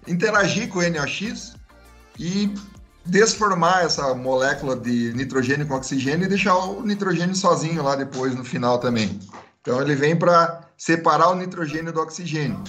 interagir 0.06 0.68
com 0.68 0.80
o 0.80 0.90
NOx 0.90 1.54
e 2.18 2.54
desformar 3.04 3.84
essa 3.84 4.14
molécula 4.14 4.76
de 4.76 5.12
nitrogênio 5.14 5.66
com 5.66 5.74
oxigênio 5.74 6.26
e 6.26 6.28
deixar 6.28 6.56
o 6.56 6.82
nitrogênio 6.82 7.34
sozinho 7.34 7.82
lá 7.82 7.94
depois 7.94 8.34
no 8.34 8.44
final 8.44 8.78
também. 8.78 9.20
Então 9.60 9.80
ele 9.80 9.94
vem 9.94 10.16
para 10.16 10.62
separar 10.76 11.30
o 11.30 11.34
nitrogênio 11.34 11.92
do 11.92 12.00
oxigênio. 12.00 12.62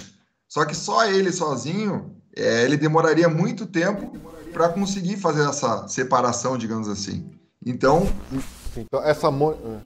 Só 0.47 0.64
que 0.64 0.76
só 0.76 1.05
ele 1.05 1.32
sozinho, 1.32 2.16
é, 2.36 2.64
ele 2.64 2.78
demoraria 2.78 3.28
muito 3.28 3.66
tempo 3.66 4.18
para 4.53 4.70
conseguir 4.70 5.18
fazer 5.18 5.47
essa 5.47 5.88
separação, 5.88 6.58
digamos 6.58 6.88
assim. 6.88 7.37
Então. 7.68 8.07
Então, 8.78 9.03
essa. 9.03 9.28
É. 9.28 9.82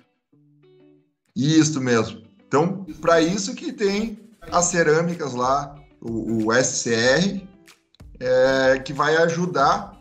Isso 1.36 1.82
mesmo. 1.82 2.22
Então, 2.48 2.86
para 3.02 3.20
isso 3.22 3.56
que 3.56 3.74
tem 3.74 4.20
as 4.52 4.66
cerâmicas 4.66 5.34
lá, 5.34 5.76
o, 6.00 6.46
o 6.46 6.54
SCR, 6.54 7.42
é, 8.20 8.80
que 8.80 8.94
vai 8.94 9.16
ajudar 9.18 9.98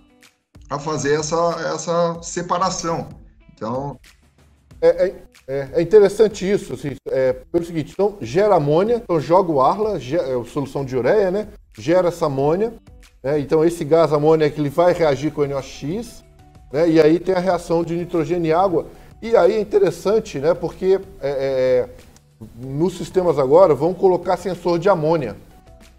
a 0.69 0.79
fazer 0.79 1.19
essa, 1.19 1.37
essa 1.75 2.23
separação. 2.23 3.09
Então. 3.55 3.99
É, 4.83 5.07
é, 5.07 5.23
é, 5.47 5.69
é 5.75 5.83
interessante 5.83 6.51
isso, 6.51 6.73
assim, 6.73 6.97
é, 7.09 7.35
pelo 7.35 7.65
seguinte, 7.65 7.93
então 7.93 8.17
gera 8.21 8.55
amônia, 8.55 8.97
então 8.97 9.21
joga 9.21 9.53
o 9.53 9.61
Arla, 9.61 10.01
gera, 10.01 10.27
é, 10.27 10.45
solução 10.45 10.87
de 10.87 10.97
ureia, 10.97 11.31
né? 11.31 11.49
Gera 11.79 12.09
essa 12.09 12.27
amônia, 12.27 12.73
né? 13.23 13.39
então 13.39 13.63
esse 13.63 13.85
gás 13.85 14.11
amônia 14.11 14.49
que 14.49 14.59
ele 14.59 14.71
vai 14.71 14.95
reagir 14.95 15.33
com 15.33 15.43
o 15.43 15.47
NOx, 15.47 16.25
né? 16.73 16.89
E 16.89 17.01
aí 17.01 17.19
tem 17.19 17.35
a 17.35 17.41
reação 17.41 17.85
de 17.85 17.97
nitrogênio 17.97 18.49
e 18.49 18.53
água. 18.53 18.87
E 19.23 19.37
aí 19.37 19.53
é 19.53 19.61
interessante, 19.61 20.39
né? 20.39 20.55
Porque 20.55 21.01
é, 21.21 21.31
é, 21.31 21.89
nos 22.57 22.97
sistemas 22.97 23.39
agora 23.39 23.75
vão 23.75 23.93
colocar 23.93 24.37
sensor 24.37 24.79
de 24.79 24.89
amônia. 24.89 25.37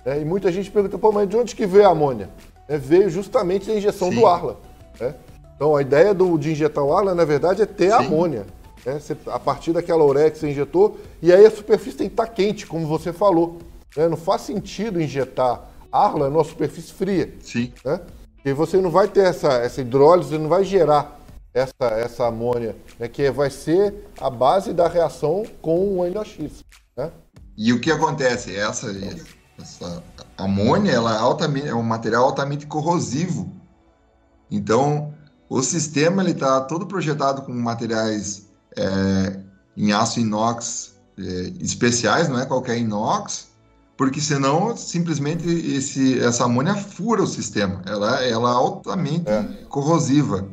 Né? 0.06 0.22
E 0.22 0.26
muita 0.26 0.52
gente 0.52 0.72
pergunta, 0.72 0.98
pô, 0.98 1.12
mas 1.12 1.30
de 1.30 1.38
onde 1.38 1.56
que 1.56 1.66
veio 1.66 1.88
a 1.88 1.92
amônia? 1.92 2.30
É, 2.68 2.78
veio 2.78 3.10
justamente 3.10 3.68
da 3.68 3.76
injeção 3.76 4.10
Sim. 4.10 4.20
do 4.20 4.26
Arla. 4.26 4.60
Né? 5.00 5.14
Então 5.56 5.76
a 5.76 5.82
ideia 5.82 6.14
do, 6.14 6.38
de 6.38 6.52
injetar 6.52 6.84
o 6.84 6.96
Arla, 6.96 7.14
na 7.14 7.26
verdade, 7.26 7.62
é 7.62 7.66
ter 7.66 7.90
Sim. 7.90 8.06
amônia. 8.06 8.46
Né? 8.86 9.00
Você, 9.00 9.16
a 9.28 9.40
partir 9.40 9.74
daquela 9.74 10.04
ureia 10.04 10.32
que 10.32 10.40
você 10.40 10.50
injetou, 10.50 10.98
e 11.22 11.32
aí 11.32 11.46
a 11.46 11.52
superfície 11.52 11.98
tem 11.98 12.08
que 12.08 12.14
estar 12.14 12.28
quente, 12.28 12.66
como 12.66 12.88
você 12.88 13.14
falou. 13.14 13.60
Né? 13.96 14.08
Não 14.08 14.18
faz 14.18 14.42
sentido 14.42 15.00
injetar 15.00 15.70
Arla 15.92 16.30
numa 16.30 16.44
superfície 16.44 16.94
fria. 16.94 17.36
Sim. 17.42 17.72
Né? 17.86 18.00
E 18.44 18.54
você 18.54 18.78
não 18.78 18.90
vai 18.90 19.08
ter 19.08 19.26
essa, 19.26 19.54
essa 19.54 19.82
hidrólise, 19.82 20.38
não 20.38 20.50
vai 20.50 20.64
gerar 20.64 21.20
essa, 21.54 21.74
essa 21.98 22.28
amônia, 22.28 22.76
né, 23.00 23.08
que 23.08 23.30
vai 23.30 23.50
ser 23.50 24.10
a 24.20 24.30
base 24.30 24.74
da 24.74 24.88
reação 24.88 25.44
com 25.62 26.00
o 26.00 26.10
NOx. 26.10 26.64
Né? 26.98 27.12
E 27.58 27.74
o 27.74 27.80
que 27.80 27.92
acontece? 27.92 28.56
Essa, 28.56 28.88
essa 29.60 30.04
amônia 30.38 30.92
ela 30.92 31.14
é, 31.14 31.20
altamente, 31.20 31.68
é 31.68 31.76
um 31.76 31.84
material 31.84 32.26
altamente 32.26 32.66
corrosivo. 32.66 33.52
Então, 34.50 35.14
o 35.50 35.62
sistema 35.62 36.28
está 36.30 36.62
todo 36.62 36.88
projetado 36.88 37.44
com 37.44 37.52
materiais 37.54 38.50
é, 38.76 39.40
em 39.78 39.92
aço 39.92 40.20
inox 40.20 40.96
é, 41.18 41.24
especiais, 41.62 42.28
não 42.28 42.40
é 42.40 42.46
qualquer 42.46 42.78
inox, 42.78 43.51
porque 44.02 44.20
senão 44.20 44.76
simplesmente 44.76 45.48
esse, 45.48 46.20
essa 46.22 46.46
amônia 46.46 46.74
fura 46.74 47.22
o 47.22 47.28
sistema. 47.28 47.84
Ela, 47.86 48.26
ela 48.26 48.50
é 48.50 48.54
altamente 48.54 49.30
é. 49.30 49.44
corrosiva. 49.70 50.48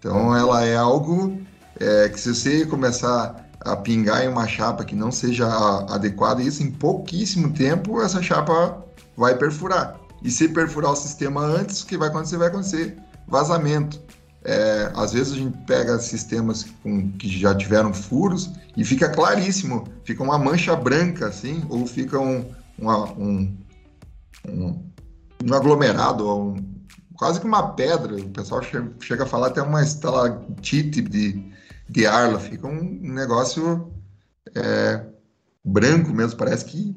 Então 0.00 0.34
é. 0.34 0.40
ela 0.40 0.64
é 0.64 0.76
algo 0.76 1.40
é, 1.78 2.08
que 2.08 2.18
se 2.18 2.34
você 2.34 2.66
começar 2.66 3.48
a 3.60 3.76
pingar 3.76 4.24
em 4.24 4.28
uma 4.28 4.48
chapa 4.48 4.84
que 4.84 4.96
não 4.96 5.12
seja 5.12 5.46
adequada, 5.88 6.42
isso 6.42 6.60
em 6.60 6.72
pouquíssimo 6.72 7.52
tempo 7.52 8.02
essa 8.02 8.20
chapa 8.20 8.84
vai 9.16 9.36
perfurar. 9.36 9.96
E 10.20 10.28
se 10.28 10.48
perfurar 10.48 10.90
o 10.90 10.96
sistema 10.96 11.40
antes, 11.40 11.82
o 11.82 11.86
que 11.86 11.96
vai 11.96 12.08
acontecer? 12.08 12.36
Vai 12.36 12.48
acontecer 12.48 12.98
vazamento. 13.28 14.00
é, 14.44 14.90
às 14.96 15.12
vezes 15.12 15.34
a 15.34 15.36
gente 15.36 15.56
pega 15.68 16.00
sistemas 16.00 16.66
com, 16.82 17.12
que 17.12 17.28
já 17.28 17.54
tiveram 17.54 17.94
furos 17.94 18.50
e 18.76 18.84
fica 18.84 19.08
claríssimo, 19.08 19.86
fica 20.02 20.20
uma 20.20 20.36
mancha 20.36 20.74
branca 20.74 21.28
assim, 21.28 21.64
ou 21.68 21.86
fica 21.86 22.18
um, 22.18 22.44
uma, 22.78 23.12
um, 23.12 23.56
um, 24.48 24.84
um 25.44 25.54
aglomerado, 25.54 26.28
um, 26.28 26.56
quase 27.16 27.40
que 27.40 27.46
uma 27.46 27.74
pedra. 27.74 28.16
O 28.16 28.30
pessoal 28.30 28.62
chega, 28.62 28.92
chega 29.00 29.22
a 29.24 29.26
falar 29.26 29.48
até 29.48 29.60
uma 29.62 29.82
estalactite 29.82 31.02
de, 31.02 31.52
de 31.88 32.06
arla, 32.06 32.38
fica 32.38 32.66
um 32.66 32.98
negócio 33.02 33.92
é, 34.54 35.04
branco 35.64 36.10
mesmo, 36.12 36.38
parece 36.38 36.64
que, 36.64 36.96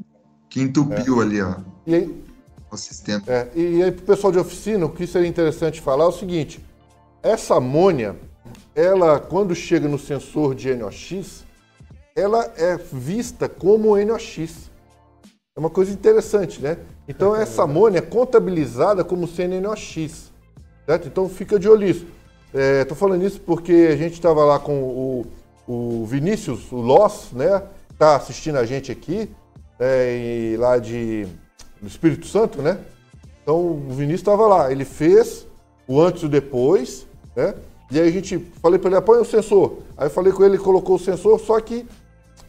que 0.49 0.61
entupiu 0.61 1.21
é. 1.21 1.25
ali 1.25 1.41
ó, 1.41 1.55
e 1.85 1.95
aí, 1.95 2.23
o 2.71 2.77
sistema. 2.77 3.23
É, 3.27 3.47
e 3.55 3.83
aí, 3.83 3.91
para 3.91 4.03
o 4.03 4.05
pessoal 4.05 4.31
de 4.31 4.39
oficina, 4.39 4.85
o 4.85 4.89
que 4.89 5.05
seria 5.07 5.27
interessante 5.27 5.81
falar 5.81 6.05
é 6.05 6.07
o 6.07 6.11
seguinte: 6.11 6.63
essa 7.21 7.55
amônia, 7.55 8.15
ela, 8.75 9.19
quando 9.19 9.55
chega 9.55 9.87
no 9.87 9.99
sensor 9.99 10.55
de 10.55 10.73
NOx, 10.75 11.43
ela 12.15 12.51
é 12.55 12.77
vista 12.77 13.49
como 13.49 13.97
NOx. 13.97 14.70
É 15.53 15.59
uma 15.59 15.69
coisa 15.69 15.91
interessante, 15.91 16.61
né? 16.61 16.77
Então, 17.09 17.35
essa 17.35 17.63
amônia 17.63 17.97
é 17.97 18.01
contabilizada 18.01 19.03
como 19.03 19.27
CNNOx, 19.27 20.31
certo? 20.85 21.07
Então, 21.09 21.27
fica 21.27 21.59
de 21.59 21.67
olho 21.67 21.85
nisso. 21.85 22.07
Estou 22.53 22.95
é, 22.95 22.97
falando 22.97 23.25
isso 23.25 23.41
porque 23.41 23.89
a 23.91 23.97
gente 23.97 24.13
estava 24.13 24.45
lá 24.45 24.59
com 24.59 24.81
o, 24.81 25.25
o 25.67 26.05
Vinícius, 26.05 26.71
o 26.71 26.77
Loss, 26.77 27.33
né? 27.33 27.63
Está 27.91 28.15
assistindo 28.15 28.59
a 28.59 28.65
gente 28.65 28.93
aqui, 28.93 29.29
é, 29.77 30.55
lá 30.57 30.77
de, 30.77 31.27
do 31.81 31.87
Espírito 31.87 32.27
Santo, 32.27 32.61
né? 32.61 32.79
Então, 33.43 33.57
o 33.57 33.89
Vinícius 33.89 34.21
estava 34.21 34.47
lá. 34.47 34.71
Ele 34.71 34.85
fez 34.85 35.45
o 35.85 35.99
antes 35.99 36.23
e 36.23 36.27
o 36.27 36.29
depois, 36.29 37.05
né? 37.35 37.55
E 37.91 37.99
aí 37.99 38.07
a 38.07 38.11
gente, 38.11 38.39
falei 38.61 38.79
para 38.79 38.91
ele, 38.91 39.01
põe 39.01 39.19
o 39.19 39.25
sensor. 39.25 39.79
Aí 39.97 40.05
eu 40.05 40.11
falei 40.11 40.31
com 40.31 40.45
ele, 40.45 40.55
ele 40.55 40.63
colocou 40.63 40.95
o 40.95 40.99
sensor, 40.99 41.37
só 41.41 41.59
que 41.59 41.85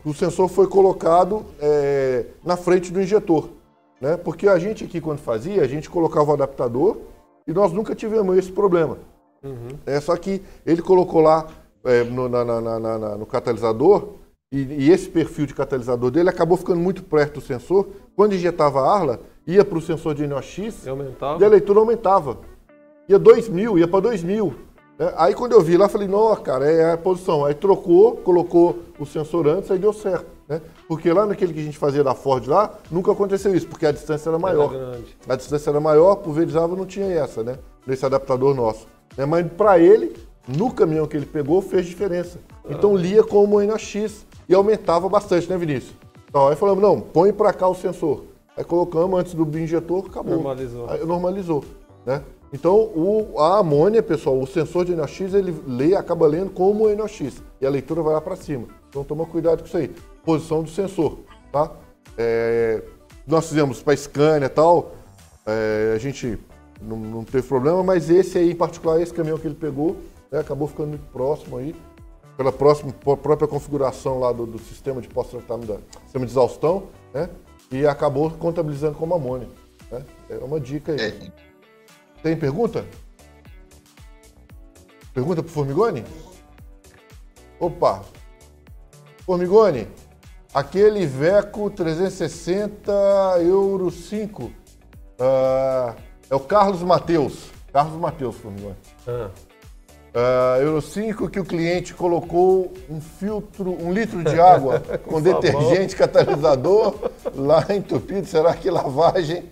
o 0.05 0.13
sensor 0.13 0.49
foi 0.49 0.67
colocado 0.67 1.45
é, 1.61 2.27
na 2.45 2.57
frente 2.57 2.93
do 2.93 3.01
injetor. 3.01 3.49
Né? 4.01 4.17
Porque 4.17 4.49
a 4.49 4.59
gente 4.59 4.85
aqui, 4.85 5.01
quando 5.01 5.19
fazia, 5.19 5.63
a 5.63 5.69
gente 5.69 5.89
colocava 5.89 6.31
o 6.31 6.35
adaptador 6.35 6.99
e 7.47 7.53
nós 7.53 7.73
nunca 7.73 7.95
tivemos 7.95 8.37
esse 8.37 8.51
problema. 8.51 8.99
Uhum. 9.43 9.79
É, 9.87 10.01
só 10.01 10.17
que 10.17 10.43
ele 10.67 10.83
colocou 10.83 11.21
lá 11.21 11.47
é, 11.85 12.03
no, 12.05 12.29
na, 12.29 12.45
na, 12.45 12.61
na, 12.61 13.17
no, 13.17 13.27
catalisador 13.27 14.15
e, 14.53 14.61
e, 14.61 14.91
esse 14.91 15.09
perfil 15.09 15.47
de 15.47 15.55
catalisador 15.55 16.11
dele 16.11 16.29
acabou 16.29 16.57
ficando 16.57 16.81
muito 16.81 17.03
perto 17.03 17.35
do 17.35 17.41
sensor. 17.41 17.89
Quando 18.15 18.35
injetava 18.35 18.81
a 18.81 18.93
Arla, 18.93 19.21
ia 19.47 19.65
para 19.65 19.79
o 19.79 19.83
sensor 19.83 20.15
de 20.15 20.27
NOx 20.27 20.59
e, 20.59 20.69
e 21.41 21.45
a 21.45 21.49
leitura 21.49 21.81
aumentava. 21.81 22.39
Ia 23.09 23.19
2 23.19 23.49
mil, 23.49 23.79
ia 23.79 23.89
para 23.89 24.01
2 24.01 24.23
mil. 24.23 24.55
É, 25.03 25.15
aí 25.17 25.35
quando 25.35 25.51
eu 25.51 25.61
vi 25.61 25.77
lá, 25.77 25.89
falei, 25.89 26.07
não, 26.07 26.35
cara, 26.37 26.71
é 26.71 26.93
a 26.93 26.97
posição. 26.97 27.45
Aí 27.45 27.55
trocou, 27.55 28.19
colocou 28.19 28.79
o 29.01 29.05
sensor 29.05 29.49
antes, 29.49 29.69
aí 29.69 29.79
deu 29.79 29.93
certo. 29.93 30.27
Né? 30.49 30.63
Porque 30.87 31.13
lá 31.13 31.27
naquele 31.27 31.53
que 31.53 31.59
a 31.59 31.65
gente 31.65 31.77
fazia 31.77 32.05
da 32.05 32.15
Ford 32.15 32.47
lá, 32.47 32.79
nunca 32.89 33.11
aconteceu 33.11 33.53
isso, 33.53 33.67
porque 33.67 33.85
a 33.85 33.91
distância 33.91 34.31
era 34.31 34.39
maior. 34.39 34.73
Era 34.73 35.35
a 35.35 35.37
distância 35.37 35.71
era 35.71 35.81
maior, 35.81 36.17
pulverizava 36.17 36.77
não 36.77 36.87
tinha 36.87 37.07
essa, 37.07 37.43
né? 37.43 37.59
Nesse 37.85 38.07
adaptador 38.07 38.55
nosso. 38.55 38.87
Né? 39.17 39.27
Mas 39.27 39.45
para 39.51 39.77
ele, 39.81 40.15
no 40.47 40.73
caminhão 40.73 41.09
que 41.09 41.17
ele 41.17 41.27
pegou, 41.27 41.61
fez 41.61 41.85
diferença. 41.85 42.39
Então 42.71 42.95
lia 42.95 43.25
como 43.25 43.61
NOx 43.61 44.25
e 44.49 44.55
aumentava 44.55 45.09
bastante, 45.09 45.51
né, 45.51 45.57
Vinícius? 45.57 45.97
Então 46.29 46.47
aí 46.47 46.55
falamos, 46.55 46.81
não, 46.81 47.01
põe 47.01 47.33
para 47.33 47.53
cá 47.53 47.67
o 47.67 47.75
sensor. 47.75 48.23
Aí 48.57 48.63
colocamos 48.63 49.19
antes 49.19 49.35
do 49.35 49.59
injetor, 49.59 50.07
acabou. 50.07 50.35
Normalizou. 50.35 50.89
Aí 50.89 51.05
normalizou, 51.05 51.65
né? 52.07 52.23
Então, 52.53 52.75
o, 52.77 53.39
a 53.39 53.59
amônia, 53.59 54.03
pessoal, 54.03 54.39
o 54.39 54.47
sensor 54.47 54.85
de 54.85 54.95
NOx, 54.95 55.21
ele 55.21 55.55
lê, 55.67 55.95
acaba 55.95 56.27
lendo 56.27 56.51
como 56.51 56.89
NOx. 56.95 57.43
E 57.61 57.67
a 57.67 57.71
leitura 57.71 58.03
vai 58.03 58.13
lá 58.13 58.21
para 58.21 58.37
cima. 58.37 58.67
Então, 58.89 59.03
toma 59.03 59.25
cuidado 59.25 59.61
com 59.61 59.67
isso 59.67 59.77
aí. 59.77 59.91
Posição 60.23 60.63
do 60.63 60.69
sensor, 60.69 61.21
tá? 61.51 61.73
É, 62.19 62.83
nós 63.27 63.49
fizemos 63.49 63.83
para 63.83 63.97
Scania 63.97 64.47
e 64.47 64.49
tal, 64.51 64.93
é, 65.47 65.93
a 65.95 65.99
gente 65.99 66.39
não, 66.81 66.97
não, 66.97 67.25
teve 67.25 67.47
problema, 67.47 67.83
mas 67.83 68.11
esse 68.11 68.37
aí, 68.37 68.51
em 68.51 68.55
particular, 68.55 69.01
esse 69.01 69.15
caminhão 69.15 69.39
que 69.39 69.47
ele 69.47 69.55
pegou, 69.55 69.97
né, 70.31 70.41
acabou 70.41 70.69
ficando 70.69 70.91
muito 70.91 71.07
próximo 71.11 71.57
aí, 71.57 71.75
pela 72.37 72.53
próxima, 72.53 72.93
própria 72.93 73.49
configuração 73.49 74.19
lá 74.19 74.33
do, 74.33 74.47
do 74.47 74.59
sistema 74.59 75.01
de 75.01 75.09
pós-tratamento, 75.09 75.81
sistema 76.05 76.27
de 76.27 76.33
exaustão, 76.33 76.85
né? 77.13 77.29
E 77.71 77.87
acabou 77.87 78.31
contabilizando 78.31 78.97
como 78.97 79.15
amônia. 79.15 79.49
Né? 79.91 80.03
É 80.29 80.37
uma 80.39 80.61
dica 80.61 80.93
aí. 80.93 81.01
É. 81.01 81.52
Tem 82.23 82.37
pergunta? 82.37 82.85
Pergunta 85.13 85.43
pro 85.43 85.53
Formigone? 85.53 86.05
Opa! 87.59 88.03
Formigone, 89.27 89.89
aquele 90.55 91.05
Veco 91.07 91.69
360 91.71 92.93
Euro 93.41 93.91
5 93.91 94.45
uh, 94.45 94.53
é 96.31 96.35
o 96.35 96.41
Carlos 96.41 96.83
Mateus. 96.83 97.51
Carlos 97.73 98.01
Mateus, 98.01 98.37
Formigone. 98.37 98.77
Ah. 99.07 99.31
Uh, 100.15 100.63
Euro 100.63 100.83
5 100.83 101.29
que 101.29 101.41
o 101.41 101.45
cliente 101.45 101.95
colocou 101.95 102.73
um 102.89 103.01
filtro, 103.01 103.71
um 103.83 103.93
litro 103.93 104.23
de 104.23 104.39
água 104.39 104.81
com, 105.05 105.13
com 105.13 105.23
detergente 105.23 105.97
catalisador 105.97 107.11
lá 107.35 107.65
entupido. 107.71 108.27
Será 108.27 108.55
que 108.55 108.71
lavagem 108.71 109.51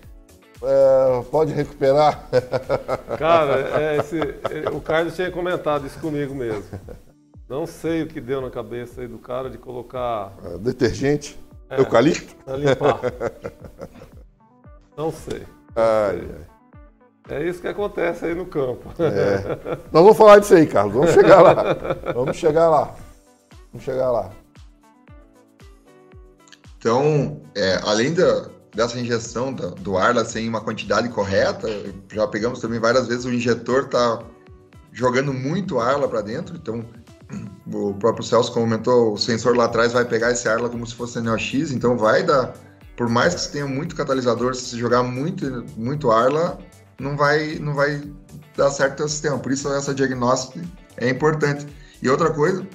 é, 0.63 1.23
pode 1.31 1.53
recuperar? 1.53 2.27
Cara, 3.17 3.81
é, 3.81 3.97
esse, 3.97 4.19
é, 4.19 4.69
o 4.71 4.79
Carlos 4.79 5.15
tinha 5.15 5.31
comentado 5.31 5.87
isso 5.87 5.99
comigo 5.99 6.35
mesmo. 6.35 6.63
Não 7.49 7.65
sei 7.65 8.03
o 8.03 8.07
que 8.07 8.21
deu 8.21 8.41
na 8.41 8.49
cabeça 8.49 9.01
aí 9.01 9.07
do 9.07 9.17
cara 9.17 9.49
de 9.49 9.57
colocar. 9.57 10.31
É, 10.45 10.57
detergente? 10.57 11.37
É, 11.69 11.79
eucalipto? 11.79 12.35
Pra 12.45 12.55
limpar. 12.55 12.99
Não 14.95 15.11
sei. 15.11 15.43
Ai, 15.75 16.29
É 17.29 17.43
isso 17.43 17.61
que 17.61 17.67
acontece 17.67 18.25
aí 18.25 18.35
no 18.35 18.45
campo. 18.45 18.89
É. 18.99 19.75
Nós 19.91 20.03
vamos 20.03 20.17
falar 20.17 20.39
disso 20.39 20.53
aí, 20.53 20.67
Carlos. 20.67 20.93
Vamos 20.93 21.11
chegar 21.11 21.41
lá. 21.41 21.55
Vamos 22.13 22.37
chegar 22.37 22.69
lá. 22.69 22.95
Vamos 23.71 23.85
chegar 23.85 24.11
lá. 24.11 24.29
Então, 26.77 27.41
é, 27.55 27.79
além 27.83 28.13
da, 28.13 28.49
dessa 28.75 28.99
injeção 28.99 29.53
do, 29.53 29.97
ar 29.97 30.15
sem 30.25 30.47
uma 30.47 30.61
quantidade 30.61 31.09
correta. 31.09 31.67
Já 32.11 32.27
pegamos 32.27 32.59
também 32.59 32.79
várias 32.79 33.07
vezes 33.07 33.25
o 33.25 33.31
injetor 33.31 33.87
tá 33.87 34.23
jogando 34.91 35.33
muito 35.33 35.79
ar 35.79 35.99
lá 35.99 36.07
para 36.07 36.21
dentro, 36.21 36.55
então 36.55 36.85
o 37.71 37.93
próprio 37.93 38.23
Celso 38.23 38.51
comentou, 38.51 39.13
o 39.13 39.17
sensor 39.17 39.55
lá 39.55 39.65
atrás 39.65 39.93
vai 39.93 40.05
pegar 40.05 40.31
esse 40.31 40.47
ar 40.47 40.59
lá 40.59 40.69
como 40.69 40.85
se 40.85 40.95
fosse 40.95 41.19
NOx, 41.21 41.71
então 41.71 41.97
vai 41.97 42.23
dar, 42.23 42.53
por 42.97 43.07
mais 43.07 43.33
que 43.33 43.41
você 43.41 43.51
tenha 43.51 43.67
muito 43.67 43.95
catalisador, 43.95 44.53
se 44.53 44.77
jogar 44.77 45.03
muito, 45.03 45.65
muito 45.77 46.11
ar 46.11 46.31
lá, 46.31 46.57
não 46.99 47.15
vai, 47.15 47.55
não 47.55 47.73
vai 47.73 48.01
dar 48.55 48.69
certo 48.69 49.03
o 49.03 49.09
sistema. 49.09 49.39
Por 49.39 49.51
isso 49.51 49.71
essa 49.73 49.93
diagnóstico 49.93 50.59
é 50.97 51.09
importante. 51.09 51.65
E 52.01 52.09
outra 52.09 52.29
coisa, 52.31 52.67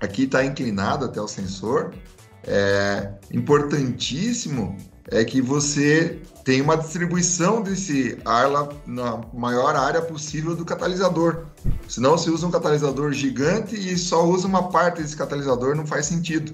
aqui 0.00 0.24
está 0.24 0.44
inclinado 0.44 1.04
até 1.04 1.20
o 1.20 1.28
sensor, 1.28 1.92
é 2.44 3.12
importantíssimo 3.32 4.76
é 5.10 5.24
que 5.24 5.40
você 5.42 6.20
tem 6.44 6.60
uma 6.60 6.76
distribuição 6.76 7.62
desse 7.62 8.18
ar 8.24 8.50
lá 8.50 8.68
na 8.86 9.20
maior 9.34 9.76
área 9.76 10.00
possível 10.00 10.56
do 10.56 10.64
catalisador. 10.64 11.46
Senão 11.88 12.16
você 12.16 12.30
usa 12.30 12.46
um 12.46 12.50
catalisador 12.50 13.12
gigante 13.12 13.76
e 13.76 13.98
só 13.98 14.24
usa 14.26 14.46
uma 14.46 14.68
parte 14.68 15.02
desse 15.02 15.16
catalisador, 15.16 15.74
não 15.74 15.86
faz 15.86 16.06
sentido. 16.06 16.52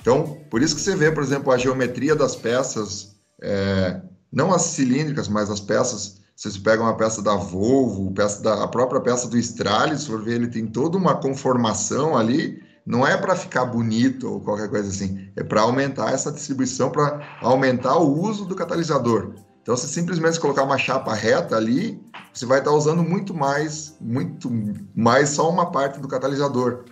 Então, 0.00 0.38
por 0.50 0.62
isso 0.62 0.74
que 0.74 0.80
você 0.80 0.94
vê, 0.94 1.10
por 1.10 1.22
exemplo, 1.22 1.50
a 1.50 1.58
geometria 1.58 2.14
das 2.14 2.36
peças, 2.36 3.16
é, 3.42 4.00
não 4.30 4.52
as 4.52 4.62
cilíndricas, 4.62 5.28
mas 5.28 5.50
as 5.50 5.60
peças. 5.60 6.22
Se 6.36 6.50
você 6.50 6.58
pega 6.58 6.82
uma 6.82 6.96
peça 6.96 7.22
da 7.22 7.36
Volvo, 7.36 8.12
peça 8.12 8.42
da, 8.42 8.64
a 8.64 8.68
própria 8.68 9.00
peça 9.00 9.28
do 9.28 9.38
Stralis, 9.38 10.06
for 10.06 10.22
ver, 10.22 10.34
ele 10.34 10.48
tem 10.48 10.66
toda 10.66 10.98
uma 10.98 11.14
conformação 11.14 12.16
ali 12.16 12.60
não 12.86 13.06
é 13.06 13.16
para 13.16 13.34
ficar 13.34 13.64
bonito 13.64 14.30
ou 14.30 14.40
qualquer 14.40 14.68
coisa 14.68 14.88
assim, 14.88 15.28
é 15.36 15.42
para 15.42 15.62
aumentar 15.62 16.12
essa 16.12 16.30
distribuição, 16.30 16.90
para 16.90 17.20
aumentar 17.40 17.96
o 17.96 18.20
uso 18.20 18.44
do 18.44 18.54
catalisador. 18.54 19.34
Então, 19.62 19.74
se 19.76 19.88
simplesmente 19.88 20.38
colocar 20.38 20.62
uma 20.62 20.76
chapa 20.76 21.14
reta 21.14 21.56
ali, 21.56 21.98
você 22.32 22.44
vai 22.44 22.58
estar 22.58 22.72
usando 22.72 23.02
muito 23.02 23.32
mais, 23.32 23.96
muito 23.98 24.50
mais 24.94 25.30
só 25.30 25.48
uma 25.48 25.72
parte 25.72 25.98
do 26.00 26.06
catalisador. 26.06 26.84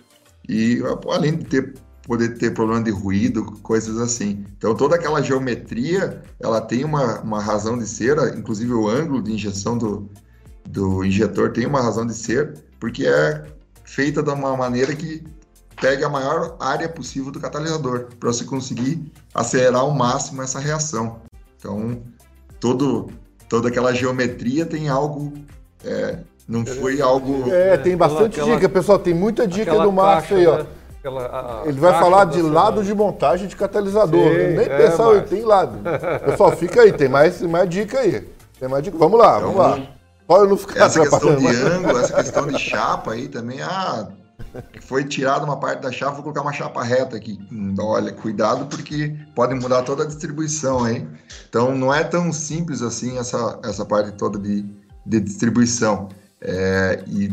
E 0.49 0.81
além 1.07 1.37
de 1.37 1.45
ter, 1.45 1.75
poder 2.07 2.35
ter 2.39 2.51
problema 2.51 2.81
de 2.81 2.89
ruído, 2.89 3.45
coisas 3.61 3.99
assim. 3.99 4.43
Então, 4.57 4.73
toda 4.73 4.95
aquela 4.95 5.21
geometria, 5.21 6.23
ela 6.39 6.59
tem 6.59 6.83
uma, 6.83 7.21
uma 7.21 7.39
razão 7.39 7.77
de 7.77 7.87
ser, 7.87 8.17
inclusive 8.35 8.73
o 8.73 8.89
ângulo 8.89 9.21
de 9.21 9.31
injeção 9.31 9.77
do, 9.77 10.09
do 10.67 11.05
injetor 11.05 11.51
tem 11.51 11.67
uma 11.67 11.79
razão 11.79 12.07
de 12.07 12.15
ser, 12.15 12.57
porque 12.79 13.05
é 13.05 13.53
feita 13.83 14.23
de 14.23 14.31
uma 14.31 14.57
maneira 14.57 14.95
que 14.95 15.23
pegue 15.79 16.03
a 16.03 16.09
maior 16.09 16.55
área 16.59 16.87
possível 16.89 17.31
do 17.31 17.39
catalisador, 17.39 18.07
para 18.19 18.31
você 18.31 18.43
conseguir 18.45 19.11
acelerar 19.33 19.81
ao 19.81 19.91
máximo 19.91 20.41
essa 20.41 20.59
reação. 20.59 21.17
Então, 21.59 21.99
todo, 22.59 23.09
toda 23.49 23.69
aquela 23.69 23.93
geometria 23.93 24.65
tem 24.65 24.89
algo 24.89 25.33
é, 25.85 26.19
Não 26.47 26.65
foi 26.65 27.01
algo. 27.01 27.51
É, 27.51 27.75
tem 27.77 27.95
bastante 27.97 28.39
aquela- 28.39 28.55
dica, 28.55 28.69
pessoal. 28.69 28.99
Tem 28.99 29.13
muita 29.13 29.45
dica 29.47 29.77
do 29.79 29.91
Márcio 29.91 30.35
caixa, 30.35 30.35
aí, 30.35 30.47
ó. 30.47 30.57
né? 30.63 30.65
Aquela- 30.99 31.25
a- 31.25 31.61
a 31.63 31.67
Ele 31.67 31.79
vai 31.79 31.93
falar 31.99 32.25
de 32.25 32.35
semana. 32.37 32.53
lado 32.53 32.83
de 32.83 32.93
montagem 32.93 33.47
de 33.47 33.55
catalisador. 33.57 34.29
Sim, 34.29 34.37
Nem 34.55 34.65
é, 34.65 34.77
pensar, 34.77 35.05
Márcio. 35.05 35.23
tem 35.27 35.41
lado. 35.43 35.77
Pessoal, 36.25 36.51
fica 36.55 36.81
aí, 36.81 36.93
tem 36.93 37.09
mais, 37.09 37.41
mais 37.41 37.69
dica 37.69 37.99
aí. 37.99 38.25
Tem 38.59 38.69
mais 38.69 38.81
dica. 38.83 38.97
Vamos 38.97 39.19
lá, 39.19 39.39
vamos 39.39 39.57
lá. 39.57 39.79
Eu 40.29 40.47
não 40.47 40.55
ficar 40.57 40.85
Essa 40.85 41.01
questão 41.01 41.35
de 41.35 41.43
mas- 41.43 41.61
ângulo, 41.65 41.99
essa 41.99 42.13
questão 42.13 42.47
de 42.47 42.57
chapa 42.57 43.11
aí 43.11 43.27
também, 43.27 43.61
ah, 43.61 44.07
foi 44.81 45.03
tirada 45.03 45.45
uma 45.45 45.59
parte 45.59 45.81
da 45.81 45.91
chapa, 45.91 46.13
vou 46.13 46.23
colocar 46.23 46.41
uma 46.41 46.53
chapa 46.53 46.83
reta 46.83 47.15
aqui. 47.15 47.39
Hum, 47.51 47.75
Olha, 47.79 48.11
cuidado 48.11 48.65
porque 48.67 49.15
pode 49.35 49.55
mudar 49.55 49.83
toda 49.83 50.03
a 50.03 50.07
distribuição 50.07 50.83
aí. 50.83 51.07
Então 51.49 51.75
não 51.75 51.93
é 51.93 52.03
tão 52.03 52.31
simples 52.31 52.81
assim 52.81 53.17
essa, 53.17 53.59
essa 53.63 53.85
parte 53.85 54.11
toda 54.13 54.37
de, 54.37 54.65
de 55.05 55.19
distribuição. 55.19 56.09
É, 56.41 57.03
e 57.07 57.31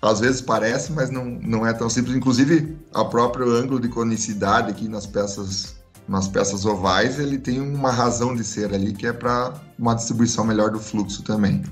às 0.00 0.20
vezes 0.20 0.40
parece, 0.40 0.92
mas 0.92 1.10
não, 1.10 1.24
não 1.24 1.66
é 1.66 1.72
tão 1.72 1.88
simples. 1.88 2.16
Inclusive, 2.16 2.78
a 2.94 3.04
próprio 3.04 3.50
ângulo 3.50 3.80
de 3.80 3.88
conicidade 3.88 4.70
aqui 4.70 4.88
nas 4.88 5.06
peças 5.06 5.78
nas 6.08 6.26
peças 6.26 6.64
ovais, 6.64 7.18
ele 7.18 7.36
tem 7.36 7.60
uma 7.60 7.90
razão 7.90 8.34
de 8.34 8.42
ser 8.42 8.72
ali, 8.72 8.94
que 8.94 9.06
é 9.06 9.12
para 9.12 9.52
uma 9.78 9.94
distribuição 9.94 10.42
melhor 10.42 10.70
do 10.70 10.80
fluxo 10.80 11.22
também. 11.22 11.62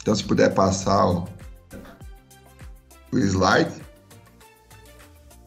Então, 0.00 0.14
se 0.14 0.24
puder 0.24 0.54
passar 0.54 1.06
o, 1.06 1.28
o 3.14 3.18
slide. 3.18 3.70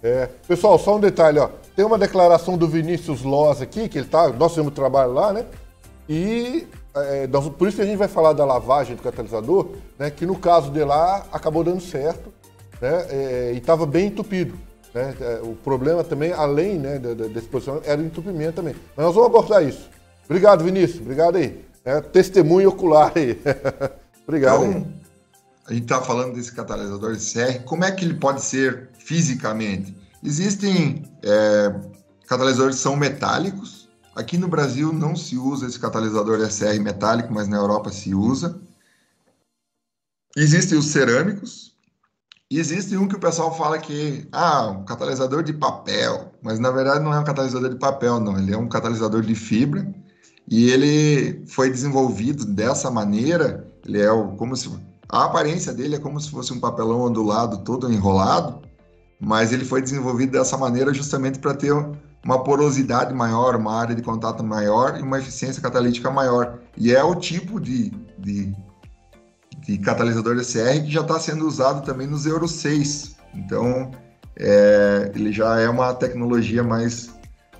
É. 0.04 0.30
Pessoal, 0.48 0.78
só 0.78 0.96
um 0.96 1.00
detalhe, 1.00 1.40
ó. 1.40 1.50
Tem 1.76 1.86
uma 1.86 1.98
declaração 1.98 2.58
do 2.58 2.68
Vinícius 2.68 3.24
Loz 3.24 3.62
aqui, 3.62 3.90
que 3.90 4.00
ele 4.00 4.08
tá. 4.08 4.30
Nós 4.30 4.54
temos 4.54 4.74
trabalho 4.74 5.14
lá, 5.14 5.34
né? 5.34 5.46
E 6.08 6.68
é, 6.96 7.28
nós- 7.28 7.50
por 7.50 7.68
isso 7.68 7.78
que 7.78 7.84
a 7.84 7.86
gente 7.86 7.98
vai 7.98 8.08
falar 8.08 8.34
da 8.34 8.46
lavagem 8.46 8.96
do 8.96 9.02
catalisador, 9.02 9.70
né? 9.98 10.10
Que 10.10 10.26
no 10.26 10.36
caso 10.36 10.72
de 10.72 10.84
lá 10.84 11.26
acabou 11.32 11.64
dando 11.64 11.82
certo, 11.82 12.32
né? 12.82 13.06
é, 13.10 13.52
e 13.54 13.58
estava 13.58 13.86
bem 13.86 14.08
entupido. 14.08 14.54
Né? 14.94 15.14
É, 15.20 15.40
o 15.44 15.54
problema 15.56 16.04
também, 16.04 16.32
além 16.32 16.80
né, 16.80 16.98
desse 17.00 17.48
posicionamento, 17.48 17.88
era 17.88 18.02
o 18.02 18.06
entupimento 18.06 18.54
também. 18.54 18.76
Mas 18.96 19.06
nós 19.06 19.16
vamos 19.16 19.30
abordar 19.30 19.64
isso. 19.64 19.90
Obrigado, 20.26 20.64
Vinícius. 20.64 21.02
Obrigado 21.02 21.36
aí. 21.38 21.64
É, 21.84 22.02
testemunho 22.02 22.70
ocular 22.70 23.12
aí. 23.16 23.40
Obrigado 24.28 24.64
aí. 24.64 24.86
A 25.68 25.74
gente 25.74 25.84
está 25.84 26.02
falando 26.02 26.34
desse 26.34 26.54
catalisador 26.54 27.14
SR, 27.16 27.64
como 27.66 27.84
é 27.84 27.92
que 27.92 28.06
ele 28.06 28.14
pode 28.14 28.42
ser 28.42 28.90
fisicamente? 28.98 29.96
Existem 30.24 31.04
é, 31.22 31.76
catalisadores 32.26 32.78
que 32.78 32.82
são 32.82 32.96
metálicos. 32.96 33.90
Aqui 34.16 34.38
no 34.38 34.48
Brasil 34.48 34.94
não 34.94 35.16
se 35.16 35.38
usa 35.38 35.68
esse 35.68 35.78
catalisador 35.78 36.40
SR 36.40 36.80
metálico, 36.82 37.34
mas 37.34 37.50
na 37.50 37.58
Europa 37.58 37.92
se 37.92 38.16
usa. 38.16 38.60
Existem 40.38 40.78
os 40.78 40.88
cerâmicos. 40.88 41.76
E 42.50 42.60
existe 42.60 42.96
um 42.96 43.06
que 43.06 43.16
o 43.16 43.20
pessoal 43.20 43.54
fala 43.58 43.78
que 43.78 44.26
ah, 44.32 44.70
um 44.70 44.86
catalisador 44.86 45.44
de 45.44 45.52
papel, 45.52 46.32
mas 46.42 46.60
na 46.60 46.72
verdade 46.72 47.04
não 47.04 47.14
é 47.14 47.20
um 47.20 47.26
catalisador 47.26 47.70
de 47.70 47.76
papel, 47.76 48.22
não. 48.22 48.40
Ele 48.40 48.54
é 48.54 48.58
um 48.58 48.70
catalisador 48.70 49.22
de 49.22 49.36
fibra 49.36 49.86
e 50.50 50.70
ele 50.70 51.46
foi 51.46 51.70
desenvolvido 51.70 52.46
dessa 52.46 52.90
maneira. 52.90 53.68
Ele 53.86 54.02
é 54.02 54.10
o, 54.10 54.30
como 54.38 54.56
se 54.56 54.70
a 55.10 55.26
aparência 55.26 55.74
dele 55.74 55.96
é 55.96 56.00
como 56.00 56.20
se 56.20 56.30
fosse 56.30 56.54
um 56.54 56.60
papelão 56.60 57.02
ondulado, 57.02 57.60
todo 57.60 57.92
enrolado, 57.92 58.62
mas 59.20 59.54
ele 59.54 59.64
foi 59.64 59.82
desenvolvido 59.82 60.34
dessa 60.34 60.58
maneira 60.58 60.94
justamente 60.94 61.40
para 61.40 61.54
ter 61.54 61.74
uma 62.24 62.44
porosidade 62.44 63.14
maior, 63.14 63.56
uma 63.56 63.74
área 63.74 63.96
de 63.96 64.02
contato 64.02 64.44
maior 64.44 65.00
e 65.00 65.02
uma 65.02 65.20
eficiência 65.20 65.62
catalítica 65.62 66.12
maior. 66.12 66.60
E 66.76 66.94
é 66.94 67.04
o 67.04 67.16
tipo 67.16 67.60
de, 67.60 67.90
de, 68.18 68.54
de 69.60 69.78
catalisador 69.78 70.38
SR 70.44 70.84
que 70.84 70.92
já 70.92 71.02
está 71.02 71.20
sendo 71.20 71.48
usado 71.48 71.86
também 71.86 72.06
nos 72.06 72.26
Euro 72.26 72.48
6. 72.48 73.16
Então, 73.34 73.92
é, 74.38 75.12
ele 75.16 75.32
já 75.32 75.60
é 75.60 75.70
uma 75.70 75.94
tecnologia 75.94 76.64
mais, 76.64 77.10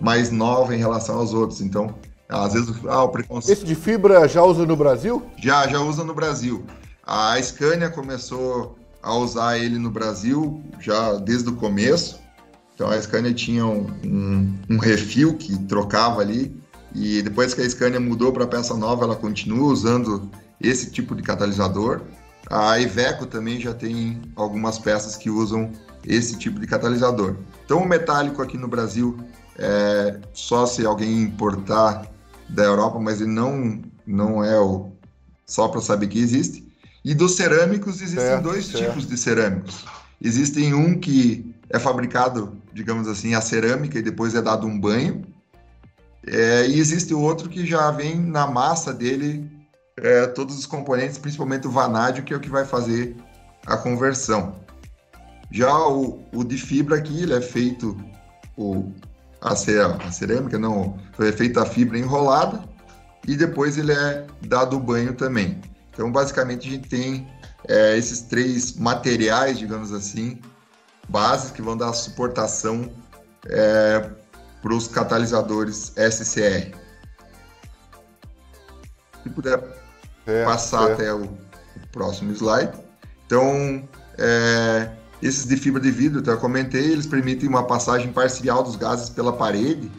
mais 0.02 0.32
nova 0.32 0.76
em 0.76 0.80
relação 0.80 1.18
aos 1.18 1.34
outros. 1.34 1.62
Então, 1.62 1.96
às 2.28 2.54
vezes, 2.54 2.76
ah, 2.90 3.04
o 3.04 3.10
preconceito 3.10 3.58
Esse 3.58 3.66
de 3.66 3.74
fibra 3.74 4.28
já 4.28 4.44
usa 4.44 4.66
no 4.66 4.76
Brasil? 4.76 5.24
já, 5.38 5.66
já 5.68 5.80
usa 5.80 6.04
no 6.04 6.14
Brasil. 6.14 6.66
A 7.08 7.42
Scania 7.42 7.90
começou 7.90 8.78
a 9.02 9.16
usar 9.16 9.58
ele 9.58 9.80
no 9.80 9.90
Brasil 9.90 10.62
já 10.78 11.14
desde 11.14 11.48
o 11.48 11.56
começo. 11.56 12.20
Então 12.76 12.90
a 12.90 13.02
Scania 13.02 13.34
tinha 13.34 13.66
um, 13.66 13.88
um, 14.04 14.60
um 14.72 14.78
refil 14.78 15.38
que 15.38 15.58
trocava 15.68 16.20
ali. 16.20 16.54
E 16.94 17.22
depois 17.22 17.54
que 17.54 17.62
a 17.62 17.70
Scania 17.70 18.00
mudou 18.02 18.34
para 18.34 18.46
peça 18.46 18.74
nova, 18.74 19.06
ela 19.06 19.16
continua 19.16 19.72
usando 19.72 20.30
esse 20.60 20.92
tipo 20.92 21.16
de 21.16 21.24
catalisador. 21.24 22.02
A 22.50 22.78
Iveco 22.78 23.26
também 23.26 23.58
já 23.58 23.74
tem 23.74 24.22
algumas 24.36 24.78
peças 24.78 25.16
que 25.16 25.30
usam 25.30 25.72
esse 26.06 26.38
tipo 26.38 26.60
de 26.60 26.68
catalisador. 26.68 27.38
Então 27.64 27.84
o 27.84 27.88
metálico 27.88 28.42
aqui 28.42 28.58
no 28.58 28.68
Brasil 28.68 29.18
é 29.58 30.20
só 30.34 30.66
se 30.66 30.86
alguém 30.86 31.22
importar 31.22 32.06
da 32.50 32.66
Europa, 32.66 33.00
mas 33.00 33.22
ele 33.22 33.32
não, 33.32 33.82
não 34.06 34.44
é 34.44 34.60
o 34.60 34.92
só 35.46 35.70
para 35.70 35.80
saber 35.80 36.08
que 36.08 36.20
existe. 36.20 36.67
E 37.08 37.16
dos 37.16 37.38
cerâmicos 37.38 38.02
existem 38.02 38.20
Certo, 38.20 38.44
dois 38.44 38.66
certo. 38.66 38.90
tipos 38.90 39.08
de 39.08 39.18
cerâmicos. 39.18 39.86
Existem 40.22 40.74
um 40.74 41.00
que 41.00 41.56
é 41.70 41.80
fabricado, 41.80 42.62
digamos 42.74 43.08
assim, 43.08 43.34
a 43.34 43.40
cerâmica 43.40 43.98
e 43.98 44.02
depois 44.02 44.36
é 44.36 44.42
dado 44.42 44.68
um 44.68 44.78
banho. 44.78 45.26
É, 46.28 46.68
e 46.68 46.78
existe 46.78 47.14
o 47.14 47.22
outro 47.22 47.48
que 47.48 47.66
já 47.66 47.90
vem 47.92 48.20
na 48.20 48.46
massa 48.46 48.94
dele 48.94 49.50
é, 49.96 50.28
todos 50.28 50.60
os 50.60 50.66
componentes, 50.66 51.18
principalmente 51.18 51.66
o 51.66 51.72
vanádio, 51.72 52.26
que 52.26 52.34
é 52.34 52.36
o 52.36 52.42
que 52.42 52.50
vai 52.50 52.66
fazer 52.66 53.16
a 53.66 53.78
conversão. 53.78 54.58
Já 55.50 55.74
o, 55.88 56.22
o 56.34 56.44
de 56.44 56.58
fibra 56.58 56.98
aqui, 56.98 57.22
ele 57.22 57.34
é 57.34 57.40
feito 57.40 57.98
o, 58.58 58.92
a, 59.42 59.54
a 59.54 60.12
cerâmica, 60.12 60.60
não, 60.60 61.00
foi 61.14 61.32
feita 61.32 61.62
a 61.62 61.66
fibra 61.66 61.98
enrolada 61.98 62.62
e 63.26 63.38
depois 63.38 63.78
ele 63.78 63.94
é 63.94 64.28
dado 64.46 64.76
o 64.76 64.80
banho 64.82 65.14
também. 65.14 65.58
Então, 65.98 66.12
basicamente, 66.12 66.68
a 66.68 66.72
gente 66.72 66.88
tem 66.88 67.28
é, 67.68 67.98
esses 67.98 68.22
três 68.22 68.76
materiais, 68.76 69.58
digamos 69.58 69.92
assim, 69.92 70.40
bases 71.10 71.50
que 71.50 71.60
vão 71.60 71.76
dar 71.76 71.92
suportação 71.94 72.92
para 74.62 74.74
os 74.76 74.88
catalisadores 74.88 75.94
SCR. 75.98 76.76
Se 79.24 79.30
puder 79.32 79.60
É, 80.28 80.46
passar 80.46 80.88
é. 80.90 80.94
até 80.94 81.14
o, 81.14 81.24
o 81.24 81.88
próximo 81.92 82.32
slide. 82.32 82.78
Então, 83.26 83.90
é, 84.20 84.92
esses 85.20 85.46
de 85.48 85.58
fibra 85.58 85.82
de 85.82 85.90
vidro, 85.90 86.20
então 86.20 86.36
eu 86.36 86.40
comentei, 86.40 86.92
eles 86.92 87.08
permitem 87.08 87.50
uma 87.50 87.66
passagem 87.66 88.14
parcial 88.14 88.62
dos 88.62 88.76
gases 88.76 89.10
pela 89.10 89.34
parede. 89.34 89.92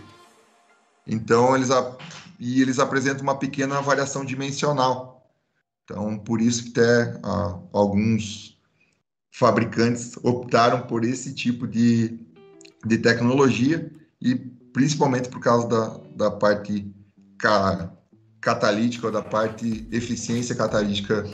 Então, 1.06 1.56
eles, 1.56 1.70
a- 1.72 1.96
e 2.38 2.62
eles 2.62 2.78
apresentam 2.78 3.22
uma 3.24 3.36
pequena 3.36 3.80
variação 3.80 4.24
dimensional. 4.24 5.07
Então, 5.90 6.18
por 6.18 6.38
isso 6.42 6.64
que 6.64 6.78
até 6.78 7.18
ah, 7.22 7.58
alguns 7.72 8.58
fabricantes 9.32 10.18
optaram 10.22 10.82
por 10.82 11.02
esse 11.02 11.32
tipo 11.32 11.66
de, 11.66 12.20
de 12.84 12.98
tecnologia 12.98 13.90
e 14.20 14.34
principalmente 14.34 15.30
por 15.30 15.40
causa 15.40 15.66
da, 15.66 16.00
da 16.14 16.30
parte 16.30 16.92
ca- 17.38 17.90
catalítica 18.38 19.06
ou 19.06 19.12
da 19.12 19.22
parte 19.22 19.88
eficiência 19.90 20.54
catalítica 20.54 21.24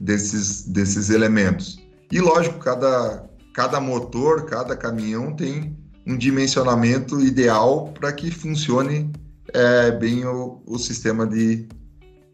desses, 0.00 0.62
desses 0.66 1.08
elementos. 1.10 1.78
E 2.10 2.20
lógico, 2.20 2.58
cada, 2.58 3.30
cada 3.54 3.80
motor, 3.80 4.46
cada 4.46 4.76
caminhão 4.76 5.36
tem 5.36 5.78
um 6.04 6.16
dimensionamento 6.16 7.20
ideal 7.20 7.92
para 7.92 8.12
que 8.12 8.28
funcione 8.32 9.12
é, 9.54 9.92
bem 9.92 10.24
o, 10.24 10.60
o 10.66 10.78
sistema 10.78 11.24
de, 11.24 11.68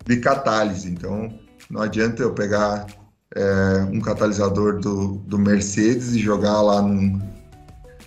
de 0.07 0.17
catálise. 0.21 0.89
Então, 0.89 1.45
não 1.71 1.83
adianta 1.83 2.23
eu 2.23 2.33
pegar 2.33 2.87
é, 3.35 3.89
um 3.91 4.01
catalisador 4.01 4.81
do, 4.81 5.17
do 5.27 5.39
Mercedes 5.39 6.15
e 6.15 6.19
jogar 6.19 6.61
lá 6.63 6.81
num, 6.81 7.21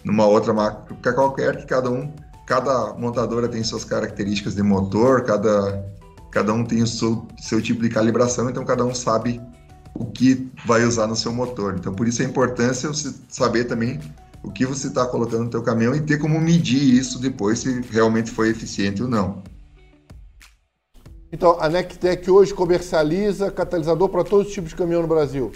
numa 0.04 0.26
outra 0.26 0.54
marca 0.54 1.14
qualquer, 1.14 1.58
que 1.58 1.66
cada 1.66 1.90
um, 1.90 2.12
cada 2.46 2.94
montadora 2.94 3.48
tem 3.48 3.64
suas 3.64 3.84
características 3.84 4.56
de 4.56 4.64
motor, 4.64 5.24
cada, 5.24 5.86
cada 6.32 6.54
um 6.54 6.64
tem 6.64 6.82
o 6.82 6.88
seu, 6.88 7.28
seu 7.38 7.62
tipo 7.62 7.82
de 7.82 7.90
calibração, 7.90 8.50
então 8.50 8.64
cada 8.64 8.86
um 8.86 8.94
sabe 8.94 9.42
o 9.94 10.06
que 10.06 10.50
vai 10.66 10.84
usar 10.86 11.08
no 11.08 11.16
seu 11.16 11.34
motor. 11.34 11.76
Então, 11.78 11.94
por 11.94 12.08
isso 12.08 12.22
a 12.22 12.26
importância 12.26 12.88
você 12.88 13.14
saber 13.28 13.66
também 13.66 14.00
o 14.42 14.52
que 14.52 14.66
você 14.66 14.88
está 14.88 15.06
colocando 15.06 15.44
no 15.44 15.50
teu 15.50 15.62
caminhão 15.62 15.94
e 15.94 16.02
ter 16.02 16.18
como 16.18 16.40
medir 16.40 16.82
isso 16.82 17.20
depois 17.20 17.60
se 17.60 17.82
realmente 17.92 18.32
foi 18.32 18.50
eficiente 18.50 19.04
ou 19.04 19.10
não. 19.10 19.44
Então, 21.32 21.58
a 21.60 21.70
Nectec 21.70 22.30
hoje 22.30 22.54
comercializa 22.54 23.52
catalisador 23.52 24.10
para 24.10 24.24
todos 24.24 24.48
os 24.48 24.54
tipos 24.54 24.72
de 24.72 24.76
caminhão 24.76 25.02
no 25.02 25.08
Brasil. 25.08 25.52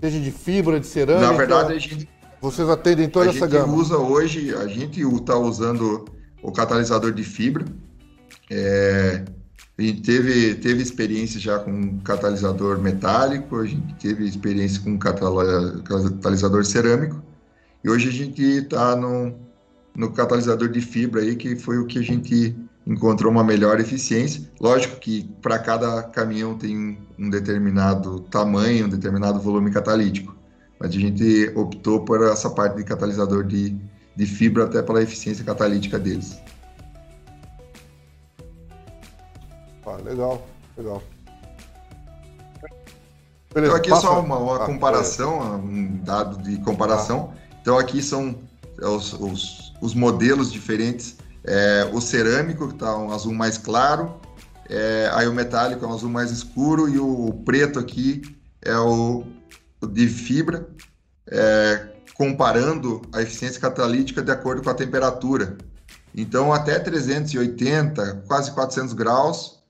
Seja 0.00 0.20
de 0.20 0.30
fibra, 0.30 0.78
de 0.78 0.86
cerâmica. 0.86 1.26
Na 1.26 1.36
verdade, 1.36 1.72
a 1.72 1.78
gente, 1.78 2.08
vocês 2.40 2.68
atendem 2.68 3.08
toda 3.08 3.26
a 3.26 3.28
essa 3.30 3.48
gente 3.48 3.58
gama. 3.58 3.74
usa 3.74 3.96
hoje, 3.98 4.54
a 4.54 4.66
gente 4.66 5.00
está 5.02 5.36
usando 5.36 6.04
o 6.42 6.52
catalisador 6.52 7.12
de 7.12 7.24
fibra. 7.24 7.64
É, 8.50 9.24
A 9.78 9.82
gente 9.82 10.02
teve, 10.02 10.54
teve 10.56 10.82
experiência 10.82 11.40
já 11.40 11.58
com 11.58 11.98
catalisador 12.00 12.78
metálico, 12.78 13.56
a 13.56 13.66
gente 13.66 13.94
teve 13.94 14.26
experiência 14.26 14.80
com 14.82 14.98
catalisador 14.98 16.64
cerâmico, 16.64 17.22
e 17.82 17.88
hoje 17.88 18.08
a 18.08 18.12
gente 18.12 18.42
está 18.42 18.94
no, 18.94 19.34
no 19.96 20.12
catalisador 20.12 20.68
de 20.68 20.80
fibra 20.80 21.22
aí, 21.22 21.34
que 21.34 21.56
foi 21.56 21.78
o 21.78 21.86
que 21.86 21.98
a 21.98 22.02
gente 22.02 22.54
encontrou 22.90 23.30
uma 23.30 23.44
melhor 23.44 23.78
eficiência. 23.78 24.42
Lógico 24.60 24.96
que 24.96 25.22
para 25.40 25.60
cada 25.60 26.02
caminhão 26.02 26.58
tem 26.58 26.98
um 27.16 27.30
determinado 27.30 28.20
tamanho, 28.22 28.86
um 28.86 28.88
determinado 28.88 29.38
volume 29.40 29.70
catalítico, 29.70 30.34
mas 30.78 30.90
a 30.90 30.98
gente 30.98 31.52
optou 31.54 32.04
por 32.04 32.20
essa 32.26 32.50
parte 32.50 32.76
de 32.76 32.84
catalisador 32.84 33.44
de, 33.44 33.80
de 34.16 34.26
fibra 34.26 34.64
até 34.64 34.82
pela 34.82 35.00
eficiência 35.00 35.44
catalítica 35.44 36.00
deles. 36.00 36.36
Ah, 39.86 39.96
legal, 40.04 40.44
legal. 40.76 41.00
Beleza, 43.54 43.72
então 43.72 43.76
aqui 43.76 43.90
passa... 43.90 44.02
só 44.02 44.20
uma, 44.20 44.36
uma 44.36 44.64
ah, 44.64 44.66
comparação, 44.66 45.40
é. 45.40 45.56
um 45.56 45.96
dado 46.02 46.42
de 46.42 46.58
comparação. 46.62 47.32
Ah. 47.32 47.56
Então 47.62 47.78
aqui 47.78 48.02
são 48.02 48.36
os, 48.80 49.12
os, 49.12 49.74
os 49.80 49.94
modelos 49.94 50.52
diferentes. 50.52 51.16
É, 51.44 51.88
o 51.92 52.00
cerâmico, 52.00 52.68
que 52.68 52.74
está 52.74 52.96
um 52.96 53.12
azul 53.12 53.32
mais 53.32 53.56
claro, 53.56 54.20
é, 54.68 55.10
aí 55.14 55.26
o 55.26 55.32
metálico 55.32 55.84
é 55.84 55.88
um 55.88 55.94
azul 55.94 56.10
mais 56.10 56.30
escuro 56.30 56.88
e 56.88 56.98
o 56.98 57.32
preto 57.44 57.78
aqui 57.78 58.22
é 58.62 58.76
o, 58.76 59.24
o 59.80 59.86
de 59.86 60.06
fibra, 60.06 60.68
é, 61.26 61.88
comparando 62.14 63.02
a 63.12 63.22
eficiência 63.22 63.60
catalítica 63.60 64.22
de 64.22 64.30
acordo 64.30 64.62
com 64.62 64.70
a 64.70 64.74
temperatura. 64.74 65.56
Então, 66.14 66.52
até 66.52 66.78
380, 66.78 68.24
quase 68.26 68.52
400 68.52 68.94
graus, 68.94 69.60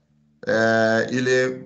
é, 0.45 1.07
ele 1.09 1.65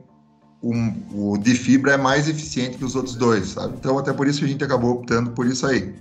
um, 0.61 1.33
o 1.33 1.37
de 1.37 1.53
fibra 1.53 1.93
é 1.93 1.97
mais 1.97 2.27
eficiente 2.27 2.77
que 2.77 2.85
os 2.85 2.95
outros 2.95 3.15
dois, 3.15 3.49
sabe? 3.49 3.75
Então, 3.77 3.99
até 3.99 4.11
por 4.11 4.27
isso 4.27 4.39
que 4.39 4.45
a 4.45 4.47
gente 4.47 4.63
acabou 4.63 4.91
optando 4.91 5.31
por 5.31 5.45
isso 5.45 5.65
aí. 5.65 5.93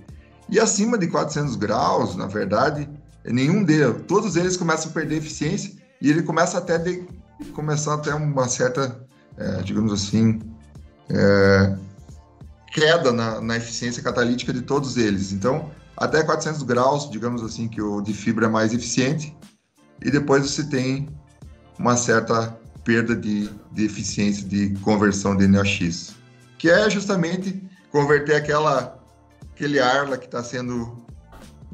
E 0.49 0.59
acima 0.59 0.97
de 0.97 1.07
400 1.07 1.55
graus, 1.55 2.15
na 2.15 2.25
verdade, 2.25 2.89
nenhum 3.31 3.63
deles, 3.63 3.95
todos 4.07 4.35
eles 4.35 4.55
começam 4.57 4.91
a 4.91 4.93
perder 4.93 5.17
eficiência 5.17 5.73
e 6.01 6.09
ele 6.09 6.23
começa 6.23 6.57
até 6.57 6.77
de 6.77 7.05
começar 7.53 7.95
até 7.95 8.13
uma 8.13 8.47
certa, 8.47 8.99
é, 9.37 9.61
digamos 9.61 9.91
assim, 9.91 10.39
é, 11.09 11.75
queda 12.73 13.11
na, 13.11 13.41
na, 13.41 13.57
eficiência 13.57 14.01
catalítica 14.03 14.53
de 14.53 14.61
todos 14.61 14.97
eles. 14.97 15.31
Então, 15.31 15.71
até 15.97 16.23
400 16.23 16.63
graus, 16.63 17.09
digamos 17.09 17.43
assim, 17.43 17.67
que 17.67 17.81
o 17.81 18.01
de 18.01 18.13
fibra 18.13 18.45
é 18.45 18.49
mais 18.49 18.73
eficiente 18.73 19.35
e 20.03 20.11
depois 20.11 20.43
você 20.43 20.63
tem 20.63 21.09
uma 21.79 21.95
certa 21.95 22.57
perda 22.83 23.15
de, 23.15 23.49
de 23.71 23.85
eficiência 23.85 24.45
de 24.45 24.69
conversão 24.81 25.35
de 25.35 25.47
NOx, 25.47 26.15
que 26.57 26.69
é 26.69 26.89
justamente 26.89 27.61
converter 27.91 28.35
aquela, 28.35 28.99
aquele 29.53 29.79
ar 29.79 30.07
lá 30.07 30.17
que 30.17 30.25
está 30.25 30.43
sendo 30.43 31.04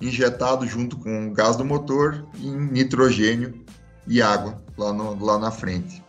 injetado 0.02 0.66
junto 0.66 0.98
com 0.98 1.28
o 1.28 1.32
gás 1.32 1.56
do 1.56 1.64
motor 1.64 2.26
em 2.40 2.56
nitrogênio 2.56 3.64
e 4.08 4.22
água 4.22 4.62
lá, 4.78 4.92
no, 4.92 5.24
lá 5.24 5.38
na 5.38 5.52
frente. 5.52 6.04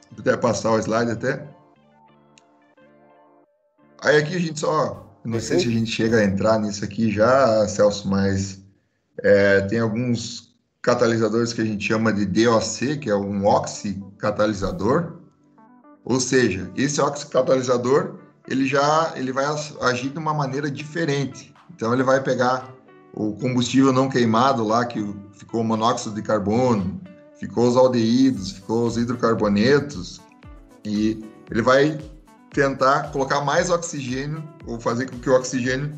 Se 0.00 0.14
puder 0.14 0.38
passar 0.38 0.72
o 0.72 0.78
slide 0.78 1.10
até. 1.10 1.46
Aí 4.02 4.16
aqui 4.16 4.36
a 4.36 4.38
gente 4.38 4.60
só, 4.60 5.18
não 5.24 5.40
sei 5.40 5.60
se 5.60 5.68
a 5.68 5.70
gente 5.70 5.90
chega 5.90 6.18
a 6.18 6.24
entrar 6.24 6.58
nisso 6.58 6.84
aqui 6.84 7.10
já, 7.10 7.66
Celso, 7.68 8.08
mas 8.08 8.62
é, 9.22 9.62
tem 9.62 9.80
alguns 9.80 10.54
catalisadores 10.80 11.52
que 11.52 11.60
a 11.60 11.64
gente 11.64 11.84
chama 11.84 12.12
de 12.12 12.24
DOC, 12.24 12.98
que 12.98 13.10
é 13.10 13.16
um 13.16 13.44
oxicatalisador. 13.46 15.16
Ou 16.04 16.20
seja, 16.20 16.70
esse 16.76 17.00
oxicatalisador 17.00 18.20
ele 18.48 18.66
já 18.66 19.12
ele 19.16 19.32
vai 19.32 19.44
agir 19.82 20.10
de 20.10 20.18
uma 20.18 20.32
maneira 20.32 20.70
diferente. 20.70 21.52
Então 21.74 21.92
ele 21.92 22.02
vai 22.02 22.22
pegar 22.22 22.72
o 23.12 23.34
combustível 23.34 23.92
não 23.92 24.08
queimado 24.08 24.64
lá 24.64 24.84
que 24.84 25.00
ficou 25.32 25.60
o 25.60 25.64
monóxido 25.64 26.14
de 26.14 26.22
carbono, 26.22 27.00
ficou 27.38 27.68
os 27.68 27.76
aldeídos, 27.76 28.52
ficou 28.52 28.86
os 28.86 28.96
hidrocarbonetos 28.96 30.20
e 30.84 31.24
ele 31.50 31.62
vai 31.62 31.98
tentar 32.52 33.10
colocar 33.12 33.40
mais 33.42 33.70
oxigênio 33.70 34.42
ou 34.66 34.80
fazer 34.80 35.10
com 35.10 35.18
que 35.18 35.28
o 35.28 35.34
oxigênio 35.34 35.92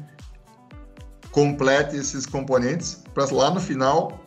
complete 1.30 1.96
esses 1.96 2.26
componentes 2.26 3.02
para 3.14 3.24
lá 3.32 3.50
no 3.50 3.60
final 3.60 4.18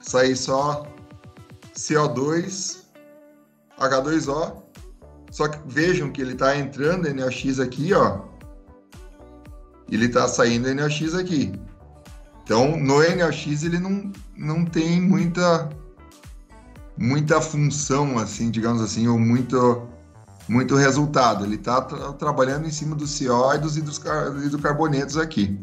sair 0.00 0.36
só 0.36 0.86
CO2, 1.74 2.78
H2O. 3.78 4.62
Só 5.30 5.48
que 5.48 5.58
vejam 5.66 6.10
que 6.10 6.22
ele 6.22 6.32
está 6.32 6.56
entrando 6.56 7.12
NOx 7.12 7.60
aqui, 7.60 7.92
ó. 7.92 8.20
Ele 9.90 10.06
está 10.06 10.26
saindo 10.26 10.72
NOx 10.74 11.14
aqui. 11.14 11.52
Então, 12.42 12.76
no 12.76 12.96
NOx 12.98 13.62
ele 13.64 13.78
não, 13.78 14.12
não 14.36 14.64
tem 14.64 15.00
muita 15.00 15.68
muita 16.98 17.40
função, 17.40 18.18
assim, 18.18 18.50
digamos 18.50 18.80
assim, 18.80 19.06
ou 19.06 19.18
muito 19.18 19.86
muito 20.48 20.76
resultado. 20.76 21.44
Ele 21.44 21.56
está 21.56 21.80
tra 21.80 22.12
trabalhando 22.14 22.66
em 22.66 22.70
cima 22.70 22.94
do 22.94 23.04
CO 23.04 23.54
e 23.54 23.58
dos 23.58 23.76
hidrocarbonetos 23.76 25.16
aqui. 25.16 25.58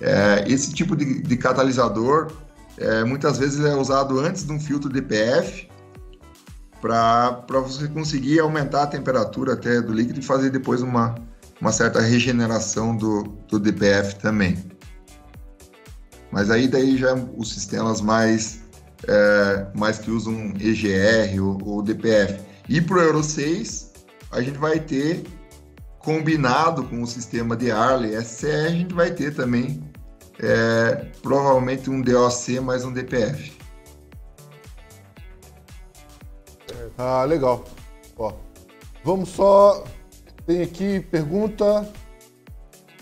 É, 0.00 0.44
esse 0.48 0.72
tipo 0.72 0.96
de, 0.96 1.20
de 1.20 1.36
catalisador 1.36 2.32
é, 2.78 3.04
muitas 3.04 3.36
vezes 3.36 3.62
é 3.62 3.74
usado 3.74 4.18
antes 4.18 4.44
de 4.44 4.52
um 4.52 4.58
filtro 4.58 4.88
DPF 4.88 5.68
para 6.80 7.60
você 7.60 7.86
conseguir 7.88 8.40
aumentar 8.40 8.84
a 8.84 8.86
temperatura 8.86 9.52
até 9.52 9.82
do 9.82 9.92
líquido 9.92 10.20
e 10.20 10.22
fazer 10.22 10.48
depois 10.48 10.80
uma, 10.80 11.14
uma 11.60 11.72
certa 11.72 12.00
regeneração 12.00 12.96
do, 12.96 13.24
do 13.48 13.58
DPF 13.58 14.16
também. 14.16 14.58
Mas 16.32 16.50
aí 16.50 16.68
daí 16.68 16.96
já 16.96 17.14
os 17.36 17.52
sistemas 17.52 18.00
mais, 18.00 18.60
é, 19.06 19.66
mais 19.74 19.98
que 19.98 20.10
usam 20.10 20.54
EGR 20.58 21.42
ou, 21.42 21.58
ou 21.64 21.82
DPF. 21.82 22.40
E 22.68 22.80
para 22.80 22.98
o 22.98 23.00
Euro 23.00 23.22
6, 23.22 23.92
a 24.30 24.40
gente 24.40 24.58
vai 24.58 24.78
ter, 24.78 25.24
combinado 25.98 26.84
com 26.84 27.02
o 27.02 27.06
sistema 27.06 27.56
de 27.56 27.70
Arley 27.70 28.16
SCR, 28.22 28.66
a 28.66 28.70
gente 28.70 28.94
vai 28.94 29.10
ter 29.10 29.34
também 29.34 29.82
é, 30.38 31.06
provavelmente 31.22 31.90
um 31.90 32.00
DOC 32.00 32.60
mais 32.60 32.84
um 32.84 32.92
DPF. 32.92 33.52
Ah, 36.96 37.24
legal. 37.24 37.64
Ó, 38.16 38.32
vamos 39.04 39.28
só. 39.30 39.84
Tem 40.50 40.62
aqui 40.62 40.98
pergunta. 40.98 41.88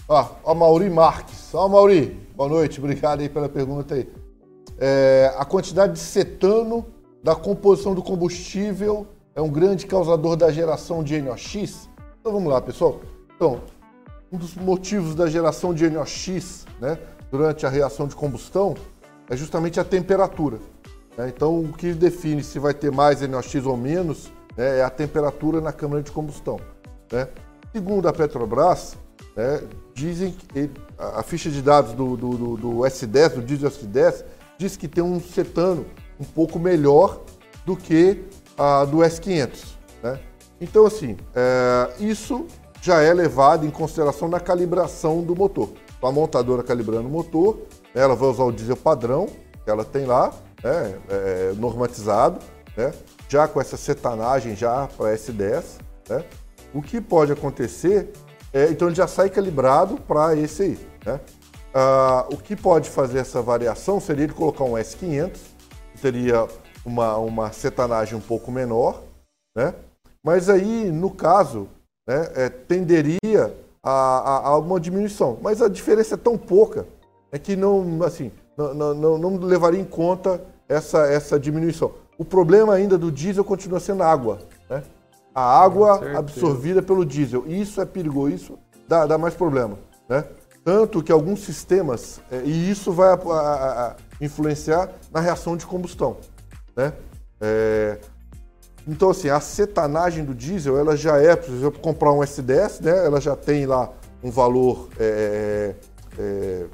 Ah, 0.07 0.29
a 0.45 0.55
Mauri 0.55 0.91
Marques. 0.91 1.55
Ó, 1.55 1.67
Mauri, 1.67 2.21
boa 2.37 2.47
noite, 2.47 2.79
obrigado 2.79 3.21
aí 3.21 3.29
pela 3.31 3.49
pergunta 3.49 3.95
aí. 3.95 4.07
É, 4.79 5.33
a 5.35 5.47
quantidade 5.47 5.95
de 5.95 5.99
cetano 5.99 6.85
da 7.25 7.35
composição 7.35 7.95
do 7.95 8.03
combustível 8.03 9.07
é 9.35 9.41
um 9.41 9.49
grande 9.49 9.87
causador 9.87 10.37
da 10.37 10.53
geração 10.53 11.03
de 11.03 11.23
NOx? 11.23 11.89
Então 12.21 12.33
vamos 12.35 12.53
lá, 12.53 12.61
pessoal. 12.61 13.01
Então, 13.35 13.63
um 14.31 14.37
dos 14.37 14.55
motivos 14.55 15.15
da 15.15 15.27
geração 15.27 15.73
de 15.73 15.89
NOx, 15.89 16.67
né, 16.79 16.99
durante 17.31 17.65
a 17.65 17.71
reação 17.71 18.07
de 18.07 18.15
combustão 18.15 18.75
é 19.31 19.35
justamente 19.35 19.81
a 19.81 19.85
temperatura. 19.85 20.59
Né? 21.17 21.33
Então, 21.35 21.63
o 21.63 21.73
que 21.73 21.95
define 21.95 22.45
se 22.45 22.59
vai 22.59 22.75
ter 22.75 22.93
mais 22.93 23.23
NOx 23.23 23.55
ou 23.65 23.75
menos 23.75 24.31
né, 24.55 24.81
é 24.81 24.85
a 24.85 24.91
temperatura 24.91 25.63
na 25.63 25.73
câmara 25.73 26.03
de 26.03 26.13
combustão. 26.13 26.61
Né? 27.11 27.29
Segundo 27.73 28.09
a 28.09 28.13
Petrobras, 28.13 28.97
né, 29.37 29.63
dizem 29.95 30.33
que 30.33 30.71
a 30.99 31.23
ficha 31.23 31.51
de 31.51 31.63
dados 31.63 31.93
do, 31.93 32.17
do, 32.17 32.31
do, 32.31 32.57
do 32.57 32.69
S10, 32.79 33.35
do 33.35 33.43
diesel 33.43 33.71
S10, 33.71 34.25
diz 34.57 34.77
que 34.77 34.89
tem 34.89 35.03
um 35.03 35.21
cetano 35.21 35.87
um 36.19 36.25
pouco 36.25 36.59
melhor 36.59 37.23
do 37.65 37.77
que 37.77 38.25
a 38.57 38.85
do 38.85 38.99
S500. 38.99 39.65
Né? 40.03 40.19
Então, 40.61 40.87
assim, 40.87 41.17
é, 41.35 41.91
isso 42.01 42.47
já 42.81 43.01
é 43.03 43.13
levado 43.13 43.67
em 43.67 43.71
consideração 43.71 44.29
na 44.29 44.41
calibração 44.41 45.23
do 45.23 45.37
motor 45.37 45.69
a 46.07 46.13
montadora 46.13 46.63
calibrando 46.63 47.09
o 47.09 47.11
motor, 47.11 47.59
ela 47.95 48.15
vai 48.15 48.29
usar 48.29 48.45
o 48.45 48.53
diesel 48.53 48.77
padrão 48.77 49.27
que 49.65 49.71
ela 49.71 49.85
tem 49.85 50.05
lá, 50.05 50.33
né, 50.63 50.99
é, 51.09 51.53
normatizado, 51.57 52.39
né, 52.77 52.93
já 53.29 53.49
com 53.49 53.61
essa 53.61 53.77
cetanagem 53.77 54.55
já 54.55 54.87
para 54.97 55.15
S10. 55.15 55.65
Né, 56.09 56.25
o 56.75 56.83
que 56.83 57.01
pode 57.01 57.33
acontecer 57.33 58.13
é, 58.53 58.71
então 58.71 58.89
ele 58.89 58.95
já 58.95 59.07
sai 59.07 59.29
calibrado 59.29 59.97
para 60.01 60.35
esse 60.35 60.63
aí. 60.63 60.79
Né? 61.05 61.21
Ah, 61.75 62.27
o 62.33 62.37
que 62.37 62.57
pode 62.57 62.89
fazer 62.89 63.19
essa 63.19 63.43
variação 63.43 64.01
seria 64.01 64.25
ele 64.25 64.33
colocar 64.33 64.65
um 64.65 64.73
S500, 64.73 65.39
que 65.93 66.01
teria 66.01 66.47
uma, 66.85 67.17
uma 67.19 67.53
cetanagem 67.53 68.17
um 68.17 68.21
pouco 68.21 68.51
menor, 68.51 69.03
né? 69.57 69.75
mas 70.25 70.49
aí, 70.49 70.91
no 70.91 71.11
caso, 71.11 71.69
né, 72.09 72.31
é, 72.35 72.49
tenderia 72.49 73.55
a, 73.83 73.91
a, 73.91 74.49
a 74.49 74.59
uma 74.59 74.81
diminuição. 74.81 75.39
Mas 75.43 75.61
a 75.61 75.69
diferença 75.69 76.15
é 76.15 76.19
tão 76.19 76.39
pouca 76.39 76.87
é 77.31 77.39
que 77.39 77.55
não, 77.55 78.03
assim, 78.03 78.33
não, 78.57 78.95
não, 78.95 79.19
não 79.19 79.37
levaria 79.37 79.81
em 79.81 79.85
conta 79.85 80.43
essa, 80.67 81.07
essa 81.07 81.39
diminuição. 81.39 81.93
O 82.17 82.25
problema 82.25 82.75
ainda 82.75 82.97
do 82.97 83.13
diesel 83.13 83.45
continua 83.45 83.79
sendo 83.79 84.03
água. 84.03 84.39
Né? 84.69 84.83
A 85.39 85.63
água 85.63 86.19
absorvida 86.19 86.83
pelo 86.83 87.07
diesel. 87.07 87.45
Isso 87.47 87.81
é 87.81 87.85
perigoso, 87.85 88.35
isso 88.35 88.59
dá, 88.89 89.07
dá 89.07 89.17
mais 89.17 89.35
problema. 89.35 89.79
Né? 90.09 90.25
Tanto 90.65 91.01
que 91.01 91.13
alguns 91.13 91.45
sistemas, 91.45 92.21
é, 92.29 92.43
e 92.45 92.71
isso 92.71 92.93
vai 92.93 93.11
a, 93.11 93.15
a, 93.15 93.87
a 93.87 93.97
influenciar 94.21 94.91
na 95.13 95.21
reação 95.21 95.57
de 95.57 95.65
combustão. 95.65 96.17
Né? 96.77 96.93
É, 97.41 97.99
então, 98.85 99.11
assim, 99.11 99.29
a 99.29 99.39
cetanagem 99.39 100.25
do 100.25 100.35
diesel, 100.35 100.77
ela 100.77 100.97
já 100.97 101.19
é, 101.19 101.37
por 101.37 101.55
exemplo, 101.55 101.79
comprar 101.79 102.13
um 102.13 102.19
S10, 102.19 102.81
né? 102.81 103.07
ela 103.07 103.21
já 103.21 103.37
tem 103.37 103.65
lá 103.65 103.93
um 104.25 104.33
valor, 104.33 104.89
é, 104.99 105.75
é, 106.19 106.21
é 106.21 106.67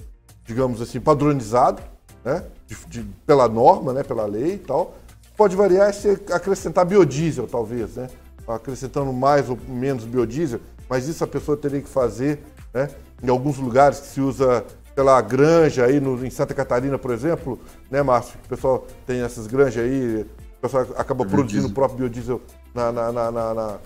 digamos 0.46 0.80
assim, 0.80 1.00
padronizado, 1.00 1.82
né? 2.24 2.44
De, 2.66 2.76
de, 2.86 3.02
pela 3.26 3.46
norma, 3.46 3.92
né? 3.92 4.02
pela 4.02 4.24
lei 4.24 4.54
e 4.54 4.58
tal. 4.58 4.94
Pode 5.36 5.54
variar 5.54 5.92
se 5.92 6.08
acrescentar 6.32 6.86
biodiesel, 6.86 7.46
talvez, 7.46 7.96
né? 7.96 8.08
Acrescentando 8.46 9.12
mais 9.12 9.48
ou 9.48 9.58
menos 9.68 10.04
biodiesel, 10.04 10.60
mas 10.88 11.08
isso 11.08 11.24
a 11.24 11.26
pessoa 11.26 11.56
teria 11.56 11.80
que 11.80 11.88
fazer, 11.88 12.40
né? 12.72 12.90
Em 13.22 13.28
alguns 13.28 13.58
lugares 13.58 14.00
que 14.00 14.06
se 14.06 14.20
usa 14.20 14.64
pela 14.94 15.20
granja 15.20 15.84
aí 15.84 15.98
no, 15.98 16.24
em 16.24 16.30
Santa 16.30 16.54
Catarina, 16.54 16.98
por 16.98 17.10
exemplo, 17.10 17.58
né, 17.90 18.02
Márcio? 18.02 18.38
O 18.44 18.48
pessoal 18.48 18.86
tem 19.06 19.22
essas 19.22 19.46
granjas 19.46 19.84
aí, 19.84 20.26
o 20.58 20.60
pessoal 20.60 20.86
acaba 20.96 21.24
produzindo 21.24 21.66
o 21.66 21.72
próprio 21.72 21.98
biodiesel 21.98 22.40
na, 22.74 22.92
na, 22.92 23.12
na, 23.12 23.30
na, 23.30 23.78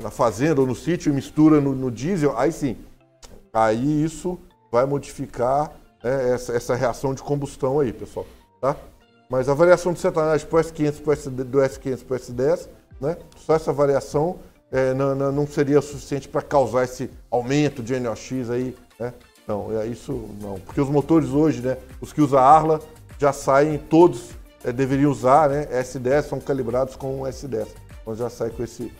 na 0.00 0.10
fazenda 0.10 0.60
ou 0.60 0.66
no 0.66 0.74
sítio 0.74 1.12
e 1.12 1.14
mistura 1.14 1.60
no, 1.60 1.74
no, 1.74 1.90
diesel, 1.90 2.36
aí 2.36 2.50
sim. 2.52 2.76
Aí 3.52 4.04
isso 4.04 4.38
vai 4.70 4.84
modificar 4.86 5.72
né, 6.02 6.34
essa, 6.34 6.52
essa 6.52 6.74
reação 6.74 7.14
de 7.14 7.22
combustão 7.22 7.80
aí, 7.80 7.92
pessoal. 7.92 8.26
Tá? 8.60 8.76
Mas 9.30 9.48
a 9.48 9.54
variação 9.54 9.92
de 9.92 10.00
cetanagem 10.00 10.46
pro 10.46 10.58
S500 10.58 11.02
pro 11.02 11.12
S, 11.12 11.30
do 11.30 11.58
S500 11.58 12.04
para 12.04 12.16
o 12.16 12.20
S10 12.20 12.68
né? 13.00 13.16
Só 13.36 13.54
essa 13.54 13.72
variação 13.72 14.36
é, 14.70 14.92
não, 14.94 15.14
não, 15.14 15.46
seria 15.46 15.80
suficiente 15.80 16.28
para 16.28 16.42
causar 16.42 16.84
esse 16.84 17.10
aumento 17.30 17.82
de 17.82 17.98
NOx 17.98 18.50
aí, 18.50 18.76
né? 18.98 19.12
Não, 19.46 19.80
é 19.80 19.86
isso 19.86 20.28
não. 20.40 20.58
Porque 20.58 20.80
os 20.80 20.88
motores 20.88 21.30
hoje, 21.30 21.62
né, 21.62 21.76
os 22.00 22.12
que 22.12 22.20
usam 22.20 22.40
Arla, 22.40 22.80
já 23.18 23.32
saem, 23.32 23.78
todos 23.78 24.30
é, 24.64 24.72
deveriam 24.72 25.10
usar, 25.10 25.48
né? 25.48 25.66
S10 25.66 26.22
são 26.22 26.40
calibrados 26.40 26.96
com 26.96 27.20
S10. 27.20 27.68
Então 28.02 28.14
já 28.14 28.28
sai 28.28 28.50
com 28.50 28.62
esse, 28.62 28.92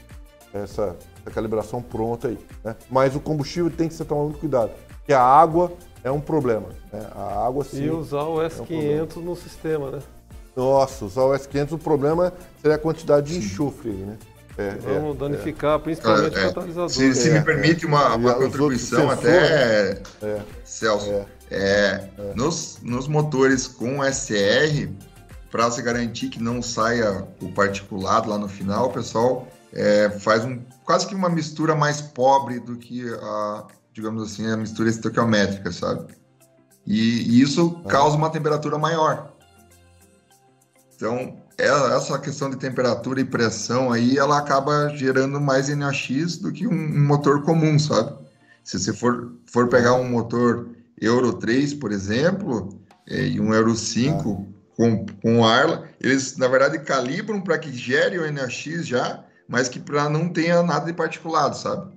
essa, 0.54 0.96
essa 1.20 1.30
calibração 1.34 1.82
pronta 1.82 2.28
aí. 2.28 2.38
Né? 2.64 2.76
Mas 2.90 3.16
o 3.16 3.20
combustível 3.20 3.70
tem 3.70 3.88
que 3.88 3.94
ser 3.94 4.04
tomado 4.04 4.26
muito 4.26 4.40
cuidado. 4.40 4.70
Porque 4.98 5.12
a 5.12 5.22
água 5.22 5.72
é 6.02 6.10
um 6.10 6.20
problema. 6.20 6.68
Né? 6.92 7.06
A 7.14 7.46
água 7.46 7.64
sim. 7.64 7.84
E 7.84 7.90
usar 7.90 8.22
o 8.22 8.36
S500 8.36 9.16
é 9.16 9.18
um 9.18 9.22
no 9.22 9.36
sistema, 9.36 9.90
né? 9.90 9.98
Nossa, 10.56 11.04
usar 11.04 11.22
o 11.22 11.32
S500, 11.32 11.72
o 11.72 11.78
problema 11.78 12.32
seria 12.62 12.76
a 12.76 12.78
quantidade 12.78 13.32
de 13.32 13.38
enxofre 13.38 13.90
aí, 13.90 13.96
né? 13.96 14.18
É, 14.58 14.70
Vamos 14.76 15.16
é, 15.16 15.18
danificar, 15.18 15.76
é. 15.76 15.78
principalmente 15.82 16.38
o 16.38 16.42
catalisador. 16.42 16.88
Se, 16.88 17.14
se 17.14 17.30
me 17.30 17.36
é, 17.36 17.42
permite 17.42 17.84
uma, 17.84 18.14
uma 18.14 18.34
contribuição 18.34 19.10
até, 19.10 20.00
Celso, 20.64 21.26
Nos, 22.34 22.78
nos 22.82 23.06
motores 23.06 23.66
com 23.66 24.02
SR, 24.02 24.88
para 25.50 25.70
se 25.70 25.82
garantir 25.82 26.30
que 26.30 26.42
não 26.42 26.62
saia 26.62 27.26
o 27.42 27.52
particulado 27.52 28.30
lá 28.30 28.38
no 28.38 28.48
final, 28.48 28.86
o 28.86 28.92
pessoal 28.92 29.46
faz 30.20 30.42
um, 30.42 30.58
quase 30.84 31.06
que 31.06 31.14
uma 31.14 31.28
mistura 31.28 31.74
mais 31.74 32.00
pobre 32.00 32.58
do 32.58 32.76
que 32.76 33.06
a, 33.20 33.66
digamos 33.92 34.22
assim, 34.22 34.50
a 34.50 34.56
mistura 34.56 34.88
estequiométrica, 34.88 35.70
sabe? 35.70 36.14
E, 36.86 37.22
e 37.28 37.42
isso 37.42 37.78
ah. 37.84 37.88
causa 37.88 38.16
uma 38.16 38.30
temperatura 38.30 38.78
maior. 38.78 39.35
Então, 40.96 41.36
essa 41.58 42.18
questão 42.18 42.48
de 42.48 42.56
temperatura 42.56 43.20
e 43.20 43.24
pressão 43.24 43.92
aí, 43.92 44.16
ela 44.16 44.38
acaba 44.38 44.88
gerando 44.96 45.40
mais 45.40 45.68
NOx 45.68 46.38
do 46.38 46.50
que 46.50 46.66
um, 46.66 46.72
um 46.72 47.06
motor 47.06 47.42
comum, 47.42 47.78
sabe? 47.78 48.16
Se 48.64 48.78
você 48.78 48.92
for, 48.92 49.32
for 49.46 49.68
pegar 49.68 49.94
um 49.94 50.08
motor 50.08 50.68
Euro 51.00 51.34
3, 51.34 51.74
por 51.74 51.92
exemplo, 51.92 52.80
é, 53.06 53.26
e 53.26 53.40
um 53.40 53.54
Euro 53.54 53.74
5 53.74 54.46
ah. 54.48 54.76
com, 54.76 55.06
com 55.22 55.44
Arla, 55.44 55.88
eles, 56.00 56.36
na 56.36 56.48
verdade, 56.48 56.78
calibram 56.80 57.40
para 57.40 57.58
que 57.58 57.72
gere 57.72 58.18
o 58.18 58.32
NOx 58.32 58.86
já, 58.86 59.22
mas 59.48 59.68
que 59.68 59.78
para 59.78 60.08
não 60.08 60.28
tenha 60.28 60.62
nada 60.62 60.86
de 60.86 60.92
particulado, 60.92 61.56
sabe? 61.56 61.94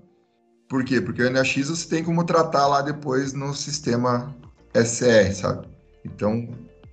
Por 0.68 0.84
quê? 0.84 1.02
Porque 1.02 1.24
o 1.24 1.32
NOx 1.32 1.56
você 1.56 1.88
tem 1.88 2.04
como 2.04 2.24
tratar 2.24 2.68
lá 2.68 2.82
depois 2.82 3.34
no 3.34 3.56
sistema 3.56 4.36
SR, 4.74 5.34
sabe? 5.34 5.68
Então, 6.06 6.48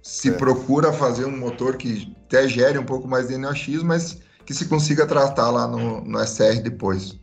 se 0.07 0.29
é. 0.29 0.33
procura 0.33 0.93
fazer 0.93 1.25
um 1.25 1.37
motor 1.37 1.77
que 1.77 2.15
até 2.27 2.47
gere 2.47 2.79
um 2.79 2.85
pouco 2.85 3.09
mais 3.09 3.27
de 3.27 3.37
NOx, 3.37 3.83
mas 3.83 4.19
que 4.45 4.55
se 4.55 4.67
consiga 4.67 5.05
tratar 5.05 5.51
lá 5.51 5.67
no, 5.67 6.01
no 6.01 6.25
SR 6.25 6.63
depois. 6.63 7.19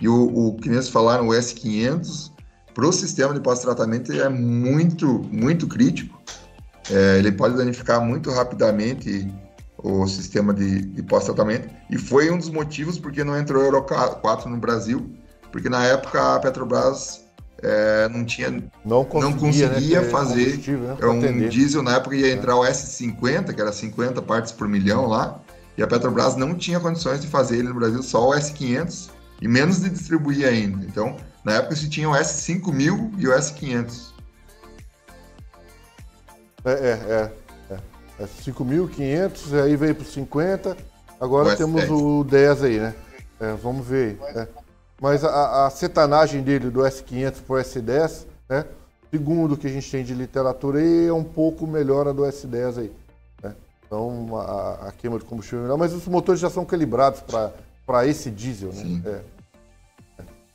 E 0.00 0.08
o, 0.08 0.48
o 0.48 0.56
que 0.56 0.68
eles 0.68 0.88
falaram, 0.88 1.28
o 1.28 1.30
S500, 1.30 2.32
para 2.74 2.88
o 2.88 2.92
sistema 2.92 3.32
de 3.32 3.38
pós-tratamento 3.38 4.12
é 4.12 4.28
muito, 4.28 5.20
muito 5.30 5.68
crítico. 5.68 6.20
É, 6.90 7.18
ele 7.18 7.30
pode 7.30 7.56
danificar 7.56 8.04
muito 8.04 8.32
rapidamente 8.32 9.32
o 9.78 10.04
sistema 10.08 10.52
de, 10.52 10.80
de 10.86 11.02
pós-tratamento. 11.04 11.68
E 11.88 11.96
foi 11.96 12.32
um 12.32 12.36
dos 12.36 12.50
motivos 12.50 12.98
porque 12.98 13.22
não 13.22 13.38
entrou 13.38 13.62
Euro 13.62 13.80
4 13.80 14.50
no 14.50 14.56
Brasil, 14.56 15.08
porque 15.52 15.68
na 15.68 15.84
época 15.86 16.34
a 16.34 16.40
Petrobras 16.40 17.23
é, 17.64 18.08
não 18.10 18.24
tinha 18.24 18.50
não 18.84 19.04
conseguia, 19.04 19.30
não 19.30 19.38
conseguia 19.38 20.00
né, 20.02 20.08
fazer. 20.08 20.58
né, 20.68 20.96
é 21.00 21.06
um 21.06 21.18
atender. 21.18 21.48
diesel 21.48 21.82
na 21.82 21.96
época 21.96 22.14
ia 22.14 22.30
entrar 22.30 22.56
o 22.56 22.60
S50 22.60 23.54
que 23.54 23.60
era 23.60 23.72
50 23.72 24.20
partes 24.20 24.52
por 24.52 24.68
milhão 24.68 25.06
lá 25.06 25.40
e 25.76 25.82
a 25.82 25.86
Petrobras 25.86 26.36
não 26.36 26.54
tinha 26.54 26.78
condições 26.78 27.20
de 27.20 27.26
fazer 27.26 27.58
ele 27.58 27.68
no 27.68 27.74
Brasil 27.74 28.02
só 28.02 28.28
o 28.28 28.32
S500 28.32 29.08
e 29.40 29.48
menos 29.48 29.80
de 29.80 29.88
distribuir 29.88 30.46
ainda. 30.46 30.84
Então 30.84 31.16
na 31.42 31.54
época 31.54 31.74
se 31.74 31.88
tinha 31.88 32.08
o 32.08 32.12
S5000 32.12 33.12
e 33.18 33.26
o 33.26 33.32
S500 33.32 34.12
é 36.66 36.70
é 36.70 37.30
é, 37.70 37.76
é. 38.20 38.26
5.500 38.44 39.62
aí 39.62 39.74
veio 39.74 39.94
para 39.94 40.04
50 40.04 40.76
agora 41.18 41.54
o 41.54 41.56
temos 41.56 41.82
o 41.88 42.24
10 42.24 42.62
aí 42.62 42.78
né? 42.78 42.94
É, 43.40 43.54
vamos 43.54 43.86
ver 43.86 44.18
é. 44.34 44.63
Mas 45.04 45.22
a, 45.22 45.66
a 45.66 45.70
cetanagem 45.70 46.42
dele 46.42 46.70
do 46.70 46.80
S500 46.80 47.34
para 47.46 47.56
o 47.56 47.58
S10, 47.58 48.24
né? 48.48 48.64
Segundo 49.10 49.52
o 49.52 49.56
que 49.58 49.66
a 49.66 49.70
gente 49.70 49.90
tem 49.90 50.02
de 50.02 50.14
literatura, 50.14 50.82
é 50.82 51.12
um 51.12 51.22
pouco 51.22 51.66
melhor 51.66 52.08
a 52.08 52.12
do 52.12 52.22
S10 52.22 52.78
aí. 52.78 52.92
Né? 53.42 53.54
Então 53.84 54.34
a, 54.34 54.88
a, 54.88 54.92
queima 54.92 55.18
de 55.18 55.26
combustível 55.26 55.58
é 55.58 55.62
melhor, 55.64 55.76
mas 55.76 55.92
os 55.92 56.06
motores 56.06 56.40
já 56.40 56.48
são 56.48 56.64
calibrados 56.64 57.20
para 57.84 58.06
esse 58.06 58.30
diesel, 58.30 58.72
né? 58.72 58.82
Sim. 58.82 59.02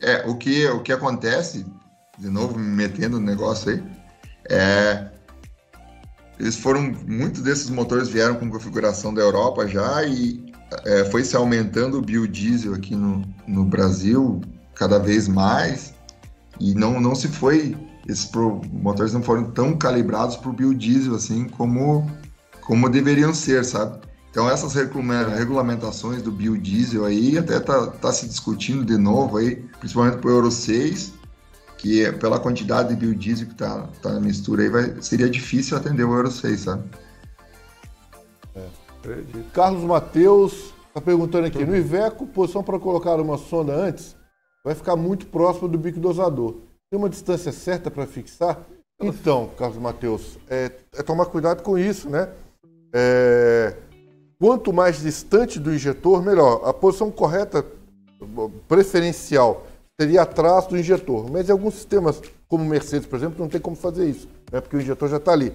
É. 0.02 0.14
é, 0.14 0.28
o, 0.28 0.36
que, 0.36 0.66
o 0.70 0.82
que 0.82 0.92
acontece, 0.92 1.64
de 2.18 2.28
novo 2.28 2.58
me 2.58 2.76
metendo 2.76 3.20
no 3.20 3.26
negócio 3.28 3.70
aí, 3.70 3.84
é 4.50 5.10
eles 6.40 6.56
foram, 6.56 6.82
muitos 7.06 7.44
desses 7.44 7.70
motores 7.70 8.08
vieram 8.08 8.34
com 8.34 8.50
configuração 8.50 9.14
da 9.14 9.22
Europa 9.22 9.68
já 9.68 10.04
e 10.06 10.49
é, 10.86 11.06
foi 11.06 11.24
se 11.24 11.36
aumentando 11.36 11.98
o 11.98 12.02
biodiesel 12.02 12.74
aqui 12.74 12.96
no, 12.96 13.24
no 13.48 13.66
Brasil 13.66 14.42
cada 14.76 15.00
vez 15.00 15.28
mais 15.28 15.94
e 16.60 16.74
não, 16.74 17.00
não 17.00 17.16
se 17.16 17.28
foi, 17.28 17.76
esses 18.08 18.26
pro, 18.26 18.62
motores 18.72 19.14
não 19.14 19.24
foram 19.24 19.52
tão 19.52 19.78
calibrados 19.78 20.36
para 20.36 20.50
o 20.50 20.54
biodiesel 20.54 21.16
assim 21.16 21.46
como, 21.46 22.10
como 22.62 22.90
deveriam 22.90 23.34
ser, 23.34 23.64
sabe? 23.64 24.00
Então 24.30 24.50
essas 24.50 24.74
regulamentações 24.76 26.22
do 26.22 26.32
biodiesel 26.32 27.06
aí 27.06 27.38
até 27.38 27.60
tá, 27.60 27.88
tá 27.88 28.12
se 28.12 28.28
discutindo 28.28 28.86
de 28.86 28.98
novo 28.98 29.38
aí, 29.38 29.56
principalmente 29.80 30.18
para 30.18 30.30
o 30.30 30.34
Euro 30.34 30.52
6, 30.52 31.14
que 31.78 32.06
é, 32.06 32.12
pela 32.12 32.40
quantidade 32.40 32.90
de 32.90 32.96
biodiesel 32.96 33.48
que 33.48 33.56
tá, 33.56 33.88
tá 34.02 34.14
na 34.14 34.20
mistura 34.20 34.64
aí 34.64 34.70
vai, 34.70 35.02
seria 35.02 35.30
difícil 35.30 35.78
atender 35.78 36.04
o 36.04 36.14
Euro 36.14 36.30
6, 36.30 36.60
sabe? 36.60 36.84
Acredito. 39.12 39.52
Carlos 39.52 39.84
Mateus 39.84 40.74
está 40.88 41.02
perguntando 41.02 41.48
aqui: 41.48 41.66
no 41.66 41.76
Iveco, 41.76 42.28
posição 42.28 42.64
para 42.64 42.80
colocar 42.80 43.20
uma 43.20 43.38
sonda 43.38 43.74
antes 43.74 44.16
vai 44.64 44.76
ficar 44.76 44.96
muito 44.96 45.26
próximo 45.28 45.68
do 45.68 45.78
bico 45.78 46.00
dosador. 46.00 46.58
Tem 46.92 47.00
uma 47.00 47.10
distância 47.10 47.52
certa 47.52 47.90
para 47.90 48.06
fixar? 48.06 48.60
Então, 49.02 49.50
Carlos 49.58 49.78
Mateus, 49.78 50.38
é, 50.50 50.72
é, 50.94 51.02
tomar 51.02 51.26
cuidado 51.28 51.64
com 51.64 51.78
isso, 51.78 52.10
né? 52.10 52.30
É, 52.94 53.76
quanto 54.40 54.74
mais 54.74 55.00
distante 55.02 55.60
do 55.60 55.74
injetor, 55.74 56.22
melhor. 56.22 56.62
A 56.66 56.74
posição 56.74 57.10
correta, 57.10 57.66
preferencial, 58.68 59.66
seria 60.00 60.24
atrás 60.24 60.68
do 60.68 60.78
injetor. 60.78 61.32
Mas 61.32 61.48
em 61.48 61.52
alguns 61.52 61.76
sistemas, 61.76 62.22
como 62.48 62.64
o 62.64 62.68
Mercedes, 62.68 63.08
por 63.08 63.16
exemplo, 63.16 63.40
não 63.40 63.48
tem 63.48 63.62
como 63.62 63.76
fazer 63.76 64.10
isso, 64.10 64.28
né? 64.52 64.60
porque 64.60 64.76
o 64.76 64.82
injetor 64.82 65.08
já 65.08 65.18
está 65.18 65.32
ali. 65.32 65.54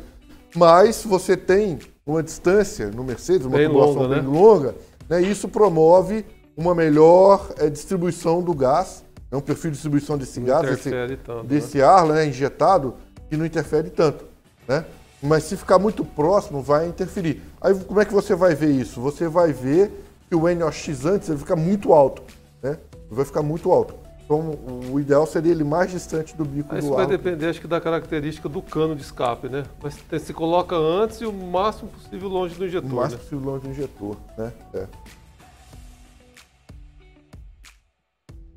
Mas 0.57 1.05
você 1.05 1.37
tem 1.37 1.79
uma 2.07 2.23
distância 2.23 2.89
no 2.91 3.03
Mercedes, 3.03 3.47
uma 3.47 3.57
bem 3.57 3.69
longa, 3.69 4.09
bem 4.09 4.23
né? 4.23 4.29
longa, 4.29 4.75
né? 5.09 5.23
isso 5.23 5.49
promove 5.49 6.25
uma 6.57 6.75
melhor 6.75 7.53
é, 7.59 7.69
distribuição 7.69 8.43
do 8.43 8.55
gás, 8.55 9.05
é 9.31 9.37
um 9.37 9.41
perfil 9.41 9.71
de 9.71 9.77
distribuição 9.77 10.17
desse 10.17 10.39
não 10.39 10.47
gás, 10.47 10.69
desse, 10.69 10.91
tanto, 11.17 11.47
desse 11.47 11.79
né? 11.79 11.85
ar 11.85 12.07
né, 12.07 12.27
injetado, 12.27 12.95
que 13.29 13.37
não 13.37 13.45
interfere 13.45 13.91
tanto. 13.91 14.25
Né? 14.69 14.85
mas 15.25 15.45
se 15.45 15.57
ficar 15.57 15.79
muito 15.79 16.05
próximo, 16.05 16.61
vai 16.61 16.87
interferir. 16.87 17.43
Aí 17.61 17.75
como 17.75 18.01
é 18.01 18.05
que 18.05 18.13
você 18.13 18.35
vai 18.35 18.55
ver 18.55 18.71
isso? 18.71 19.01
Você 19.01 19.27
vai 19.27 19.53
ver 19.53 19.91
que 20.29 20.37
o 20.37 20.55
NOx 20.55 21.07
antes 21.07 21.29
ele 21.31 21.39
fica 21.39 21.57
muito 21.57 21.95
alto, 21.95 22.23
né? 22.63 22.79
Vai 23.11 23.25
ficar 23.25 23.43
muito 23.43 23.73
alto. 23.73 23.95
Então, 24.25 24.59
o 24.91 24.99
ideal 24.99 25.27
seria 25.27 25.53
ele 25.53 25.65
mais 25.65 25.91
distante 25.91 26.35
do 26.35 26.45
bico 26.47 26.75
Isso 26.75 26.87
do 26.87 26.87
Isso 26.87 26.95
vai 26.95 27.07
depender, 27.07 27.47
acho 27.47 27.61
que, 27.61 27.67
da 27.67 27.79
característica 27.79 28.49
do 28.49 28.63
cano 28.63 28.97
de 28.97 29.03
escape, 29.03 29.51
né? 29.51 29.65
Mas 29.83 30.03
se 30.23 30.33
coloca 30.33 30.75
antes 30.75 31.21
e 31.21 31.27
o 31.27 31.33
máximo 31.33 31.91
possível 31.91 32.29
longe 32.29 32.55
do 32.55 32.65
injetor. 32.65 32.91
O 32.91 32.95
máximo 32.95 33.19
né? 33.19 33.23
possível 33.23 33.51
longe 33.51 33.65
do 33.65 33.71
injetor, 33.71 34.17
né? 34.39 34.53
É. 34.73 34.87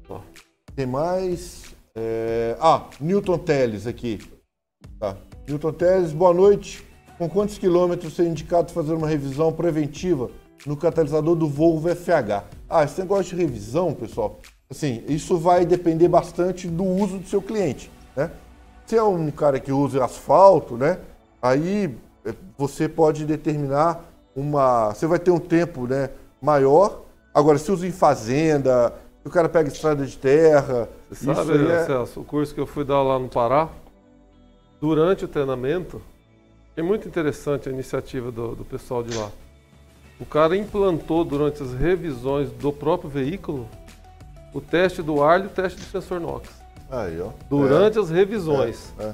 Ó. 0.09 0.21
Tem 0.73 0.85
mais. 0.85 1.75
É... 1.93 2.55
Ah, 2.61 2.85
Newton 3.01 3.37
Teles 3.37 3.85
aqui. 3.85 4.19
Tá. 4.97 5.17
Newton 5.45 5.73
Teles, 5.73 6.13
boa 6.13 6.33
noite. 6.33 6.85
Com 7.17 7.27
quantos 7.27 7.57
quilômetros 7.57 8.13
você 8.13 8.21
é 8.21 8.25
indicado 8.25 8.71
fazer 8.71 8.93
uma 8.93 9.07
revisão 9.07 9.51
preventiva 9.51 10.29
no 10.65 10.77
catalisador 10.77 11.35
do 11.35 11.47
Volvo 11.47 11.93
FH? 11.93 12.45
Ah, 12.69 12.83
esse 12.83 13.01
negócio 13.01 13.35
de 13.35 13.41
revisão, 13.41 13.93
pessoal, 13.93 14.39
assim, 14.69 15.03
isso 15.07 15.37
vai 15.37 15.65
depender 15.65 16.07
bastante 16.07 16.67
do 16.67 16.83
uso 16.83 17.19
do 17.19 17.27
seu 17.27 17.41
cliente, 17.41 17.89
né? 18.15 18.31
Se 18.85 18.95
é 18.95 19.03
um 19.03 19.29
cara 19.31 19.59
que 19.59 19.71
usa 19.71 20.03
asfalto, 20.03 20.77
né? 20.77 20.99
Aí 21.41 21.93
é, 22.25 22.33
você 22.57 22.87
pode 22.87 23.25
determinar 23.25 24.03
uma. 24.35 24.93
Você 24.93 25.07
vai 25.07 25.19
ter 25.19 25.31
um 25.31 25.39
tempo 25.39 25.87
né, 25.87 26.09
maior. 26.41 27.01
Agora, 27.33 27.57
se 27.57 27.71
usa 27.71 27.85
em 27.85 27.91
fazenda, 27.91 28.93
se 29.21 29.27
o 29.27 29.31
cara 29.31 29.49
pega 29.49 29.69
estrada 29.69 30.05
de 30.05 30.17
terra. 30.17 30.89
Você 31.09 31.33
sabe, 31.33 31.71
é... 31.71 31.85
Celso, 31.85 32.21
o 32.21 32.23
curso 32.23 32.53
que 32.53 32.59
eu 32.59 32.65
fui 32.65 32.83
dar 32.83 33.01
lá 33.01 33.19
no 33.19 33.27
Pará, 33.27 33.69
durante 34.79 35.25
o 35.25 35.27
treinamento, 35.27 36.01
é 36.75 36.81
muito 36.81 37.07
interessante 37.07 37.67
a 37.67 37.71
iniciativa 37.71 38.31
do, 38.31 38.55
do 38.55 38.65
pessoal 38.65 39.03
de 39.03 39.15
lá. 39.15 39.31
O 40.19 40.25
cara 40.25 40.55
implantou 40.55 41.23
durante 41.23 41.61
as 41.61 41.73
revisões 41.73 42.49
do 42.51 42.71
próprio 42.71 43.09
veículo 43.09 43.67
o 44.57 44.61
teste 44.61 45.03
do 45.03 45.21
ar 45.21 45.43
e 45.43 45.45
o 45.45 45.49
teste 45.49 45.79
do 45.79 45.85
sensor 45.85 46.19
NOx. 46.19 46.49
Aí, 46.89 47.21
ó. 47.21 47.29
Durante 47.47 47.99
é. 47.99 48.01
as 48.01 48.09
revisões. 48.09 48.91
É. 48.97 49.13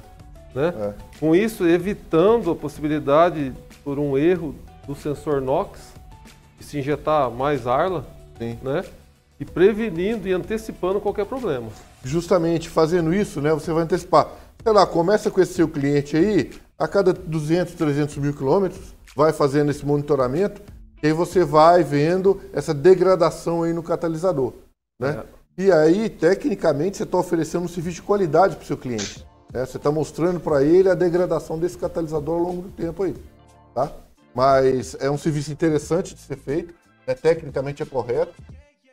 Né? 0.54 0.74
É. 0.74 0.94
Com 1.20 1.36
isso, 1.36 1.66
evitando 1.66 2.50
a 2.50 2.54
possibilidade 2.54 3.52
por 3.84 3.98
um 3.98 4.16
erro 4.16 4.54
do 4.86 4.94
sensor 4.94 5.42
NOx 5.42 5.80
de 6.58 6.64
se 6.64 6.78
injetar 6.78 7.30
mais 7.30 7.66
arla, 7.66 8.06
Sim. 8.38 8.58
né? 8.62 8.84
E 9.38 9.44
prevenindo 9.44 10.26
e 10.26 10.32
antecipando 10.32 10.98
qualquer 10.98 11.26
problema. 11.26 11.68
Justamente 12.02 12.70
fazendo 12.70 13.12
isso, 13.12 13.42
né? 13.42 13.52
Você 13.52 13.70
vai 13.70 13.82
antecipar. 13.82 14.28
Sei 14.62 14.72
lá, 14.72 14.86
começa 14.86 15.30
com 15.30 15.42
esse 15.42 15.52
seu 15.52 15.68
cliente 15.68 16.16
aí, 16.16 16.52
a 16.78 16.88
cada 16.88 17.12
200, 17.12 17.74
300 17.74 18.16
mil 18.16 18.32
quilômetros, 18.32 18.94
vai 19.14 19.30
fazendo 19.30 19.70
esse 19.70 19.84
monitoramento, 19.84 20.62
e 21.02 21.08
aí 21.08 21.12
você 21.12 21.44
vai 21.44 21.82
vendo 21.82 22.40
essa 22.50 22.72
degradação 22.72 23.62
aí 23.62 23.74
no 23.74 23.82
catalisador, 23.82 24.54
né? 24.98 25.22
É. 25.22 25.33
E 25.56 25.70
aí, 25.70 26.08
tecnicamente, 26.08 26.96
você 26.96 27.04
está 27.04 27.16
oferecendo 27.16 27.64
um 27.64 27.68
serviço 27.68 27.96
de 27.96 28.02
qualidade 28.02 28.56
para 28.56 28.64
o 28.64 28.66
seu 28.66 28.76
cliente. 28.76 29.24
Né? 29.52 29.64
Você 29.64 29.76
está 29.76 29.90
mostrando 29.90 30.40
para 30.40 30.64
ele 30.64 30.88
a 30.88 30.94
degradação 30.94 31.58
desse 31.58 31.78
catalisador 31.78 32.34
ao 32.38 32.42
longo 32.42 32.62
do 32.62 32.70
tempo 32.70 33.04
aí. 33.04 33.14
Tá? 33.74 33.92
Mas 34.34 34.96
é 34.98 35.10
um 35.10 35.18
serviço 35.18 35.52
interessante 35.52 36.14
de 36.14 36.20
ser 36.20 36.36
feito, 36.36 36.74
né? 37.06 37.14
tecnicamente 37.14 37.82
é 37.82 37.86
correto. 37.86 38.34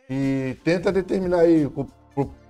E 0.08 0.58
tenta 0.64 0.92
determinar 0.92 1.40
aí 1.40 1.66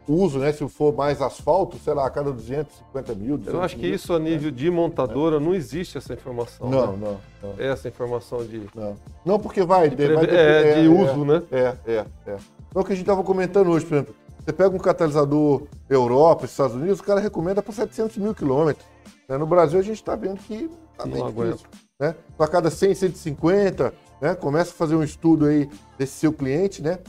uso, 0.07 0.39
né? 0.39 0.51
Se 0.51 0.67
for 0.67 0.93
mais 0.93 1.21
asfalto, 1.21 1.77
sei 1.77 1.93
lá, 1.93 2.05
a 2.05 2.09
cada 2.09 2.31
250 2.31 3.15
mil. 3.15 3.39
Eu 3.45 3.61
acho 3.61 3.75
que 3.75 3.83
mil, 3.83 3.95
isso 3.95 4.13
a 4.13 4.19
nível 4.19 4.51
né? 4.51 4.57
de 4.57 4.69
montadora 4.69 5.37
é. 5.37 5.39
não 5.39 5.53
existe 5.53 5.97
essa 5.97 6.13
informação. 6.13 6.69
Não, 6.69 6.97
né? 6.97 7.17
não, 7.41 7.49
não, 7.49 7.63
Essa 7.63 7.87
informação 7.87 8.43
de. 8.45 8.63
Não, 8.75 8.95
não 9.25 9.39
porque 9.39 9.63
vai. 9.63 9.89
De, 9.89 10.13
vai 10.13 10.25
é, 10.25 10.81
de 10.81 10.87
é, 10.87 10.89
uso, 10.89 11.23
é, 11.23 11.25
né? 11.25 11.43
É, 11.51 11.75
é, 11.85 12.05
é. 12.27 12.37
Então, 12.71 12.81
o 12.81 12.85
que 12.85 12.93
a 12.93 12.95
gente 12.95 13.03
estava 13.03 13.21
comentando 13.21 13.69
hoje, 13.69 13.85
por 13.85 13.95
exemplo, 13.95 14.15
você 14.39 14.53
pega 14.53 14.73
um 14.73 14.79
catalisador 14.79 15.63
Europa, 15.89 16.45
Estados 16.45 16.73
Unidos, 16.73 17.01
o 17.01 17.03
cara 17.03 17.19
recomenda 17.19 17.61
para 17.61 17.73
700 17.73 18.17
mil 18.17 18.33
quilômetros. 18.33 18.87
Né? 19.27 19.37
No 19.37 19.45
Brasil, 19.45 19.77
a 19.77 19.83
gente 19.83 19.97
está 19.97 20.15
vendo 20.15 20.37
que 20.37 20.69
está 20.93 21.05
bem 21.05 21.25
difícil. 21.25 21.67
Né? 21.99 22.15
Então, 22.33 22.45
a 22.45 22.49
cada 22.49 22.71
100, 22.71 22.95
150, 22.95 23.93
né? 24.21 24.35
começa 24.35 24.71
a 24.71 24.73
fazer 24.73 24.95
um 24.95 25.03
estudo 25.03 25.47
aí 25.47 25.69
desse 25.97 26.13
seu 26.13 26.31
cliente, 26.31 26.81
né? 26.81 26.99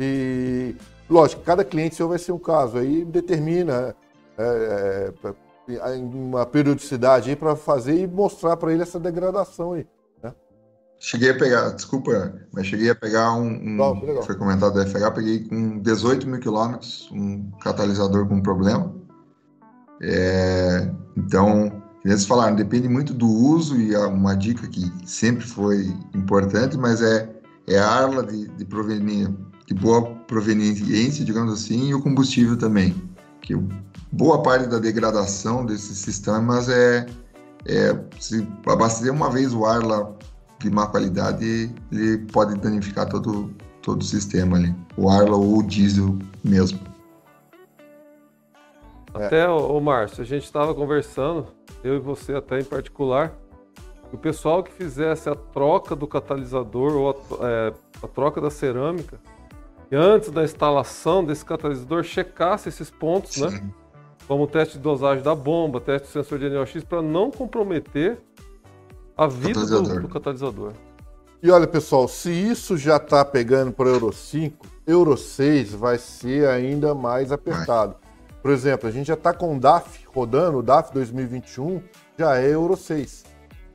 E, 0.00 0.74
lógico, 1.10 1.42
cada 1.42 1.62
cliente 1.62 1.94
seu 1.94 2.08
vai 2.08 2.18
ser 2.18 2.32
um 2.32 2.38
caso. 2.38 2.78
Aí 2.78 3.04
determina 3.04 3.94
é, 4.38 5.12
é, 5.68 5.96
uma 5.98 6.46
periodicidade 6.46 7.28
aí 7.28 7.36
para 7.36 7.54
fazer 7.54 8.00
e 8.00 8.06
mostrar 8.06 8.56
para 8.56 8.72
ele 8.72 8.82
essa 8.82 8.98
degradação 8.98 9.74
aí. 9.74 9.86
Cheguei 11.04 11.30
a 11.30 11.34
pegar, 11.34 11.70
desculpa, 11.70 12.32
mas 12.52 12.64
cheguei 12.64 12.88
a 12.88 12.94
pegar 12.94 13.32
um, 13.34 13.48
um 13.48 14.22
foi 14.22 14.36
comentado 14.36 14.74
da 14.74 14.86
FH, 14.86 15.10
peguei 15.12 15.40
com 15.40 15.80
18 15.80 16.28
mil 16.28 16.38
quilômetros, 16.38 17.10
um 17.10 17.50
catalisador 17.60 18.28
com 18.28 18.40
problema. 18.40 18.94
É, 20.00 20.88
então, 21.16 21.82
eles 22.04 22.24
falaram, 22.24 22.54
depende 22.54 22.88
muito 22.88 23.12
do 23.12 23.26
uso 23.28 23.76
e 23.80 23.96
uma 23.96 24.36
dica 24.36 24.68
que 24.68 24.92
sempre 25.04 25.44
foi 25.44 25.92
importante, 26.14 26.78
mas 26.78 27.02
é, 27.02 27.28
é 27.66 27.80
a 27.80 27.90
arla 27.90 28.22
de, 28.22 28.46
de, 28.50 28.64
proveniência, 28.64 29.34
de 29.66 29.74
boa 29.74 30.04
proveniência, 30.28 31.24
digamos 31.24 31.52
assim, 31.52 31.88
e 31.88 31.94
o 31.96 32.00
combustível 32.00 32.56
também. 32.56 32.94
Que 33.40 33.56
boa 34.12 34.40
parte 34.40 34.68
da 34.68 34.78
degradação 34.78 35.66
desses 35.66 35.98
sistemas 35.98 36.68
é, 36.68 37.06
é 37.66 37.98
se 38.20 38.46
abastecer 38.68 39.12
uma 39.12 39.28
vez 39.28 39.52
o 39.52 39.66
ar 39.66 39.82
lá 39.82 40.08
de 40.62 40.70
má 40.70 40.86
qualidade, 40.86 41.74
ele 41.90 42.18
pode 42.32 42.58
danificar 42.58 43.08
todo, 43.08 43.50
todo 43.80 44.00
o 44.00 44.04
sistema 44.04 44.56
ali, 44.56 44.74
o 44.96 45.08
Arla 45.08 45.36
ou 45.36 45.58
o 45.58 45.62
diesel 45.62 46.16
mesmo. 46.42 46.80
Até, 49.12 49.46
o 49.48 49.78
Márcio, 49.80 50.22
a 50.22 50.24
gente 50.24 50.44
estava 50.44 50.74
conversando, 50.74 51.48
eu 51.84 51.96
e 51.96 51.98
você 51.98 52.34
até 52.34 52.58
em 52.60 52.64
particular, 52.64 53.32
o 54.10 54.16
pessoal 54.16 54.62
que 54.62 54.72
fizesse 54.72 55.28
a 55.28 55.34
troca 55.34 55.94
do 55.94 56.06
catalisador 56.06 56.94
ou 56.94 57.10
a, 57.10 57.46
é, 57.46 57.74
a 58.02 58.08
troca 58.08 58.40
da 58.40 58.50
cerâmica, 58.50 59.20
e 59.90 59.96
antes 59.96 60.30
da 60.30 60.42
instalação 60.42 61.22
desse 61.22 61.44
catalisador, 61.44 62.02
checasse 62.02 62.70
esses 62.70 62.90
pontos, 62.90 63.36
né? 63.36 63.50
Sim. 63.50 63.56
né? 63.56 63.70
Como 64.26 64.44
o 64.44 64.46
teste 64.46 64.78
de 64.78 64.82
dosagem 64.82 65.22
da 65.22 65.34
bomba, 65.34 65.80
teste 65.80 66.06
de 66.06 66.12
sensor 66.12 66.38
de 66.38 66.48
NOx, 66.48 66.82
para 66.84 67.02
não 67.02 67.30
comprometer 67.30 68.18
a 69.16 69.26
vida 69.26 69.54
catalisador. 69.60 69.94
Do, 69.94 70.00
do, 70.00 70.08
catalisador. 70.08 70.72
E 71.42 71.50
olha, 71.50 71.66
pessoal, 71.66 72.06
se 72.06 72.30
isso 72.30 72.76
já 72.76 72.96
está 72.96 73.24
pegando 73.24 73.72
para 73.72 73.88
Euro 73.88 74.12
5, 74.12 74.66
Euro 74.86 75.16
6 75.16 75.72
vai 75.72 75.98
ser 75.98 76.48
ainda 76.48 76.94
mais 76.94 77.32
apertado. 77.32 77.96
Por 78.40 78.50
exemplo, 78.50 78.88
a 78.88 78.92
gente 78.92 79.06
já 79.06 79.14
está 79.14 79.32
com 79.32 79.56
o 79.56 79.60
DAF 79.60 80.04
rodando, 80.06 80.58
o 80.58 80.62
DAF 80.62 80.92
2021 80.92 81.82
já 82.18 82.38
é 82.38 82.52
Euro 82.52 82.76
6. 82.76 83.24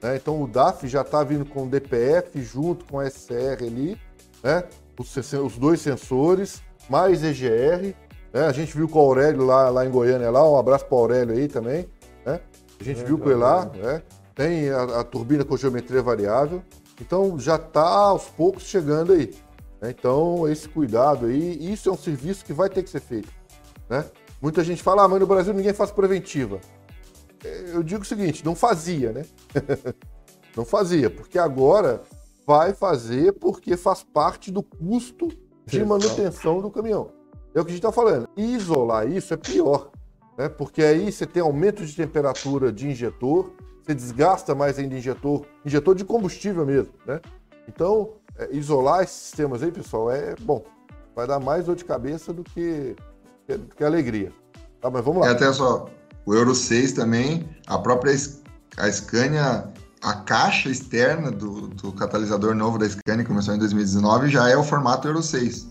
Né? 0.01 0.15
Então 0.17 0.41
o 0.41 0.47
DAF 0.47 0.87
já 0.87 1.01
está 1.01 1.23
vindo 1.23 1.45
com 1.45 1.63
o 1.63 1.69
DPF 1.69 2.41
junto 2.41 2.85
com 2.85 2.97
o 2.97 3.09
SCR 3.09 3.63
ali, 3.65 3.97
né? 4.43 4.63
os, 4.99 5.15
os 5.15 5.57
dois 5.57 5.81
sensores, 5.81 6.61
mais 6.89 7.23
EGR. 7.23 7.95
Né? 8.33 8.45
A 8.45 8.51
gente 8.51 8.75
viu 8.75 8.87
com 8.87 8.99
o 8.99 9.01
Aurélio 9.01 9.45
lá, 9.45 9.69
lá 9.69 9.85
em 9.85 9.89
Goiânia, 9.89 10.29
lá, 10.29 10.49
um 10.49 10.57
abraço 10.57 10.85
para 10.85 10.95
o 10.95 10.99
Aurélio 10.99 11.35
aí 11.35 11.47
também. 11.47 11.87
Né? 12.25 12.39
A 12.79 12.83
gente 12.83 13.01
é, 13.01 13.03
viu 13.03 13.17
com 13.17 13.29
ele 13.29 13.39
lá. 13.39 13.65
Né? 13.65 14.01
Tem 14.37 14.69
a, 14.69 14.83
a 14.99 15.03
turbina 15.03 15.43
com 15.43 15.57
geometria 15.57 16.01
variável. 16.01 16.63
Então 17.01 17.37
já 17.39 17.55
está 17.55 17.81
aos 17.81 18.25
poucos 18.25 18.63
chegando 18.63 19.13
aí. 19.13 19.33
Né? 19.81 19.89
Então, 19.97 20.47
esse 20.47 20.69
cuidado 20.69 21.25
aí, 21.25 21.71
isso 21.71 21.89
é 21.89 21.91
um 21.91 21.97
serviço 21.97 22.45
que 22.45 22.53
vai 22.53 22.69
ter 22.69 22.83
que 22.83 22.89
ser 22.89 23.01
feito. 23.01 23.29
Né? 23.89 24.05
Muita 24.39 24.63
gente 24.63 24.83
fala, 24.83 25.03
ah, 25.03 25.07
mas 25.07 25.19
no 25.19 25.25
Brasil 25.25 25.53
ninguém 25.53 25.73
faz 25.73 25.91
preventiva. 25.91 26.61
É, 27.43 27.71
eu 27.73 27.81
digo 27.81 28.03
o 28.03 28.05
seguinte, 28.05 28.45
não 28.45 28.55
fazia, 28.55 29.11
né? 29.11 29.25
não 30.55 30.63
fazia, 30.65 31.09
porque 31.09 31.39
agora 31.39 32.01
vai 32.45 32.73
fazer 32.73 33.33
porque 33.33 33.75
faz 33.75 34.03
parte 34.03 34.51
do 34.51 34.61
custo 34.61 35.27
de 35.65 35.83
manutenção 35.83 36.61
do 36.61 36.69
caminhão. 36.69 37.11
É 37.53 37.59
o 37.59 37.65
que 37.65 37.71
a 37.71 37.73
gente 37.73 37.83
está 37.83 37.91
falando. 37.91 38.29
isolar 38.37 39.09
isso 39.09 39.33
é 39.33 39.37
pior, 39.37 39.89
né? 40.37 40.47
Porque 40.47 40.83
aí 40.83 41.11
você 41.11 41.25
tem 41.25 41.41
aumento 41.41 41.85
de 41.85 41.95
temperatura 41.95 42.71
de 42.71 42.87
injetor, 42.87 43.51
você 43.87 43.95
desgasta 43.95 44.53
mais 44.53 44.77
ainda 44.77 44.95
injetor, 44.95 45.45
injetor 45.65 45.95
de 45.95 46.03
combustível 46.03 46.65
mesmo, 46.65 46.93
né? 47.05 47.21
Então, 47.67 48.11
é, 48.37 48.49
isolar 48.53 49.03
esses 49.03 49.15
sistemas 49.15 49.63
aí, 49.63 49.71
pessoal, 49.71 50.11
é 50.11 50.35
bom. 50.41 50.63
Vai 51.15 51.25
dar 51.25 51.39
mais 51.39 51.65
dor 51.65 51.75
de 51.75 51.85
cabeça 51.85 52.33
do 52.33 52.43
que, 52.43 52.95
do 53.47 53.75
que 53.75 53.83
alegria. 53.83 54.31
Tá, 54.81 54.91
mas 54.91 55.03
vamos 55.03 55.21
lá. 55.21 55.29
É 55.29 55.31
até 55.31 55.51
só, 55.53 55.89
o 56.25 56.35
Euro 56.35 56.53
6 56.53 56.91
também, 56.91 57.49
a 57.65 57.79
própria 57.79 58.13
a 58.77 58.91
Scania, 58.91 59.71
a 60.03 60.13
caixa 60.13 60.69
externa 60.69 61.31
do, 61.31 61.69
do 61.69 61.91
catalisador 61.93 62.53
novo 62.53 62.77
da 62.77 62.87
Scania, 62.87 63.23
que 63.23 63.29
começou 63.29 63.55
em 63.55 63.57
2019, 63.57 64.27
já 64.27 64.49
é 64.49 64.57
o 64.57 64.63
formato 64.63 65.07
Euro 65.07 65.23
6. 65.23 65.67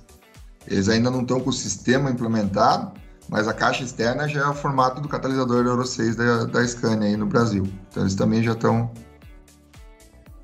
Eles 0.66 0.88
ainda 0.88 1.10
não 1.10 1.20
estão 1.20 1.38
com 1.38 1.50
o 1.50 1.52
sistema 1.52 2.10
implementado, 2.10 2.98
mas 3.28 3.48
a 3.48 3.52
caixa 3.52 3.82
externa 3.82 4.28
já 4.28 4.40
é 4.40 4.48
o 4.48 4.54
formato 4.54 5.00
do 5.00 5.08
catalisador 5.08 5.64
Euro 5.64 5.84
6 5.84 6.16
da, 6.16 6.44
da 6.44 6.66
Scania 6.66 7.08
aí 7.08 7.16
no 7.16 7.26
Brasil. 7.26 7.66
Então 7.90 8.02
eles 8.02 8.14
também 8.14 8.42
já 8.42 8.52
estão 8.52 8.90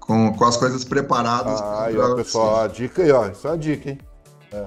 com, 0.01 0.33
com 0.33 0.45
as 0.45 0.57
coisas 0.57 0.85
preparadas. 0.85 1.61
Ah, 1.61 1.85
aí, 1.85 1.97
ó, 1.97 2.14
pessoal, 2.14 2.62
a 2.62 2.68
dica 2.68 3.03
aí, 3.03 3.12
ó. 3.12 3.28
Isso 3.28 3.47
é 3.47 3.51
a 3.53 3.57
dica, 3.57 3.91
hein? 3.91 3.99
É. 4.53 4.66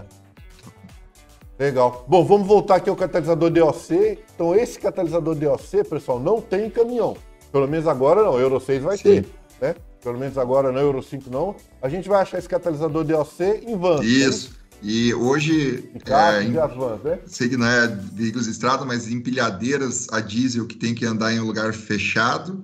Legal. 1.58 2.06
Bom, 2.08 2.26
vamos 2.26 2.48
voltar 2.48 2.76
aqui 2.76 2.90
ao 2.90 2.96
catalisador 2.96 3.50
DOC. 3.50 4.20
Então, 4.34 4.56
esse 4.56 4.80
catalisador 4.80 5.36
DOC, 5.36 5.84
pessoal, 5.90 6.20
não 6.20 6.42
tem 6.42 6.70
caminhão. 6.70 7.16
Pelo 7.52 7.68
menos 7.68 7.88
agora 7.88 8.24
não. 8.24 8.40
Euro 8.40 8.60
6 8.60 8.84
vai 8.84 8.98
Sim. 8.98 9.04
ter, 9.04 9.26
né? 9.62 9.76
Pelo 10.04 10.20
menos 10.20 10.38
agora 10.38 10.72
não, 10.72 10.82
Euro 10.82 11.02
5 11.02 11.30
não. 11.30 11.56
A 11.82 11.88
gente 11.88 12.10
vai 12.10 12.22
achar 12.22 12.38
esse 12.38 12.50
catalisador 12.50 13.04
DOC 13.04 13.42
em 13.66 13.78
van. 13.78 14.04
Isso. 14.04 14.50
Né? 14.50 14.55
E 14.82 15.14
hoje, 15.14 15.90
é, 16.06 16.44
em, 16.44 16.52
né? 16.52 17.20
sei 17.26 17.50
que 17.50 17.58
não 17.58 17.66
é 17.66 17.88
veículos 17.88 18.46
de 18.46 18.52
estrada, 18.52 18.86
mas 18.86 19.10
empilhadeiras 19.10 20.08
a 20.12 20.20
diesel 20.20 20.68
que 20.68 20.76
tem 20.76 20.94
que 20.94 21.06
andar 21.06 21.34
em 21.34 21.40
um 21.40 21.46
lugar 21.46 21.74
fechado, 21.74 22.64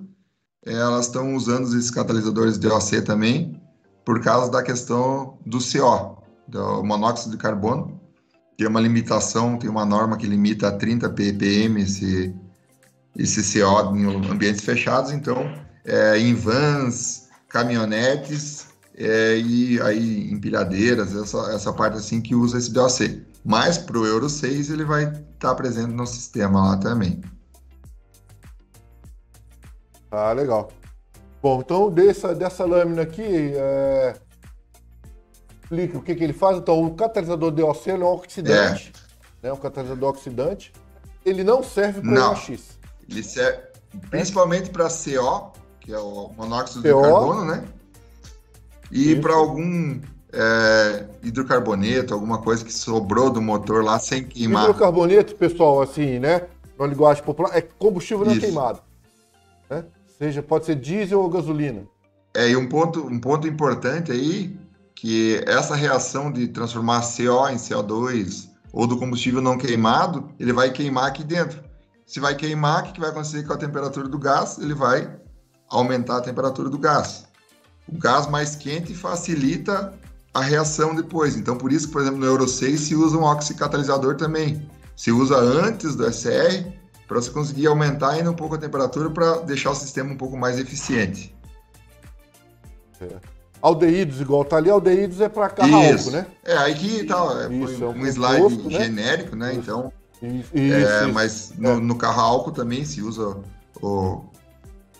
elas 0.64 1.06
estão 1.06 1.34
usando 1.34 1.66
esses 1.66 1.90
catalisadores 1.90 2.58
DOC 2.58 3.02
também, 3.04 3.60
por 4.04 4.20
causa 4.20 4.50
da 4.50 4.62
questão 4.62 5.38
do 5.44 5.58
CO, 5.58 6.22
do 6.46 6.82
monóxido 6.84 7.32
de 7.32 7.42
carbono. 7.42 8.00
Tem 8.56 8.66
uma 8.66 8.80
limitação, 8.80 9.58
tem 9.58 9.68
uma 9.68 9.84
norma 9.84 10.16
que 10.16 10.26
limita 10.26 10.68
a 10.68 10.72
30 10.72 11.08
ppm 11.10 11.80
esse, 11.80 12.34
esse 13.16 13.60
CO 13.60 13.96
em 13.96 14.30
ambientes 14.30 14.62
fechados, 14.62 15.10
então 15.10 15.52
é, 15.84 16.18
em 16.18 16.34
vans, 16.34 17.28
caminhonetes 17.48 18.71
é, 19.04 19.36
e 19.36 19.80
aí 19.82 20.30
empilhadeiras, 20.32 21.14
essa, 21.14 21.52
essa 21.52 21.72
parte 21.72 21.96
assim 21.96 22.20
que 22.20 22.34
usa 22.34 22.58
esse 22.58 22.70
DOC. 22.72 23.26
Mas 23.44 23.76
para 23.76 23.98
o 23.98 24.06
Euro 24.06 24.28
6 24.28 24.70
ele 24.70 24.84
vai 24.84 25.04
estar 25.04 25.22
tá 25.38 25.54
presente 25.54 25.92
no 25.92 26.06
sistema 26.06 26.70
lá 26.70 26.76
também. 26.76 27.20
Ah, 30.10 30.32
legal. 30.32 30.70
Bom, 31.42 31.60
então 31.60 31.90
dessa, 31.90 32.34
dessa 32.34 32.64
lâmina 32.64 33.02
aqui, 33.02 33.52
é... 33.56 34.14
explica 35.62 35.98
o 35.98 36.02
que, 36.02 36.14
que 36.14 36.22
ele 36.22 36.32
faz. 36.32 36.58
Então, 36.58 36.84
o 36.84 36.94
catalisador 36.94 37.50
DOC 37.50 37.88
é 37.88 37.94
um 37.94 38.04
oxidante, 38.04 38.92
é. 39.42 39.46
né? 39.46 39.52
um 39.52 39.56
catalisador 39.56 40.10
oxidante. 40.10 40.72
Ele 41.24 41.42
não 41.42 41.62
serve 41.62 42.00
para 42.00 42.10
NOx. 42.10 42.78
Ele 43.08 43.22
serve 43.22 43.58
principalmente 44.10 44.70
para 44.70 44.88
CO, 44.88 45.52
que 45.80 45.92
é 45.92 45.98
o 45.98 46.30
monóxido 46.36 46.82
CO, 46.82 47.02
de 47.02 47.08
carbono, 47.10 47.44
né? 47.44 47.64
E 48.92 49.16
para 49.16 49.32
algum 49.32 49.98
é, 50.30 51.06
hidrocarboneto, 51.22 52.12
alguma 52.12 52.38
coisa 52.38 52.62
que 52.62 52.72
sobrou 52.72 53.30
do 53.30 53.40
motor 53.40 53.82
lá 53.82 53.98
sem 53.98 54.22
queimar. 54.24 54.64
Hidrocarboneto, 54.64 55.34
pessoal, 55.34 55.80
assim, 55.80 56.18
né? 56.18 56.42
Na 56.78 56.86
linguagem 56.86 57.24
popular, 57.24 57.56
é 57.56 57.62
combustível 57.62 58.26
não 58.26 58.38
queimado. 58.38 58.80
Né? 59.70 59.84
Seja, 60.18 60.42
pode 60.42 60.66
ser 60.66 60.76
diesel 60.76 61.22
ou 61.22 61.30
gasolina. 61.30 61.84
É, 62.34 62.50
e 62.50 62.56
um 62.56 62.68
ponto, 62.68 63.06
um 63.06 63.18
ponto 63.18 63.48
importante 63.48 64.12
aí, 64.12 64.54
que 64.94 65.42
essa 65.46 65.74
reação 65.74 66.30
de 66.30 66.48
transformar 66.48 67.00
CO 67.00 67.48
em 67.48 67.56
CO2 67.56 68.50
ou 68.72 68.86
do 68.86 68.98
combustível 68.98 69.40
não 69.40 69.56
queimado, 69.56 70.30
ele 70.38 70.52
vai 70.52 70.70
queimar 70.70 71.06
aqui 71.06 71.24
dentro. 71.24 71.62
Se 72.06 72.20
vai 72.20 72.34
queimar, 72.34 72.84
o 72.84 72.92
que 72.92 73.00
vai 73.00 73.08
acontecer 73.08 73.46
com 73.46 73.54
a 73.54 73.56
temperatura 73.56 74.06
do 74.06 74.18
gás? 74.18 74.58
Ele 74.58 74.74
vai 74.74 75.14
aumentar 75.70 76.18
a 76.18 76.20
temperatura 76.20 76.68
do 76.68 76.78
gás 76.78 77.31
o 77.88 77.98
gás 77.98 78.26
mais 78.28 78.56
quente 78.56 78.94
facilita 78.94 79.92
a 80.34 80.40
reação 80.40 80.94
depois. 80.94 81.36
Então, 81.36 81.56
por 81.56 81.72
isso 81.72 81.86
que, 81.86 81.92
por 81.92 82.02
exemplo, 82.02 82.18
no 82.18 82.26
Euro 82.26 82.48
6 82.48 82.80
se 82.80 82.94
usa 82.94 83.16
um 83.16 83.24
oxicatalisador 83.24 84.16
também. 84.16 84.66
Se 84.96 85.10
usa 85.10 85.36
antes 85.36 85.94
do 85.94 86.10
SR 86.10 86.72
para 87.06 87.20
você 87.20 87.30
conseguir 87.30 87.66
aumentar 87.66 88.10
ainda 88.10 88.30
um 88.30 88.34
pouco 88.34 88.54
a 88.54 88.58
temperatura 88.58 89.10
para 89.10 89.38
deixar 89.40 89.70
o 89.70 89.74
sistema 89.74 90.12
um 90.12 90.16
pouco 90.16 90.36
mais 90.36 90.58
eficiente. 90.58 91.34
É. 93.00 93.16
Aldeídos, 93.60 94.20
igual 94.20 94.44
tá 94.44 94.56
ali, 94.56 94.70
aldeídos 94.70 95.20
é 95.20 95.28
para 95.28 95.48
carro 95.48 95.82
isso. 95.94 96.10
né? 96.10 96.26
É, 96.44 96.56
aí 96.56 96.74
que 96.74 97.04
tá, 97.04 97.48
é, 97.48 97.54
isso, 97.54 97.84
é 97.84 97.86
um, 97.86 98.00
um 98.00 98.06
slide 98.06 98.56
né? 98.56 98.70
genérico, 98.70 99.36
né? 99.36 99.52
Isso. 99.52 99.60
Então, 99.60 99.92
isso, 100.22 100.50
é, 100.54 101.06
mas 101.06 101.52
no, 101.56 101.70
é. 101.70 101.76
no 101.76 101.94
carro 101.96 102.20
álcool 102.20 102.52
também 102.52 102.84
se 102.84 103.02
usa 103.02 103.36
o 103.80 104.24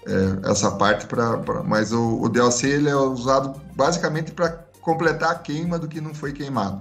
é, 0.07 0.51
essa 0.51 0.71
parte 0.73 1.07
para. 1.07 1.63
Mas 1.65 1.93
o, 1.93 2.21
o 2.21 2.29
DLC 2.29 2.69
ele 2.69 2.89
é 2.89 2.97
usado 2.97 3.61
basicamente 3.75 4.33
para 4.33 4.51
completar 4.81 5.31
a 5.31 5.35
queima 5.35 5.79
do 5.79 5.89
que 5.89 6.01
não 6.01 6.15
foi 6.15 6.33
queimado. 6.33 6.81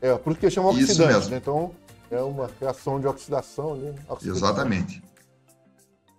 É, 0.00 0.16
por 0.16 0.32
isso 0.32 0.40
que 0.40 0.50
chama 0.50 0.70
oxidante, 0.70 1.30
né? 1.30 1.36
Então 1.36 1.72
é 2.10 2.20
uma 2.20 2.50
reação 2.60 3.00
de 3.00 3.06
oxidação 3.06 3.74
ali. 3.74 3.86
Né? 3.86 3.94
Exatamente. 4.24 5.02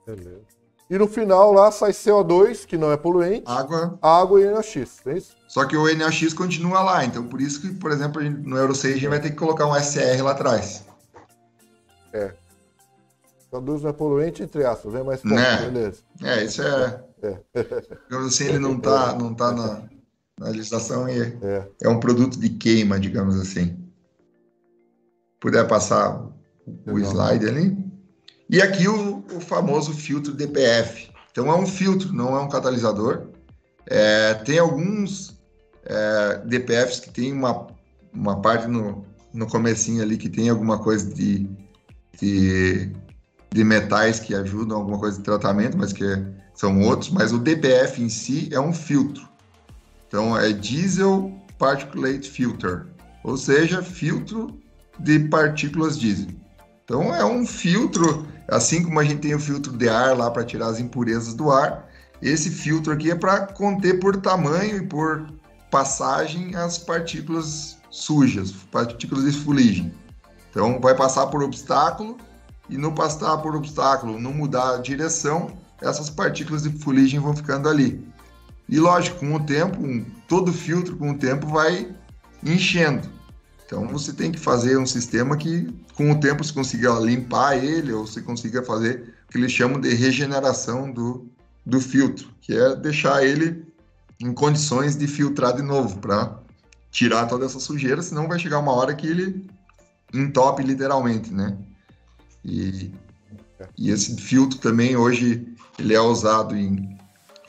Beleza. 0.05 0.58
E 0.89 0.97
no 0.97 1.08
final 1.08 1.51
lá 1.51 1.70
sai 1.70 1.91
CO2, 1.91 2.66
que 2.66 2.78
não 2.78 2.91
é 2.91 2.97
poluente. 2.97 3.43
Água. 3.45 3.99
Água 4.01 4.39
e 4.39 4.49
NOx, 4.49 4.76
é 5.05 5.18
isso? 5.18 5.36
Só 5.47 5.66
que 5.66 5.76
o 5.76 5.84
NOx 5.97 6.34
continua 6.34 6.82
lá, 6.82 7.03
então 7.03 7.28
por 7.28 7.41
isso 7.41 7.62
que, 7.62 7.74
por 7.74 7.91
exemplo, 7.91 8.22
no 8.22 8.55
Euro 8.58 8.74
6 8.74 8.93
a 8.93 8.97
gente 8.97 9.10
vai 9.10 9.20
ter 9.20 9.32
que 9.32 9.36
colocar 9.36 9.68
um 9.68 9.76
SR 9.76 10.24
lá 10.24 10.32
atrás. 10.32 10.86
É. 12.14 12.34
CO2 13.52 13.82
não 13.82 13.89
é 13.89 13.93
poluente, 13.93 14.43
entre 14.43 14.66
aspas, 14.66 14.93
é 14.95 15.04
mais 15.04 15.22
forte, 15.22 15.36
né? 15.36 15.70
beleza. 15.70 16.02
É, 16.24 16.43
isso 16.43 16.62
é. 16.62 17.04
é. 17.24 17.39
Digamos 18.10 18.28
assim, 18.28 18.45
ele 18.45 18.60
não 18.60 18.78
está 18.78 19.16
não 19.16 19.34
tá 19.34 19.52
na, 19.52 19.84
na 20.39 20.50
legislação 20.50 21.08
e 21.08 21.22
é. 21.22 21.68
é 21.84 21.89
um 21.89 22.00
produto 22.00 22.39
de 22.39 22.50
queima, 22.50 23.00
digamos 23.00 23.39
assim. 23.39 23.78
Puder 25.39 25.68
passar 25.68 26.26
o 26.86 27.00
slide 27.00 27.48
ali. 27.48 27.78
E 28.50 28.62
aqui 28.62 28.88
o, 28.88 29.24
o, 29.34 29.39
famoso 29.39 29.93
filtro 29.93 30.34
DPF. 30.34 31.10
Então 31.32 31.52
é 31.52 31.56
um 31.56 31.66
filtro, 31.66 32.14
não 32.14 32.36
é 32.36 32.39
um 32.39 32.50
catalisador. 32.50 33.28
É, 33.86 34.34
tem 34.34 34.60
alguns 34.60 35.38
é, 35.86 36.41
DPFs 36.45 37.00
que 37.00 37.10
tem 37.12 37.32
uma, 37.32 37.68
uma 38.14 38.41
parte 38.41 38.68
no, 38.68 39.06
no 39.34 39.48
comecinho 39.48 40.02
ali 40.02 40.18
que 40.18 40.30
tem 40.30 40.50
alguma 40.50 40.80
coisa 40.80 41.14
de, 41.14 41.50
de 42.20 42.91
de 43.52 43.64
metais 43.64 44.20
que 44.20 44.36
ajudam 44.36 44.78
alguma 44.78 45.00
coisa 45.00 45.18
de 45.18 45.24
tratamento, 45.24 45.78
mas 45.78 45.93
que 45.93 46.06
são 46.54 46.82
outros, 46.82 47.10
mas 47.10 47.32
o 47.32 47.39
DPF 47.39 48.02
em 48.02 48.10
si 48.10 48.50
é 48.52 48.60
um 48.60 48.74
filtro. 48.74 49.28
Então 50.08 50.38
é 50.38 50.52
Diesel 50.52 51.32
Particulate 51.58 52.30
Filter, 52.30 52.86
ou 53.24 53.38
seja, 53.38 53.82
filtro 53.82 54.60
de 55.00 55.20
partículas 55.20 56.00
diesel. 56.00 56.30
Então 56.84 57.14
é 57.14 57.26
um 57.26 57.45
filtro, 57.45 58.26
assim 58.48 58.84
como 58.84 59.00
a 59.00 59.04
gente 59.04 59.20
tem 59.20 59.36
o 59.36 59.39
filtro 59.39 59.74
de 59.74 59.89
ar 59.89 60.16
lá 60.16 60.32
para 60.32 60.43
tirar 60.43 60.68
as 60.68 60.80
impurezas 60.80 61.34
do 61.34 61.52
ar, 61.52 61.88
esse 62.22 62.50
filtro 62.50 62.91
aqui 62.91 63.12
é 63.12 63.16
para 63.16 63.45
conter 63.48 64.00
por 64.00 64.17
tamanho 64.17 64.78
e 64.78 64.88
por 64.88 65.28
passagem 65.70 66.55
as 66.55 66.78
partículas 66.78 67.78
sujas, 67.89 68.51
partículas 68.71 69.26
de 69.26 69.32
fuligem. 69.32 69.93
Então 70.50 70.80
vai 70.80 70.96
passar 70.96 71.28
por 71.28 71.43
obstáculo 71.43 72.17
e 72.70 72.78
não 72.78 72.94
passar 72.94 73.38
por 73.38 73.56
obstáculo, 73.56 74.20
não 74.20 74.34
mudar 74.34 74.76
a 74.76 74.78
direção, 74.78 75.52
essas 75.82 76.10
partículas 76.10 76.64
de 76.64 76.72
fuligem 76.80 77.20
vão 77.20 77.36
ficando 77.36 77.70
ali. 77.70 78.06
E 78.68 78.80
lógico, 78.80 79.20
com 79.20 79.36
o 79.36 79.39
tempo, 79.39 79.82
um, 79.82 80.06
todo 80.28 80.52
filtro 80.52 80.98
com 80.98 81.12
o 81.12 81.18
tempo 81.18 81.48
vai 81.48 81.96
enchendo. 82.44 83.08
Então 83.66 83.88
você 83.88 84.14
tem 84.14 84.32
que 84.32 84.39
fazer 84.39 84.78
um 84.78 84.86
sistema 84.86 85.36
que 85.38 85.68
com 85.96 86.12
o 86.12 86.20
tempo 86.20 86.44
você 86.44 86.54
consiga 86.54 86.92
limpar 87.00 87.58
ele 87.58 87.92
ou 87.92 88.06
você 88.06 88.22
consiga 88.22 88.64
fazer 88.64 89.14
o 89.28 89.32
que 89.32 89.38
eles 89.38 89.52
chamam 89.52 89.80
de 89.80 89.94
regeneração 89.94 90.92
do, 90.92 91.30
do 91.66 91.80
filtro, 91.82 92.30
que 92.42 92.54
é 92.54 92.76
deixar 92.76 93.26
ele 93.26 93.66
em 94.20 94.34
condições 94.34 94.96
de 94.96 95.08
filtrar 95.08 95.56
de 95.56 95.62
novo 95.62 96.00
para 96.00 96.39
tirar 96.92 97.28
toda 97.28 97.46
essa 97.46 97.60
sujeira, 97.60 98.02
senão 98.02 98.28
vai 98.28 98.39
chegar 98.39 98.60
uma 98.60 98.72
hora 98.72 98.96
que 98.96 99.06
ele 99.06 99.48
entope 100.14 100.64
literalmente, 100.64 101.34
né? 101.34 101.58
E, 102.47 102.93
e 103.78 103.91
esse 103.91 104.15
filtro 104.15 104.57
também 104.59 104.95
hoje 104.95 105.45
ele 105.78 105.93
é 105.93 105.99
usado 105.99 106.55
em 106.55 106.97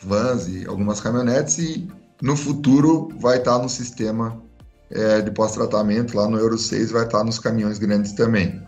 vans 0.03 0.49
e 0.49 0.67
algumas 0.67 1.01
caminhonetes 1.01 1.59
e 1.59 1.89
no 2.21 2.37
futuro 2.37 3.09
vai 3.21 3.39
estar 3.39 3.59
no 3.59 3.69
sistema 3.69 4.43
é, 4.91 5.21
de 5.21 5.31
pós-tratamento 5.31 6.17
lá 6.17 6.29
no 6.29 6.39
Euro 6.39 6.59
6, 6.59 6.91
vai 6.91 7.05
estar 7.05 7.23
nos 7.23 7.39
caminhões 7.39 7.79
grandes 7.79 8.13
também. 8.13 8.67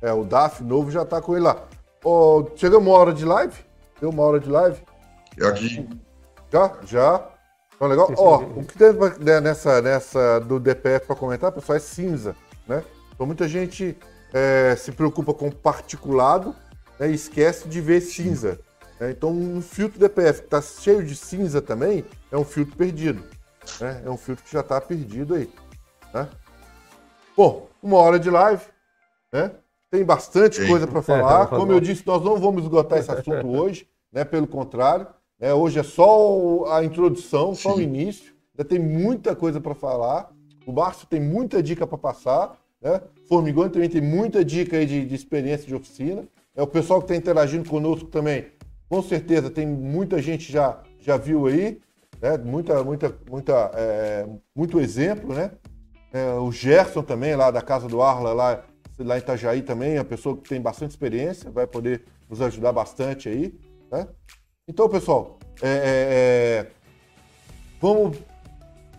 É, 0.00 0.12
o 0.12 0.24
DAF 0.24 0.62
novo 0.62 0.90
já 0.90 1.02
está 1.02 1.20
com 1.20 1.34
ele 1.34 1.44
lá. 1.44 1.66
Oh, 2.04 2.46
chegamos 2.56 2.86
uma 2.86 2.96
hora 2.96 3.12
de 3.12 3.24
live? 3.24 3.54
Deu 4.00 4.10
uma 4.10 4.22
hora 4.22 4.40
de 4.40 4.48
live? 4.48 4.80
Eu 5.36 5.48
aqui. 5.48 5.88
Já? 6.50 6.72
Já? 6.86 7.28
Então, 7.74 7.88
legal. 7.88 8.12
Ó, 8.16 8.38
oh, 8.38 8.60
o 8.60 8.64
que 8.64 8.78
tem 8.78 8.92
né, 9.20 9.40
nessa, 9.40 9.82
nessa 9.82 10.38
do 10.40 10.60
DPF 10.60 11.06
para 11.06 11.16
comentar, 11.16 11.52
pessoal, 11.52 11.76
é 11.76 11.80
cinza, 11.80 12.36
né? 12.66 12.82
Então 13.12 13.26
muita 13.26 13.46
gente 13.46 13.98
é, 14.32 14.74
se 14.76 14.92
preocupa 14.92 15.34
com 15.34 15.50
particulado 15.50 16.54
né, 16.98 17.10
e 17.10 17.14
esquece 17.14 17.68
de 17.68 17.80
ver 17.80 18.00
cinza. 18.00 18.58
Né? 18.98 19.10
Então, 19.10 19.30
um 19.30 19.60
filtro 19.62 19.98
DPF 19.98 20.40
que 20.40 20.46
está 20.46 20.60
cheio 20.60 21.04
de 21.04 21.16
cinza 21.16 21.62
também 21.62 22.04
é 22.30 22.36
um 22.36 22.44
filtro 22.44 22.76
perdido. 22.76 23.22
Né? 23.80 24.02
É 24.04 24.10
um 24.10 24.16
filtro 24.16 24.44
que 24.44 24.52
já 24.52 24.60
está 24.60 24.80
perdido 24.80 25.34
aí. 25.34 25.50
Né? 26.12 26.28
Bom, 27.36 27.68
uma 27.82 27.96
hora 27.98 28.18
de 28.18 28.28
live, 28.28 28.62
né? 29.32 29.52
Tem 29.90 30.04
bastante 30.04 30.56
Sim. 30.56 30.68
coisa 30.68 30.86
para 30.86 31.02
falar. 31.02 31.46
Como 31.48 31.72
eu 31.72 31.80
disse, 31.80 32.06
nós 32.06 32.22
não 32.22 32.36
vamos 32.36 32.62
esgotar 32.62 32.98
esse 32.98 33.10
assunto 33.10 33.48
hoje, 33.48 33.88
né? 34.12 34.24
Pelo 34.24 34.46
contrário, 34.46 35.06
né? 35.38 35.52
hoje 35.52 35.78
é 35.78 35.82
só 35.82 36.66
a 36.72 36.84
introdução, 36.84 37.54
só 37.54 37.72
Sim. 37.72 37.78
o 37.78 37.82
início. 37.82 38.34
Ainda 38.52 38.68
tem 38.68 38.78
muita 38.78 39.34
coisa 39.34 39.60
para 39.60 39.74
falar. 39.74 40.30
O 40.66 40.72
Márcio 40.72 41.06
tem 41.08 41.20
muita 41.20 41.62
dica 41.62 41.86
para 41.86 41.98
passar, 41.98 42.56
né? 42.80 43.00
Formigão 43.30 43.68
também 43.68 43.88
tem 43.88 44.00
muita 44.00 44.44
dica 44.44 44.76
aí 44.76 44.84
de, 44.84 45.06
de 45.06 45.14
experiência 45.14 45.64
de 45.64 45.72
oficina. 45.72 46.24
É 46.52 46.60
o 46.60 46.66
pessoal 46.66 46.98
que 46.98 47.04
está 47.04 47.14
interagindo 47.14 47.70
conosco 47.70 48.08
também, 48.08 48.46
com 48.88 49.00
certeza 49.00 49.48
tem 49.48 49.64
muita 49.64 50.20
gente 50.20 50.50
já 50.50 50.82
já 50.98 51.16
viu 51.16 51.46
aí, 51.46 51.80
né? 52.20 52.36
Muita, 52.38 52.82
muita, 52.82 53.16
muita, 53.30 53.70
é, 53.74 54.26
muito 54.52 54.80
exemplo, 54.80 55.32
né? 55.32 55.52
É, 56.12 56.34
o 56.34 56.50
Gerson 56.50 57.04
também, 57.04 57.36
lá 57.36 57.52
da 57.52 57.62
Casa 57.62 57.86
do 57.86 58.02
Arla, 58.02 58.32
lá, 58.32 58.64
lá 58.98 59.16
em 59.16 59.20
Itajaí 59.20 59.62
também, 59.62 59.94
é 59.94 60.00
uma 60.00 60.04
pessoa 60.04 60.36
que 60.36 60.48
tem 60.48 60.60
bastante 60.60 60.90
experiência, 60.90 61.52
vai 61.52 61.68
poder 61.68 62.02
nos 62.28 62.42
ajudar 62.42 62.72
bastante 62.72 63.28
aí, 63.28 63.54
né? 63.92 64.08
Então, 64.66 64.88
pessoal, 64.88 65.38
é, 65.62 65.68
é, 65.68 65.70
é 65.70 66.66
vamos 67.80 68.18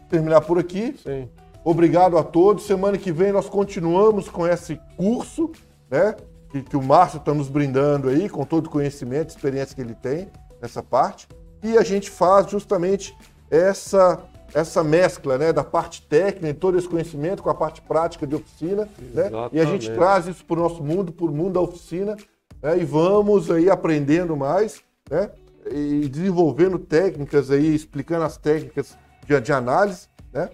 terminar 0.09 0.39
por 0.39 0.57
aqui. 0.57 0.95
Sim. 1.03 1.27
Obrigado 1.63 2.17
a 2.17 2.23
todos. 2.23 2.65
Semana 2.65 2.97
que 2.97 3.11
vem 3.11 3.31
nós 3.31 3.47
continuamos 3.47 4.27
com 4.27 4.47
esse 4.47 4.79
curso, 4.97 5.51
né? 5.89 6.15
Que, 6.49 6.61
que 6.61 6.75
o 6.75 6.81
Márcio 6.81 7.17
está 7.17 7.33
nos 7.33 7.47
brindando 7.47 8.09
aí, 8.09 8.27
com 8.27 8.43
todo 8.43 8.67
o 8.67 8.69
conhecimento, 8.69 9.29
experiência 9.29 9.75
que 9.75 9.81
ele 9.81 9.95
tem 9.95 10.27
nessa 10.61 10.83
parte. 10.83 11.27
E 11.63 11.77
a 11.77 11.83
gente 11.83 12.09
faz 12.09 12.49
justamente 12.49 13.15
essa 13.49 14.27
essa 14.53 14.83
mescla 14.83 15.37
né, 15.37 15.53
da 15.53 15.63
parte 15.63 16.01
técnica, 16.01 16.53
todo 16.53 16.77
esse 16.77 16.87
conhecimento 16.87 17.41
com 17.41 17.49
a 17.49 17.55
parte 17.55 17.81
prática 17.81 18.27
de 18.27 18.35
oficina. 18.35 18.87
Né? 19.13 19.31
E 19.53 19.61
a 19.61 19.65
gente 19.65 19.89
traz 19.91 20.27
isso 20.27 20.43
para 20.43 20.59
o 20.59 20.63
nosso 20.63 20.83
mundo, 20.83 21.11
para 21.11 21.25
o 21.25 21.31
mundo 21.31 21.53
da 21.53 21.61
oficina, 21.61 22.17
né? 22.61 22.77
e 22.77 22.83
vamos 22.83 23.49
aí 23.49 23.69
aprendendo 23.69 24.35
mais, 24.35 24.81
né? 25.09 25.31
E 25.71 26.09
desenvolvendo 26.09 26.79
técnicas 26.79 27.51
aí, 27.51 27.73
explicando 27.73 28.25
as 28.25 28.35
técnicas 28.35 28.97
de, 29.25 29.39
de 29.39 29.53
análise, 29.53 30.07
né? 30.33 30.49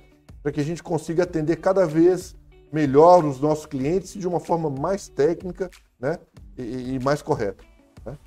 Para 0.48 0.54
que 0.54 0.62
a 0.62 0.64
gente 0.64 0.82
consiga 0.82 1.24
atender 1.24 1.58
cada 1.58 1.86
vez 1.86 2.34
melhor 2.72 3.26
os 3.26 3.42
nossos 3.42 3.66
clientes 3.66 4.14
de 4.14 4.26
uma 4.26 4.40
forma 4.40 4.70
mais 4.70 5.10
técnica, 5.10 5.70
né? 6.00 6.18
E, 6.58 6.96
e 6.96 7.00
mais 7.04 7.22
correta. 7.22 7.66
Né? 8.06 8.18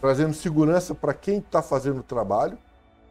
trazendo 0.00 0.34
segurança 0.34 0.96
para 0.96 1.14
quem 1.14 1.38
está 1.38 1.62
fazendo 1.62 2.00
o 2.00 2.02
trabalho, 2.02 2.58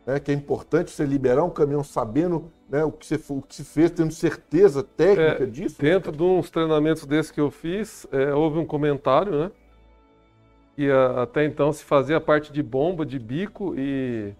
né, 0.05 0.19
que 0.19 0.29
é 0.29 0.33
importante 0.33 0.91
você 0.91 1.05
liberar 1.05 1.43
um 1.43 1.49
caminhão 1.49 1.85
sabendo 1.85 2.51
né, 2.69 2.83
o, 2.83 2.91
que 2.91 3.05
você, 3.05 3.15
o 3.29 3.41
que 3.41 3.55
se 3.55 3.63
fez, 3.63 3.91
tendo 3.91 4.13
certeza 4.13 4.83
técnica 4.83 5.43
é, 5.43 5.45
disso. 5.45 5.81
Dentro 5.81 6.11
de 6.11 6.23
uns 6.23 6.49
treinamentos 6.49 7.05
desses 7.05 7.31
que 7.31 7.39
eu 7.39 7.49
fiz, 7.49 8.05
é, 8.11 8.33
houve 8.33 8.59
um 8.59 8.65
comentário, 8.65 9.31
né? 9.31 9.51
Que 10.75 10.91
a, 10.91 11.23
até 11.23 11.45
então 11.45 11.71
se 11.71 11.83
fazia 11.83 12.17
a 12.17 12.21
parte 12.21 12.51
de 12.51 12.61
bomba, 12.61 13.05
de 13.05 13.17
bico 13.17 13.73
e. 13.77 14.33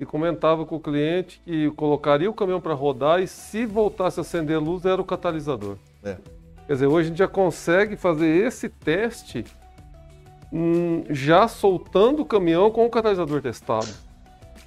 E 0.00 0.06
comentava 0.06 0.64
com 0.64 0.76
o 0.76 0.80
cliente 0.80 1.40
que 1.44 1.70
colocaria 1.72 2.28
o 2.28 2.34
caminhão 2.34 2.60
para 2.60 2.72
rodar 2.74 3.20
e 3.20 3.28
se 3.28 3.66
voltasse 3.66 4.18
a 4.18 4.22
acender 4.22 4.56
a 4.56 4.60
luz 4.60 4.84
era 4.86 5.00
o 5.00 5.04
catalisador. 5.04 5.76
É. 6.02 6.16
Quer 6.66 6.72
dizer, 6.72 6.86
hoje 6.86 7.06
a 7.06 7.08
gente 7.10 7.18
já 7.18 7.28
consegue 7.28 7.96
fazer 7.96 8.26
esse 8.26 8.68
teste 8.68 9.44
Hum, 10.52 11.04
já 11.08 11.46
soltando 11.46 12.22
o 12.22 12.24
caminhão 12.24 12.70
com 12.70 12.84
o 12.84 12.90
catalisador 12.90 13.40
testado. 13.40 13.88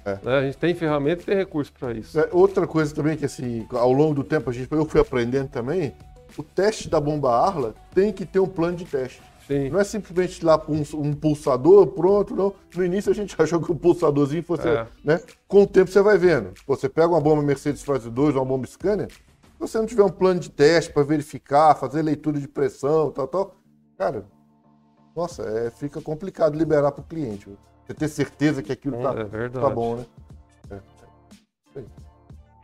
É. 0.04 0.18
Né? 0.22 0.38
A 0.38 0.42
gente 0.42 0.56
tem 0.56 0.74
ferramenta 0.74 1.22
e 1.22 1.26
tem 1.26 1.36
recurso 1.36 1.72
para 1.78 1.92
isso. 1.92 2.18
É, 2.18 2.28
outra 2.32 2.66
coisa 2.66 2.94
também 2.94 3.16
que 3.16 3.24
assim, 3.24 3.66
ao 3.70 3.92
longo 3.92 4.14
do 4.14 4.24
tempo 4.24 4.48
a 4.48 4.52
gente, 4.52 4.70
eu 4.72 4.86
fui 4.86 5.00
aprendendo 5.00 5.48
também, 5.48 5.94
o 6.38 6.42
teste 6.42 6.88
da 6.88 7.00
bomba 7.00 7.36
Arla 7.36 7.74
tem 7.94 8.12
que 8.12 8.24
ter 8.24 8.40
um 8.40 8.46
plano 8.46 8.76
de 8.76 8.84
teste. 8.84 9.20
Sim. 9.46 9.68
Não 9.68 9.78
é 9.78 9.84
simplesmente 9.84 10.44
lá 10.44 10.60
um, 10.68 10.82
um, 11.00 11.12
pulsador, 11.12 11.86
pronto, 11.88 12.34
não. 12.34 12.54
No 12.74 12.84
início 12.84 13.12
a 13.12 13.14
gente 13.14 13.34
achou 13.40 13.60
que 13.60 13.70
o 13.70 13.74
pulsadorzinho 13.74 14.42
fosse, 14.42 14.66
é. 14.66 14.86
né? 15.04 15.20
Com 15.46 15.62
o 15.62 15.66
tempo 15.66 15.90
você 15.90 16.00
vai 16.00 16.16
vendo. 16.16 16.52
Você 16.66 16.88
pega 16.88 17.08
uma 17.08 17.20
bomba 17.20 17.42
Mercedes 17.42 17.82
Fase 17.82 18.10
2 18.10 18.34
ou 18.34 18.42
uma 18.42 18.48
bomba 18.48 18.66
Scania, 18.66 19.08
se 19.08 19.58
você 19.58 19.78
não 19.78 19.86
tiver 19.86 20.02
um 20.02 20.10
plano 20.10 20.40
de 20.40 20.50
teste 20.50 20.92
para 20.92 21.02
verificar, 21.02 21.74
fazer 21.74 22.02
leitura 22.02 22.38
de 22.40 22.48
pressão, 22.48 23.10
tal, 23.10 23.28
tal, 23.28 23.54
cara, 23.96 24.24
nossa, 25.14 25.42
é, 25.42 25.70
fica 25.70 26.00
complicado 26.00 26.56
liberar 26.56 26.92
para 26.92 27.02
o 27.02 27.06
cliente. 27.06 27.48
Você 27.86 27.94
ter 27.94 28.08
certeza 28.08 28.62
que 28.62 28.72
aquilo 28.72 28.96
está 28.96 29.14
é, 29.38 29.48
tá 29.48 29.70
bom, 29.70 29.96
né? 29.96 30.06
É, 30.70 31.80
é. 31.80 31.84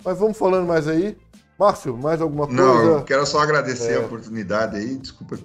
Mas 0.04 0.18
vamos 0.18 0.36
falando 0.36 0.66
mais 0.66 0.88
aí. 0.88 1.16
Márcio, 1.60 1.94
mais 1.94 2.22
alguma 2.22 2.46
coisa? 2.46 2.62
Não, 2.62 2.84
eu 2.84 3.04
quero 3.04 3.26
só 3.26 3.40
agradecer 3.40 3.90
a 3.90 3.96
é. 3.96 3.98
oportunidade 3.98 4.76
aí. 4.76 4.96
Desculpa 4.96 5.38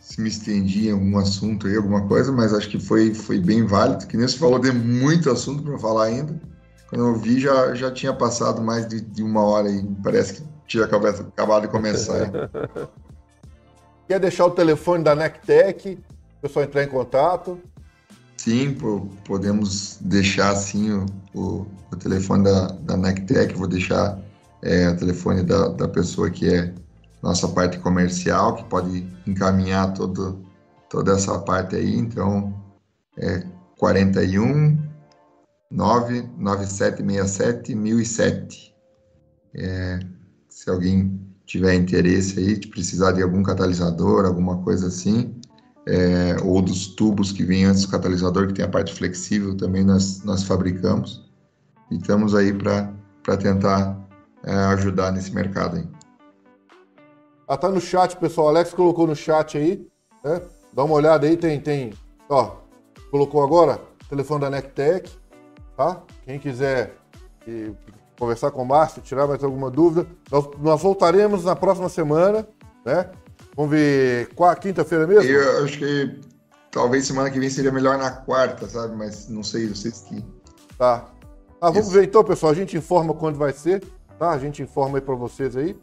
se 0.00 0.20
me 0.20 0.28
estendi 0.28 0.88
em 0.88 0.90
algum 0.90 1.16
assunto 1.16 1.68
aí, 1.68 1.76
alguma 1.76 2.08
coisa, 2.08 2.32
mas 2.32 2.52
acho 2.52 2.68
que 2.68 2.80
foi, 2.80 3.14
foi 3.14 3.38
bem 3.38 3.64
válido. 3.64 4.04
Que 4.08 4.16
nem 4.16 4.26
você 4.26 4.36
falou, 4.36 4.58
de 4.58 4.72
muito 4.72 5.30
assunto 5.30 5.62
para 5.62 5.78
falar 5.78 6.06
ainda. 6.06 6.34
Quando 6.88 7.06
eu 7.06 7.14
vi, 7.14 7.38
já, 7.38 7.72
já 7.72 7.88
tinha 7.92 8.12
passado 8.12 8.60
mais 8.60 8.88
de, 8.88 9.00
de 9.00 9.22
uma 9.22 9.44
hora 9.44 9.68
aí. 9.68 9.80
Parece 10.02 10.34
que 10.34 10.42
tinha 10.66 10.84
acabado, 10.84 11.28
acabado 11.28 11.62
de 11.62 11.68
começar. 11.68 12.32
Quer 14.08 14.18
deixar 14.18 14.46
o 14.46 14.50
telefone 14.50 15.04
da 15.04 15.14
Nectec? 15.14 16.00
o 16.38 16.42
pessoal 16.42 16.64
entrar 16.64 16.82
em 16.82 16.88
contato? 16.88 17.60
Sim, 18.36 18.76
podemos 19.24 19.98
deixar 20.00 20.56
sim 20.56 20.90
o, 20.90 21.06
o, 21.32 21.66
o 21.92 21.96
telefone 21.96 22.42
da, 22.42 22.66
da 22.68 22.96
NECTEC, 22.96 23.54
vou 23.54 23.68
deixar 23.68 24.18
é, 24.62 24.88
o 24.88 24.96
telefone 24.96 25.42
da, 25.42 25.68
da 25.68 25.88
pessoa 25.88 26.30
que 26.30 26.48
é 26.48 26.72
nossa 27.22 27.48
parte 27.48 27.78
comercial, 27.78 28.56
que 28.56 28.64
pode 28.64 29.06
encaminhar 29.26 29.92
todo, 29.92 30.42
toda 30.88 31.12
essa 31.12 31.38
parte 31.38 31.76
aí. 31.76 31.94
Então, 31.96 32.54
é 33.16 33.44
41 33.76 34.78
99767 35.70 37.74
1007. 37.74 38.74
É, 39.54 40.00
se 40.48 40.70
alguém 40.70 41.20
tiver 41.44 41.74
interesse 41.74 42.38
aí, 42.38 42.58
de 42.58 42.68
precisar 42.68 43.12
de 43.12 43.22
algum 43.22 43.42
catalisador, 43.42 44.24
alguma 44.24 44.62
coisa 44.62 44.86
assim, 44.86 45.34
é, 45.86 46.36
ou 46.42 46.62
dos 46.62 46.86
tubos 46.88 47.32
que 47.32 47.44
vêm 47.44 47.64
antes 47.64 47.82
do 47.82 47.88
catalisador, 47.88 48.46
que 48.48 48.54
tem 48.54 48.64
a 48.64 48.68
parte 48.68 48.94
flexível, 48.94 49.56
também 49.56 49.84
nós, 49.84 50.22
nós 50.22 50.44
fabricamos. 50.44 51.28
E 51.90 51.96
estamos 51.96 52.34
aí 52.34 52.52
para 52.52 53.36
tentar 53.36 53.99
é, 54.44 54.52
ajudar 54.52 55.12
nesse 55.12 55.34
mercado 55.34 55.76
aí. 55.76 55.88
Ah, 57.46 57.56
tá 57.56 57.68
no 57.68 57.80
chat, 57.80 58.16
pessoal. 58.16 58.46
O 58.46 58.50
Alex 58.50 58.72
colocou 58.72 59.06
no 59.06 59.16
chat 59.16 59.58
aí. 59.58 59.86
Né? 60.22 60.40
Dá 60.72 60.84
uma 60.84 60.94
olhada 60.94 61.26
aí, 61.26 61.36
tem, 61.36 61.60
tem. 61.60 61.92
Ó, 62.28 62.56
colocou 63.10 63.42
agora 63.42 63.90
telefone 64.10 64.40
da 64.40 64.50
Nectec, 64.50 65.08
tá? 65.76 66.02
Quem 66.24 66.38
quiser 66.38 66.96
e, 67.46 67.72
conversar 68.18 68.50
com 68.50 68.62
o 68.62 68.66
Márcio, 68.66 69.00
tirar 69.00 69.26
mais 69.26 69.42
alguma 69.42 69.70
dúvida, 69.70 70.06
nós, 70.30 70.48
nós 70.58 70.82
voltaremos 70.82 71.44
na 71.44 71.54
próxima 71.54 71.88
semana, 71.88 72.46
né? 72.84 73.08
Vamos 73.56 73.70
ver, 73.70 74.28
quinta-feira 74.60 75.06
mesmo? 75.06 75.30
Eu 75.30 75.64
acho 75.64 75.78
que 75.78 76.20
talvez 76.70 77.06
semana 77.06 77.30
que 77.30 77.38
vem 77.38 77.48
seria 77.48 77.72
melhor 77.72 77.96
na 77.98 78.10
quarta, 78.10 78.66
sabe? 78.68 78.96
Mas 78.96 79.28
não 79.28 79.42
sei, 79.42 79.68
vocês 79.68 80.00
que. 80.02 80.24
Tá. 80.76 81.08
Ah, 81.60 81.70
vamos 81.70 81.86
Isso. 81.86 81.90
ver 81.90 82.04
então, 82.04 82.24
pessoal. 82.24 82.52
A 82.52 82.54
gente 82.54 82.76
informa 82.76 83.14
quando 83.14 83.36
vai 83.36 83.52
ser, 83.52 83.82
tá? 84.20 84.30
A 84.30 84.38
gente 84.38 84.62
informa 84.62 84.98
aí 84.98 85.00
para 85.00 85.14
vocês 85.14 85.56
aí. 85.56 85.74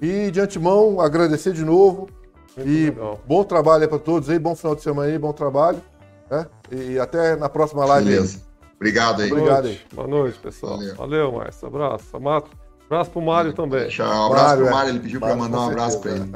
E 0.00 0.30
de 0.30 0.40
antemão, 0.40 0.98
agradecer 0.98 1.52
de 1.52 1.62
novo. 1.62 2.08
Muito 2.56 2.70
e 2.70 2.86
legal. 2.86 3.20
bom 3.26 3.44
trabalho 3.44 3.82
aí 3.82 3.88
para 3.88 3.98
todos 3.98 4.30
aí, 4.30 4.38
bom 4.38 4.56
final 4.56 4.74
de 4.74 4.82
semana 4.82 5.12
aí, 5.12 5.18
bom 5.18 5.32
trabalho. 5.32 5.82
Né? 6.30 6.46
E 6.72 6.98
até 6.98 7.36
na 7.36 7.50
próxima 7.50 7.84
live. 7.84 8.08
Beleza. 8.08 8.38
Aí. 8.38 8.42
Obrigado 8.76 9.22
aí. 9.22 9.30
Obrigado 9.30 9.66
aí. 9.66 9.80
Boa 9.92 10.08
noite, 10.08 10.38
pessoal. 10.38 10.78
Valeu, 10.78 10.96
Valeu 10.96 11.32
Márcio. 11.32 11.68
Abraço. 11.68 12.16
Amato. 12.16 12.50
Abraço 12.86 13.10
pro 13.10 13.20
Mário 13.20 13.52
também. 13.52 13.88
Tchau. 13.88 14.06
Um 14.06 14.26
abraço 14.26 14.46
Mário, 14.46 14.64
pro 14.64 14.74
Mário, 14.74 14.90
ele 14.90 15.00
pediu 15.00 15.20
para 15.20 15.36
mandar 15.36 15.60
um 15.60 15.70
abraço 15.70 16.00
para 16.00 16.12
ele. 16.12 16.30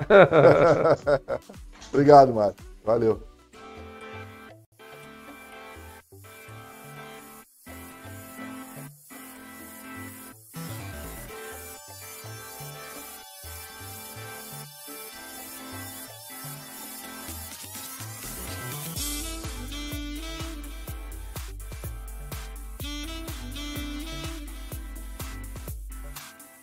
Obrigado, 1.92 2.32
Mário. 2.32 2.54
Valeu. 2.84 3.29